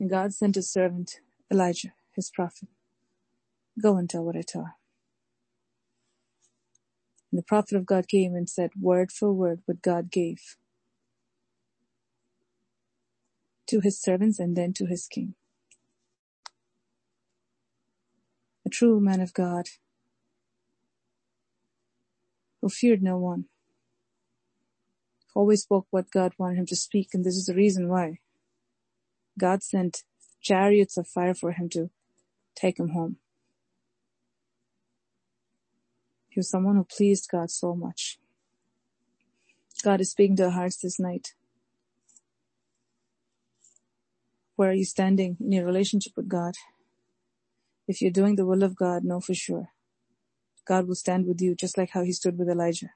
And 0.00 0.10
God 0.10 0.34
sent 0.34 0.56
his 0.56 0.70
servant 0.70 1.20
Elijah, 1.52 1.92
his 2.14 2.30
prophet. 2.30 2.68
Go 3.82 3.96
and 3.96 4.10
tell 4.10 4.24
what 4.24 4.36
I 4.36 4.42
tell. 4.46 4.74
And 7.32 7.38
the 7.38 7.44
prophet 7.44 7.76
of 7.76 7.86
God 7.86 8.08
came 8.08 8.34
and 8.34 8.48
said 8.48 8.70
word 8.80 9.12
for 9.12 9.32
word 9.32 9.62
what 9.66 9.82
God 9.82 10.10
gave 10.10 10.56
to 13.68 13.80
his 13.80 14.00
servants 14.00 14.38
and 14.38 14.56
then 14.56 14.72
to 14.74 14.86
his 14.86 15.06
king. 15.06 15.34
A 18.66 18.70
true 18.70 19.00
man 19.00 19.20
of 19.20 19.34
God 19.34 19.66
who 22.60 22.68
feared 22.68 23.02
no 23.02 23.18
one, 23.18 23.46
always 25.34 25.62
spoke 25.62 25.86
what 25.90 26.10
God 26.10 26.32
wanted 26.38 26.58
him 26.58 26.66
to 26.66 26.76
speak, 26.76 27.10
and 27.14 27.24
this 27.24 27.36
is 27.36 27.46
the 27.46 27.54
reason 27.54 27.88
why. 27.88 28.18
God 29.38 29.62
sent 29.62 30.04
chariots 30.40 30.96
of 30.96 31.08
fire 31.08 31.34
for 31.34 31.52
him 31.52 31.68
to 31.70 31.90
take 32.54 32.78
him 32.78 32.90
home. 32.90 33.16
He 36.28 36.38
was 36.38 36.50
someone 36.50 36.76
who 36.76 36.84
pleased 36.84 37.28
God 37.30 37.50
so 37.50 37.74
much. 37.74 38.18
God 39.82 40.00
is 40.00 40.10
speaking 40.10 40.36
to 40.36 40.44
our 40.44 40.50
hearts 40.50 40.78
this 40.78 40.98
night. 40.98 41.34
Where 44.56 44.70
are 44.70 44.74
you 44.74 44.84
standing 44.84 45.36
in 45.40 45.52
your 45.52 45.64
relationship 45.64 46.12
with 46.16 46.28
God? 46.28 46.54
If 47.86 48.00
you're 48.00 48.10
doing 48.10 48.36
the 48.36 48.46
will 48.46 48.62
of 48.62 48.76
God, 48.76 49.04
know 49.04 49.20
for 49.20 49.34
sure 49.34 49.70
God 50.66 50.88
will 50.88 50.94
stand 50.94 51.26
with 51.26 51.40
you 51.40 51.54
just 51.54 51.76
like 51.76 51.90
how 51.90 52.02
he 52.02 52.12
stood 52.12 52.38
with 52.38 52.48
Elijah. 52.48 52.90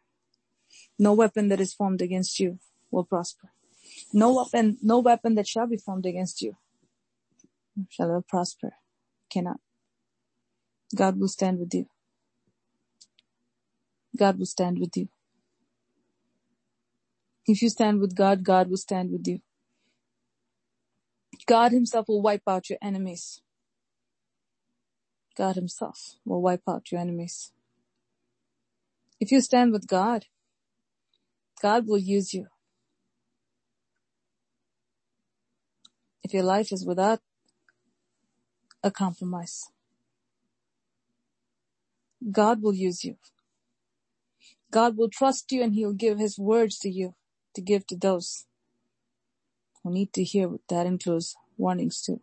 No 0.99 1.13
weapon 1.13 1.49
that 1.49 1.61
is 1.61 1.75
formed 1.75 2.01
against 2.01 2.41
you 2.41 2.59
will 2.91 3.05
prosper. 3.05 3.51
No 4.13 4.35
weapon, 4.35 4.79
no 4.83 5.01
weapon 5.01 5.35
that 5.37 5.49
shall 5.49 5.67
be 5.69 5.79
formed 5.79 6.07
against 6.07 6.43
you 6.43 6.57
shall 7.91 8.09
ever 8.11 8.23
prosper. 8.23 8.75
Cannot. 9.31 9.61
God 10.97 11.21
will 11.21 11.29
stand 11.29 11.59
with 11.61 11.75
you. 11.75 11.87
God 14.17 14.39
will 14.39 14.47
stand 14.47 14.79
with 14.81 14.97
you. 14.97 15.09
If 17.47 17.63
you 17.63 17.71
stand 17.71 18.01
with 18.01 18.17
God, 18.17 18.45
God 18.45 18.71
will 18.71 18.79
stand 18.79 19.13
with 19.13 19.27
you. 19.29 19.41
God 21.47 21.73
himself 21.73 22.09
will 22.09 22.23
wipe 22.23 22.43
out 22.49 22.71
your 22.71 22.79
enemies. 22.83 23.43
God 25.37 25.57
himself 25.57 26.17
will 26.25 26.43
wipe 26.43 26.63
out 26.69 26.93
your 26.93 27.01
enemies. 27.01 27.53
If 29.21 29.33
you 29.33 29.41
stand 29.41 29.73
with 29.73 29.87
God, 29.89 30.27
God 31.63 31.87
will 31.89 31.99
use 31.99 32.35
you. 32.35 32.47
If 36.29 36.35
your 36.35 36.43
life 36.43 36.73
is 36.73 36.85
without 36.85 37.21
a 38.85 38.91
compromise, 38.91 39.71
God 42.31 42.61
will 42.61 42.75
use 42.75 43.03
you. 43.03 43.17
God 44.71 44.99
will 44.99 45.09
trust 45.09 45.51
you 45.53 45.63
and 45.63 45.73
he'll 45.73 45.95
give 45.95 46.19
his 46.19 46.39
words 46.39 46.79
to 46.81 46.91
you 46.91 47.15
to 47.55 47.63
give 47.63 47.87
to 47.87 47.97
those 47.97 48.45
who 49.83 49.91
need 49.91 50.13
to 50.13 50.23
hear 50.23 50.51
that 50.69 50.85
includes 50.85 51.35
warnings 51.57 52.03
too. 52.03 52.21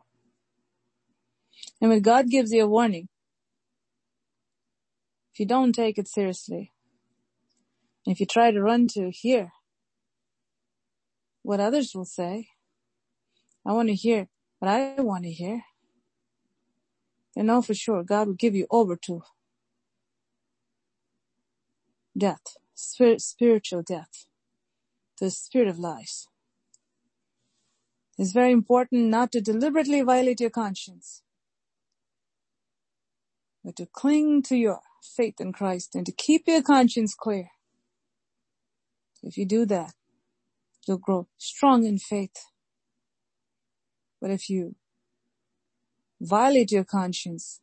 And 1.82 1.90
when 1.90 2.04
God 2.04 2.30
gives 2.30 2.52
you 2.52 2.66
a 2.66 2.68
warning, 2.68 3.08
if 5.34 5.40
you 5.40 5.48
don't 5.48 5.74
take 5.74 5.98
it 5.98 6.08
seriously, 6.08 6.74
if 8.06 8.20
you 8.20 8.28
try 8.28 8.52
to 8.52 8.62
run 8.62 8.88
to 8.90 9.10
hear 9.10 9.52
what 11.42 11.60
others 11.60 11.96
will 11.96 12.06
say, 12.06 12.50
I 13.66 13.74
want 13.74 13.90
to 13.90 13.96
hear 13.96 14.28
what 14.60 14.70
I 14.70 15.02
want 15.02 15.24
to 15.24 15.32
hear. 15.32 15.64
Then 17.36 17.48
know 17.48 17.62
for 17.62 17.74
sure 17.74 18.04
God 18.04 18.28
will 18.28 18.36
give 18.36 18.56
you 18.56 18.68
over 18.72 18.96
to 18.98 19.24
death, 22.18 22.58
spirit, 22.74 23.22
spiritual 23.22 23.82
death, 23.82 24.26
the 25.20 25.30
spirit 25.32 25.68
of 25.68 25.80
lies. 25.80 26.28
It's 28.18 28.32
very 28.32 28.52
important 28.52 29.10
not 29.10 29.32
to 29.34 29.42
deliberately 29.42 30.02
violate 30.02 30.40
your 30.40 30.50
conscience, 30.50 31.22
but 33.64 33.76
to 33.78 33.88
cling 33.88 34.44
to 34.44 34.56
your 34.56 34.80
faith 35.02 35.42
in 35.42 35.52
Christ 35.52 35.96
and 35.96 36.06
to 36.06 36.12
keep 36.14 36.48
your 36.48 36.62
conscience 36.62 37.14
clear. 37.14 37.50
If 39.24 39.38
you 39.38 39.46
do 39.46 39.66
that, 39.66 39.94
you'll 40.88 40.98
grow 40.98 41.28
strong 41.38 41.86
in 41.86 41.98
faith. 41.98 42.38
But 44.22 44.32
if 44.32 44.50
you 44.50 44.76
violate 46.22 46.72
your 46.72 46.84
conscience, 46.84 47.62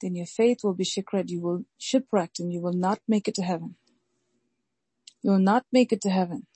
then 0.00 0.14
your 0.14 0.26
faith 0.26 0.58
will 0.62 0.74
be 0.74 0.84
shipwrecked. 0.84 1.30
You 1.30 1.40
will 1.40 1.64
shipwrecked 1.78 2.38
and 2.38 2.52
you 2.52 2.60
will 2.60 2.72
not 2.72 3.00
make 3.08 3.28
it 3.28 3.34
to 3.36 3.42
heaven. 3.42 3.76
You 5.22 5.30
will 5.32 5.38
not 5.38 5.64
make 5.72 5.92
it 5.92 6.02
to 6.02 6.10
heaven. 6.10 6.46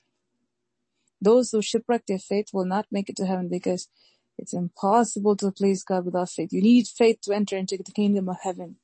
Those 1.21 1.51
who 1.51 1.61
shipwreck 1.61 2.05
their 2.05 2.19
faith 2.19 2.49
will 2.53 2.65
not 2.65 2.85
make 2.91 3.09
it 3.09 3.15
to 3.17 3.25
heaven 3.25 3.49
because 3.49 3.89
it's 4.37 4.53
impossible 4.53 5.35
to 5.37 5.51
please 5.51 5.83
God 5.83 6.05
without 6.05 6.29
faith. 6.29 6.53
You 6.53 6.61
need 6.61 6.87
faith 6.87 7.19
to 7.23 7.33
enter 7.33 7.57
into 7.57 7.77
the 7.77 7.91
kingdom 7.91 8.29
of 8.29 8.37
heaven. 8.41 8.77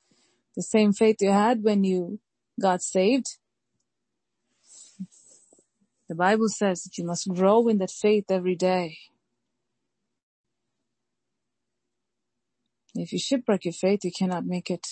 The 0.56 0.64
same 0.64 0.92
faith 0.92 1.18
you 1.22 1.32
had 1.32 1.64
when 1.64 1.84
you 1.84 2.20
got 2.62 2.82
saved. 2.82 3.38
The 6.10 6.16
Bible 6.16 6.50
says 6.50 6.84
that 6.84 6.98
you 6.98 7.06
must 7.06 7.28
grow 7.28 7.68
in 7.68 7.78
that 7.80 7.92
faith 7.92 8.26
every 8.30 8.56
day. 8.56 8.98
If 12.96 13.12
you 13.12 13.20
shipwreck 13.20 13.66
your 13.66 13.74
faith, 13.74 14.06
you 14.06 14.12
cannot 14.18 14.46
make 14.46 14.72
it. 14.72 14.88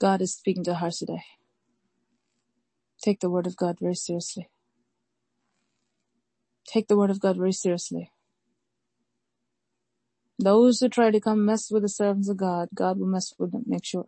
God 0.00 0.22
is 0.22 0.34
speaking 0.34 0.64
to 0.64 0.74
hearts 0.74 1.00
today. 1.00 1.22
Take 3.02 3.20
the 3.20 3.30
word 3.30 3.48
of 3.48 3.56
God 3.56 3.78
very 3.80 3.96
seriously. 3.96 4.48
Take 6.66 6.86
the 6.86 6.96
word 6.96 7.10
of 7.10 7.20
God 7.20 7.36
very 7.36 7.52
seriously. 7.52 8.12
Those 10.38 10.80
who 10.80 10.88
try 10.88 11.10
to 11.10 11.20
come 11.20 11.44
mess 11.44 11.70
with 11.70 11.82
the 11.82 11.88
servants 11.88 12.28
of 12.28 12.36
God, 12.36 12.68
God 12.74 12.98
will 12.98 13.06
mess 13.06 13.34
with 13.38 13.52
them, 13.52 13.64
make 13.66 13.84
sure. 13.84 14.06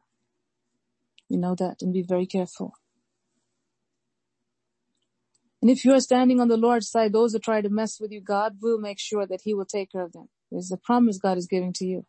You 1.29 1.39
know 1.39 1.57
that 1.57 1.77
and 1.81 1.93
be 1.93 2.03
very 2.03 2.27
careful. 2.27 2.75
And 5.61 5.71
if 5.71 5.85
you 5.85 5.93
are 5.95 6.01
standing 6.01 6.41
on 6.41 6.49
the 6.49 6.57
Lord's 6.57 6.91
side, 6.91 7.13
those 7.13 7.33
who 7.33 7.39
try 7.39 7.63
to 7.63 7.69
mess 7.69 7.99
with 8.01 8.13
you, 8.13 8.21
God 8.21 8.59
will 8.61 8.79
make 8.79 9.01
sure 9.01 9.27
that 9.27 9.41
He 9.45 9.55
will 9.55 9.65
take 9.65 9.91
care 9.93 10.03
of 10.03 10.13
them. 10.13 10.29
It's 10.59 10.73
a 10.73 10.77
promise 10.77 11.19
God 11.19 11.39
is 11.39 11.47
giving 11.47 11.73
to 11.75 11.85
you. 11.85 12.07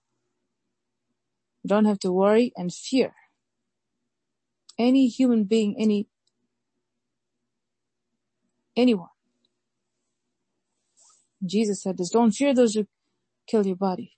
You 1.63 1.67
don't 1.67 1.85
have 1.85 1.99
to 1.99 2.11
worry 2.11 2.51
and 2.55 2.73
fear. 2.73 3.13
Any 4.77 5.07
human 5.07 5.45
being, 5.45 5.75
any, 5.79 6.07
anyone. 8.75 9.09
Jesus 11.45 11.81
said 11.81 11.97
this, 11.97 12.09
don't 12.09 12.31
fear 12.31 12.53
those 12.53 12.75
who 12.75 12.87
kill 13.47 13.65
your 13.65 13.75
body. 13.75 14.13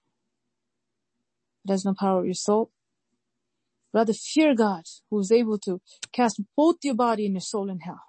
It 1.66 1.72
has 1.72 1.86
no 1.86 1.94
power 1.94 2.18
over 2.18 2.26
your 2.26 2.34
soul. 2.34 2.72
Rather 3.94 4.14
fear 4.14 4.56
God 4.56 4.84
who 5.10 5.20
is 5.20 5.32
able 5.32 5.58
to 5.60 5.82
cast 6.12 6.42
both 6.56 6.78
your 6.84 6.96
body 6.96 7.26
and 7.26 7.36
your 7.36 7.42
soul 7.42 7.70
in 7.70 7.80
hell. 7.80 8.02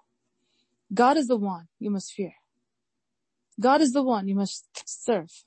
God 0.93 1.17
is 1.17 1.29
the 1.29 1.37
one 1.37 1.69
you 1.79 1.91
must 1.91 2.13
fear. 2.13 2.33
God 3.61 3.81
is 3.81 3.93
the 3.93 4.03
one 4.03 4.29
you 4.29 4.35
must 4.35 4.67
serve. 4.87 5.45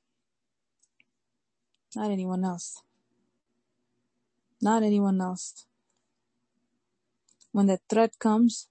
Not 1.96 2.12
anyone 2.12 2.46
else. 2.46 2.82
Not 4.62 4.84
anyone 4.84 5.20
else. 5.20 5.66
When 7.52 7.68
that 7.68 7.82
threat 7.89 8.18
comes, 8.20 8.70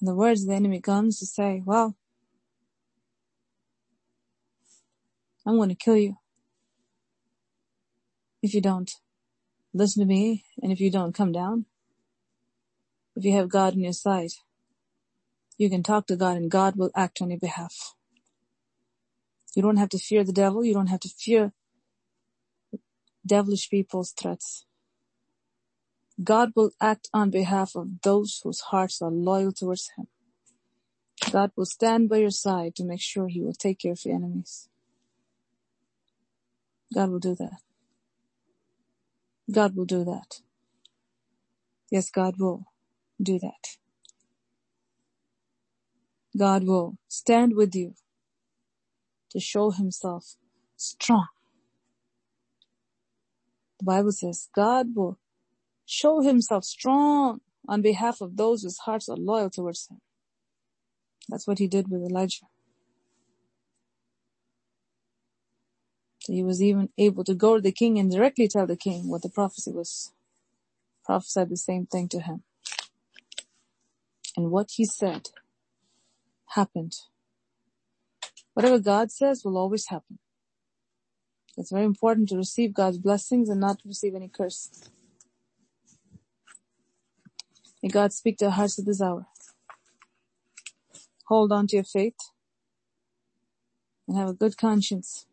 and 0.00 0.08
the 0.08 0.14
words 0.14 0.42
of 0.42 0.48
the 0.48 0.54
enemy 0.54 0.80
comes 0.80 1.18
to 1.18 1.26
say, 1.26 1.62
well, 1.64 1.96
I'm 5.46 5.56
going 5.56 5.68
to 5.68 5.74
kill 5.74 5.96
you. 5.96 6.18
If 8.42 8.54
you 8.54 8.60
don't 8.60 8.90
listen 9.74 10.00
to 10.00 10.06
me, 10.06 10.44
and 10.62 10.72
if 10.72 10.80
you 10.80 10.90
don't 10.90 11.14
come 11.14 11.32
down, 11.32 11.66
if 13.14 13.24
you 13.24 13.32
have 13.32 13.48
God 13.48 13.74
on 13.74 13.80
your 13.80 13.92
side, 13.92 14.30
you 15.58 15.70
can 15.70 15.82
talk 15.82 16.06
to 16.06 16.16
God 16.16 16.36
and 16.36 16.50
God 16.50 16.76
will 16.76 16.90
act 16.94 17.20
on 17.20 17.30
your 17.30 17.38
behalf. 17.38 17.94
You 19.56 19.62
don't 19.62 19.78
have 19.78 19.88
to 19.90 19.98
fear 19.98 20.22
the 20.22 20.34
devil. 20.34 20.64
You 20.64 20.74
don't 20.74 20.88
have 20.88 21.00
to 21.00 21.08
fear 21.08 21.54
devilish 23.26 23.70
people's 23.70 24.12
threats. 24.12 24.66
God 26.22 26.52
will 26.54 26.72
act 26.80 27.08
on 27.14 27.30
behalf 27.30 27.74
of 27.74 28.02
those 28.02 28.40
whose 28.44 28.60
hearts 28.60 29.02
are 29.02 29.10
loyal 29.10 29.52
towards 29.52 29.90
Him. 29.96 30.08
God 31.32 31.52
will 31.56 31.66
stand 31.66 32.10
by 32.10 32.18
your 32.18 32.30
side 32.30 32.76
to 32.76 32.84
make 32.84 33.00
sure 33.00 33.28
He 33.28 33.40
will 33.40 33.54
take 33.54 33.80
care 33.80 33.92
of 33.92 34.04
your 34.04 34.16
enemies. 34.16 34.68
God 36.94 37.10
will 37.10 37.18
do 37.18 37.34
that. 37.36 37.60
God 39.50 39.76
will 39.76 39.86
do 39.86 40.04
that. 40.04 40.42
Yes, 41.90 42.10
God 42.10 42.36
will 42.38 42.66
do 43.22 43.38
that. 43.38 43.78
God 46.36 46.64
will 46.64 46.98
stand 47.08 47.56
with 47.56 47.74
you 47.74 47.94
to 49.36 49.40
show 49.40 49.70
himself 49.70 50.36
strong. 50.78 51.28
The 53.78 53.84
Bible 53.84 54.12
says 54.12 54.48
God 54.56 54.94
will 54.96 55.18
show 55.84 56.22
himself 56.22 56.64
strong 56.64 57.42
on 57.68 57.82
behalf 57.82 58.22
of 58.22 58.38
those 58.38 58.62
whose 58.62 58.78
hearts 58.78 59.10
are 59.10 59.16
loyal 59.16 59.50
towards 59.50 59.88
him. 59.88 60.00
That's 61.28 61.46
what 61.46 61.58
he 61.58 61.68
did 61.68 61.90
with 61.90 62.00
Elijah. 62.00 62.46
He 66.26 66.42
was 66.42 66.62
even 66.62 66.88
able 66.96 67.24
to 67.24 67.34
go 67.34 67.56
to 67.56 67.60
the 67.60 67.72
king 67.72 67.98
and 67.98 68.10
directly 68.10 68.48
tell 68.48 68.66
the 68.66 68.74
king 68.76 69.10
what 69.10 69.20
the 69.20 69.28
prophecy 69.28 69.70
was. 69.70 70.12
Prophesied 71.04 71.50
the 71.50 71.58
same 71.58 71.84
thing 71.84 72.08
to 72.08 72.20
him. 72.20 72.42
And 74.34 74.50
what 74.50 74.70
he 74.76 74.86
said 74.86 75.28
happened. 76.48 76.94
Whatever 78.56 78.78
God 78.78 79.12
says 79.12 79.44
will 79.44 79.58
always 79.58 79.88
happen. 79.88 80.18
It's 81.58 81.70
very 81.70 81.84
important 81.84 82.30
to 82.30 82.38
receive 82.38 82.72
God's 82.72 82.96
blessings 82.96 83.50
and 83.50 83.60
not 83.60 83.80
to 83.80 83.88
receive 83.88 84.14
any 84.14 84.28
curse. 84.28 84.70
May 87.82 87.90
God 87.90 88.14
speak 88.14 88.38
to 88.38 88.46
our 88.46 88.52
hearts 88.52 88.78
at 88.78 88.86
this 88.86 89.02
hour. 89.02 89.26
Hold 91.26 91.52
on 91.52 91.66
to 91.66 91.76
your 91.76 91.84
faith 91.84 92.16
and 94.08 94.16
have 94.16 94.30
a 94.30 94.32
good 94.32 94.56
conscience. 94.56 95.26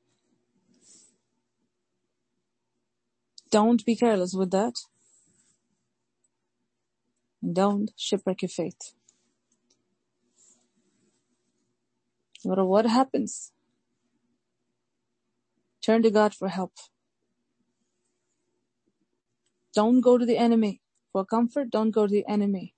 Don't 3.50 3.86
be 3.86 3.96
careless 3.96 4.34
with 4.34 4.52
that. 4.52 4.74
And 7.42 7.56
don't 7.56 7.92
shipwreck 7.96 8.42
your 8.42 8.50
faith. 8.50 8.94
No 12.44 12.50
matter 12.52 12.66
what 12.66 12.86
happens, 12.86 13.52
turn 15.82 16.04
to 16.04 16.12
God 16.12 16.34
for 16.34 16.50
help. 16.50 16.74
Don't 19.74 20.02
go 20.02 20.18
to 20.18 20.26
the 20.26 20.38
enemy 20.38 20.82
for 21.12 21.26
comfort. 21.26 21.72
Don't 21.72 21.92
go 21.92 22.08
to 22.08 22.12
the 22.12 22.26
enemy 22.28 22.76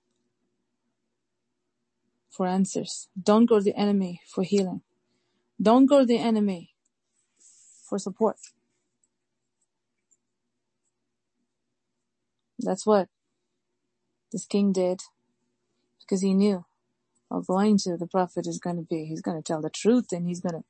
for 2.30 2.46
answers. 2.46 3.08
Don't 3.20 3.46
go 3.46 3.58
to 3.58 3.64
the 3.64 3.76
enemy 3.76 4.20
for 4.26 4.44
healing. 4.44 4.82
Don't 5.60 5.86
go 5.86 6.00
to 6.00 6.06
the 6.06 6.18
enemy 6.18 6.74
for 7.88 7.98
support. 7.98 8.36
That's 12.58 12.86
what 12.86 13.08
this 14.32 14.46
king 14.46 14.72
did 14.72 15.00
because 16.00 16.22
he 16.22 16.34
knew 16.34 16.64
or 17.30 17.42
going 17.42 17.78
to 17.78 17.96
the 17.96 18.06
prophet 18.06 18.46
is 18.46 18.58
going 18.58 18.76
to 18.76 18.82
be, 18.82 19.06
he's 19.06 19.22
going 19.22 19.36
to 19.36 19.42
tell 19.42 19.60
the 19.62 19.70
truth 19.70 20.12
and 20.12 20.26
he's 20.26 20.40
going 20.40 20.54
to 20.54 20.64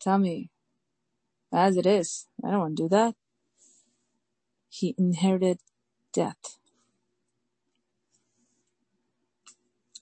tell 0.00 0.18
me 0.18 0.50
as 1.52 1.76
it 1.76 1.86
is. 1.86 2.26
I 2.44 2.50
don't 2.50 2.60
want 2.60 2.76
to 2.76 2.84
do 2.84 2.88
that. 2.90 3.14
He 4.68 4.94
inherited 4.98 5.60
death. 6.12 6.58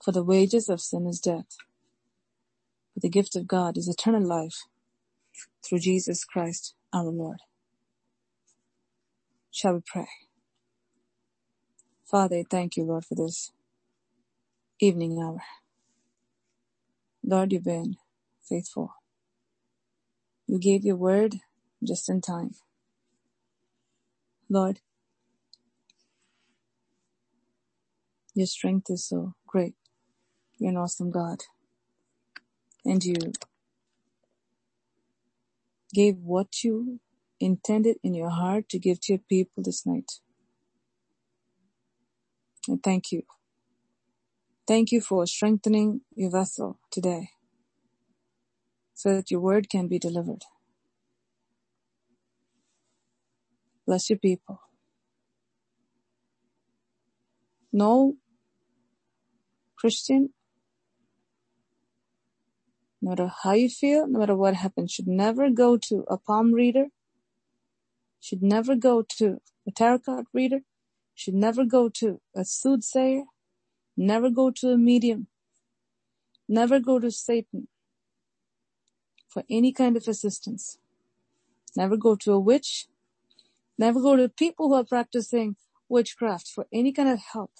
For 0.04 0.12
the 0.12 0.24
wages 0.24 0.68
of 0.68 0.80
sin 0.80 1.06
is 1.06 1.20
death. 1.20 1.56
But 2.94 3.02
the 3.02 3.08
gift 3.10 3.36
of 3.36 3.46
God 3.48 3.76
is 3.76 3.88
eternal 3.88 4.26
life 4.26 4.64
through 5.64 5.80
Jesus 5.80 6.24
Christ 6.24 6.74
our 6.92 7.04
Lord. 7.04 7.38
Shall 9.50 9.74
we 9.74 9.80
pray? 9.86 10.08
Father, 12.04 12.42
thank 12.48 12.76
you, 12.76 12.84
Lord, 12.84 13.04
for 13.04 13.14
this 13.14 13.52
evening 14.82 15.18
hour. 15.22 15.42
Lord, 17.24 17.52
you've 17.52 17.64
been 17.64 17.96
faithful. 18.48 18.94
You 20.46 20.58
gave 20.60 20.84
your 20.84 20.96
word 20.96 21.36
just 21.86 22.08
in 22.10 22.20
time. 22.22 22.52
Lord, 24.50 24.80
your 28.34 28.46
strength 28.46 28.90
is 28.90 29.06
so 29.08 29.34
great. 29.46 29.74
You're 30.58 30.70
an 30.72 30.78
awesome 30.78 31.10
God. 31.10 31.40
And 32.84 33.04
you 33.04 33.16
gave 35.94 36.16
what 36.18 36.64
you 36.64 37.00
intended 37.40 37.98
in 38.04 38.14
your 38.14 38.30
heart 38.30 38.68
to 38.70 38.78
give 38.78 39.00
to 39.02 39.14
your 39.14 39.22
people 39.28 39.62
this 39.62 39.86
night. 39.86 40.12
And 42.68 42.82
thank 42.82 43.12
you 43.12 43.22
Thank 44.66 44.92
you 44.92 45.00
for 45.00 45.26
strengthening 45.26 46.02
your 46.14 46.30
vessel 46.30 46.78
today 46.90 47.30
so 48.94 49.16
that 49.16 49.30
your 49.30 49.40
word 49.40 49.68
can 49.68 49.88
be 49.88 49.98
delivered. 49.98 50.44
Bless 53.86 54.08
your 54.08 54.18
people. 54.20 54.60
No 57.72 58.16
Christian, 59.76 60.30
no 63.00 63.10
matter 63.10 63.32
how 63.42 63.52
you 63.52 63.68
feel, 63.68 64.06
no 64.06 64.20
matter 64.20 64.36
what 64.36 64.54
happens, 64.54 64.92
should 64.92 65.08
never 65.08 65.50
go 65.50 65.76
to 65.76 66.04
a 66.08 66.16
palm 66.16 66.52
reader, 66.52 66.86
should 68.20 68.42
never 68.42 68.76
go 68.76 69.02
to 69.18 69.38
a 69.66 69.72
tarot 69.72 70.00
card 70.00 70.26
reader, 70.32 70.60
should 71.16 71.34
never 71.34 71.64
go 71.64 71.88
to 71.88 72.20
a 72.36 72.44
soothsayer, 72.44 73.24
never 73.96 74.30
go 74.30 74.50
to 74.50 74.70
a 74.70 74.78
medium, 74.78 75.26
never 76.48 76.80
go 76.80 76.98
to 76.98 77.10
Satan 77.10 77.68
for 79.28 79.44
any 79.50 79.72
kind 79.72 79.96
of 79.96 80.06
assistance. 80.08 80.78
Never 81.76 81.96
go 81.96 82.16
to 82.16 82.32
a 82.32 82.38
witch, 82.38 82.86
never 83.78 84.00
go 84.00 84.16
to 84.16 84.28
people 84.28 84.68
who 84.68 84.74
are 84.74 84.84
practicing 84.84 85.56
witchcraft 85.88 86.48
for 86.48 86.66
any 86.72 86.92
kind 86.92 87.08
of 87.08 87.18
help, 87.32 87.52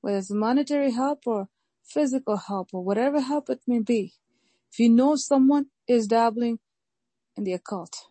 whether 0.00 0.18
it's 0.18 0.30
monetary 0.30 0.92
help 0.92 1.26
or 1.26 1.48
physical 1.84 2.36
help 2.36 2.70
or 2.72 2.84
whatever 2.84 3.20
help 3.20 3.50
it 3.50 3.62
may 3.66 3.80
be. 3.80 4.14
If 4.72 4.78
you 4.78 4.88
know 4.90 5.16
someone 5.16 5.66
is 5.88 6.06
dabbling 6.06 6.60
in 7.36 7.44
the 7.44 7.52
occult, 7.52 8.06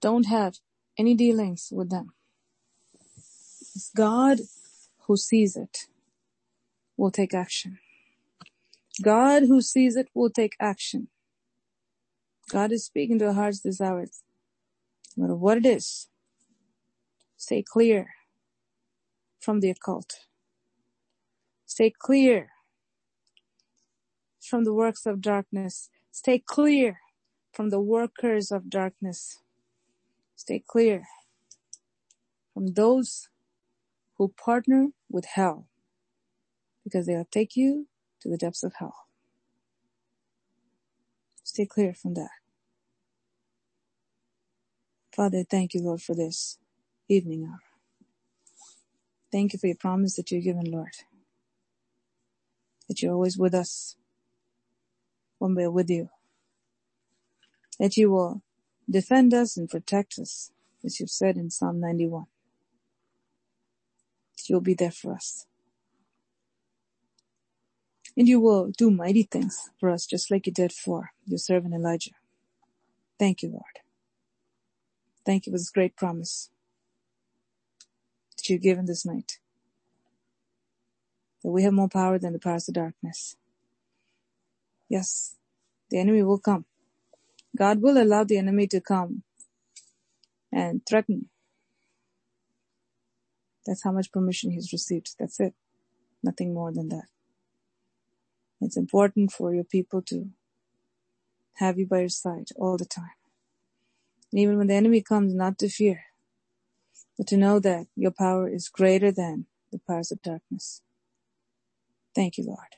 don't 0.00 0.26
have 0.26 0.58
any 0.98 1.14
dealings 1.14 1.68
with 1.72 1.90
them. 1.90 2.12
It's 3.74 3.90
God 3.94 4.40
who 5.06 5.16
sees 5.16 5.56
it 5.56 5.86
will 7.00 7.10
take 7.10 7.32
action. 7.32 7.78
God 9.02 9.44
who 9.44 9.62
sees 9.62 9.96
it 9.96 10.08
will 10.12 10.28
take 10.28 10.54
action. 10.60 11.08
God 12.50 12.72
is 12.72 12.84
speaking 12.84 13.18
to 13.20 13.28
our 13.28 13.32
hearts 13.32 13.80
hour. 13.80 14.06
No 15.16 15.22
matter 15.22 15.34
what 15.34 15.56
it 15.56 15.64
is, 15.64 16.08
stay 17.38 17.64
clear 17.66 18.08
from 19.40 19.60
the 19.60 19.70
occult. 19.70 20.26
Stay 21.64 21.90
clear 21.98 22.50
from 24.38 24.64
the 24.64 24.74
works 24.74 25.06
of 25.06 25.22
darkness. 25.22 25.88
Stay 26.12 26.38
clear 26.38 26.98
from 27.50 27.70
the 27.70 27.80
workers 27.80 28.52
of 28.52 28.68
darkness. 28.68 29.38
Stay 30.36 30.62
clear 30.66 31.04
from 32.52 32.74
those 32.74 33.30
who 34.18 34.28
partner 34.28 34.88
with 35.08 35.24
hell 35.24 35.69
because 36.90 37.06
they'll 37.06 37.26
take 37.30 37.56
you 37.56 37.88
to 38.22 38.30
the 38.30 38.38
depths 38.38 38.64
of 38.64 38.74
hell. 38.78 39.06
Stay 41.44 41.66
clear 41.66 41.94
from 41.94 42.14
that. 42.14 42.30
Father, 45.14 45.44
thank 45.48 45.74
you, 45.74 45.82
Lord, 45.82 46.02
for 46.02 46.14
this 46.14 46.58
evening 47.08 47.46
hour. 47.50 47.60
Thank 49.32 49.52
you 49.54 49.58
for 49.58 49.68
your 49.68 49.76
promise 49.76 50.16
that 50.16 50.30
you've 50.32 50.44
given, 50.44 50.70
Lord. 50.70 50.94
That 52.88 53.02
you're 53.02 53.14
always 53.14 53.38
with 53.38 53.54
us 53.54 53.96
when 55.38 55.54
we're 55.54 55.70
with 55.70 55.90
you. 55.90 56.10
That 57.80 57.96
you 57.96 58.10
will 58.10 58.42
defend 58.90 59.34
us 59.34 59.56
and 59.56 59.68
protect 59.70 60.18
us, 60.18 60.52
as 60.84 61.00
you've 61.00 61.10
said 61.10 61.36
in 61.36 61.50
Psalm 61.50 61.80
91. 61.80 62.26
That 64.38 64.50
you'll 64.50 64.60
be 64.62 64.74
there 64.74 64.92
for 64.92 65.14
us. 65.14 65.46
And 68.16 68.28
you 68.28 68.40
will 68.40 68.72
do 68.76 68.90
mighty 68.90 69.24
things 69.24 69.70
for 69.80 69.90
us, 69.90 70.06
just 70.06 70.30
like 70.30 70.46
you 70.46 70.52
did 70.52 70.72
for 70.72 71.10
your 71.26 71.38
servant 71.38 71.74
Elijah. 71.74 72.12
Thank 73.18 73.42
you, 73.42 73.50
Lord. 73.50 73.80
Thank 75.26 75.46
you 75.46 75.52
for 75.52 75.58
this 75.58 75.70
great 75.70 75.96
promise 75.96 76.50
that 78.36 78.48
you've 78.48 78.62
given 78.62 78.86
this 78.86 79.06
night. 79.06 79.38
That 81.44 81.50
we 81.50 81.64
have 81.64 81.72
more 81.74 81.88
power 81.88 82.18
than 82.18 82.32
the 82.34 82.38
powers 82.40 82.68
of 82.68 82.74
darkness. 82.74 83.36
Yes, 84.88 85.36
the 85.90 85.98
enemy 86.00 86.22
will 86.22 86.38
come. 86.40 86.66
God 87.56 87.82
will 87.82 88.02
allow 88.02 88.24
the 88.24 88.38
enemy 88.38 88.66
to 88.68 88.80
come 88.80 89.24
and 90.52 90.82
threaten. 90.88 91.30
That's 93.66 93.84
how 93.84 93.92
much 93.92 94.12
permission 94.12 94.52
he's 94.52 94.72
received. 94.72 95.16
That's 95.18 95.40
it. 95.40 95.54
Nothing 96.22 96.54
more 96.54 96.72
than 96.72 96.88
that. 96.90 97.06
It's 98.60 98.76
important 98.76 99.32
for 99.32 99.54
your 99.54 99.64
people 99.64 100.02
to 100.04 100.30
have 101.56 101.78
you 101.78 101.86
by 101.86 102.00
your 102.00 102.10
side 102.10 102.48
all 102.56 102.76
the 102.78 102.86
time. 102.86 103.16
And 104.32 104.40
even 104.40 104.58
when 104.58 104.68
the 104.68 104.74
enemy 104.74 105.02
comes, 105.02 105.34
not 105.34 105.58
to 105.60 105.68
fear, 105.68 106.04
but 107.18 107.26
to 107.28 107.36
know 107.38 107.60
that 107.60 107.86
your 107.96 108.12
power 108.12 108.48
is 108.48 108.68
greater 108.68 109.12
than 109.12 109.46
the 109.72 109.80
powers 109.88 110.12
of 110.12 110.22
darkness. 110.22 110.82
Thank 112.14 112.38
you, 112.38 112.44
Lord. 112.46 112.76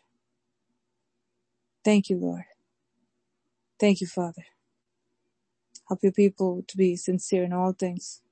Thank 1.84 2.10
you, 2.10 2.18
Lord. 2.18 2.44
Thank 3.80 4.00
you, 4.00 4.08
Father. 4.08 4.46
Help 5.88 6.00
your 6.02 6.12
people 6.12 6.64
to 6.68 6.76
be 6.76 6.96
sincere 6.96 7.44
in 7.44 7.52
all 7.52 7.72
things. 7.72 8.22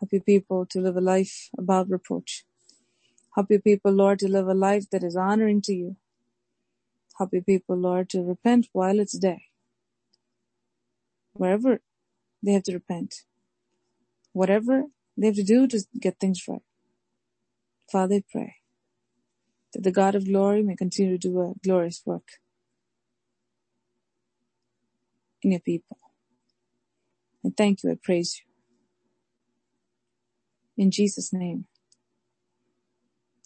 Help 0.00 0.12
your 0.12 0.22
people 0.22 0.66
to 0.66 0.80
live 0.80 0.96
a 0.96 1.00
life 1.02 1.50
above 1.58 1.90
reproach. 1.90 2.44
Help 3.34 3.50
your 3.50 3.60
people, 3.60 3.92
Lord, 3.92 4.18
to 4.20 4.28
live 4.28 4.48
a 4.48 4.54
life 4.54 4.90
that 4.90 5.04
is 5.04 5.16
honoring 5.16 5.62
to 5.62 5.74
you. 5.74 5.96
Help 7.18 7.32
your 7.32 7.42
people, 7.42 7.76
Lord, 7.76 8.10
to 8.10 8.22
repent 8.22 8.68
while 8.72 9.00
it's 9.00 9.18
day. 9.18 9.44
Wherever 11.34 11.80
they 12.42 12.52
have 12.52 12.64
to 12.64 12.74
repent. 12.74 13.16
Whatever 14.32 14.84
they 15.16 15.28
have 15.28 15.36
to 15.36 15.44
do 15.44 15.66
to 15.68 15.80
get 16.00 16.20
things 16.20 16.44
right. 16.48 16.62
Father, 17.90 18.16
I 18.16 18.24
pray 18.30 18.56
that 19.74 19.82
the 19.82 19.92
God 19.92 20.14
of 20.14 20.26
glory 20.26 20.62
may 20.62 20.76
continue 20.76 21.18
to 21.18 21.28
do 21.28 21.40
a 21.40 21.54
glorious 21.64 22.02
work 22.06 22.28
in 25.42 25.52
your 25.52 25.60
people. 25.60 25.98
And 27.44 27.56
thank 27.56 27.82
you, 27.82 27.92
I 27.92 27.96
praise 28.02 28.40
you. 30.60 30.84
In 30.84 30.90
Jesus' 30.90 31.32
name, 31.32 31.66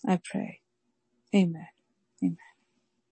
I 0.06 0.20
pray. 0.24 0.60
Amen. 1.34 1.68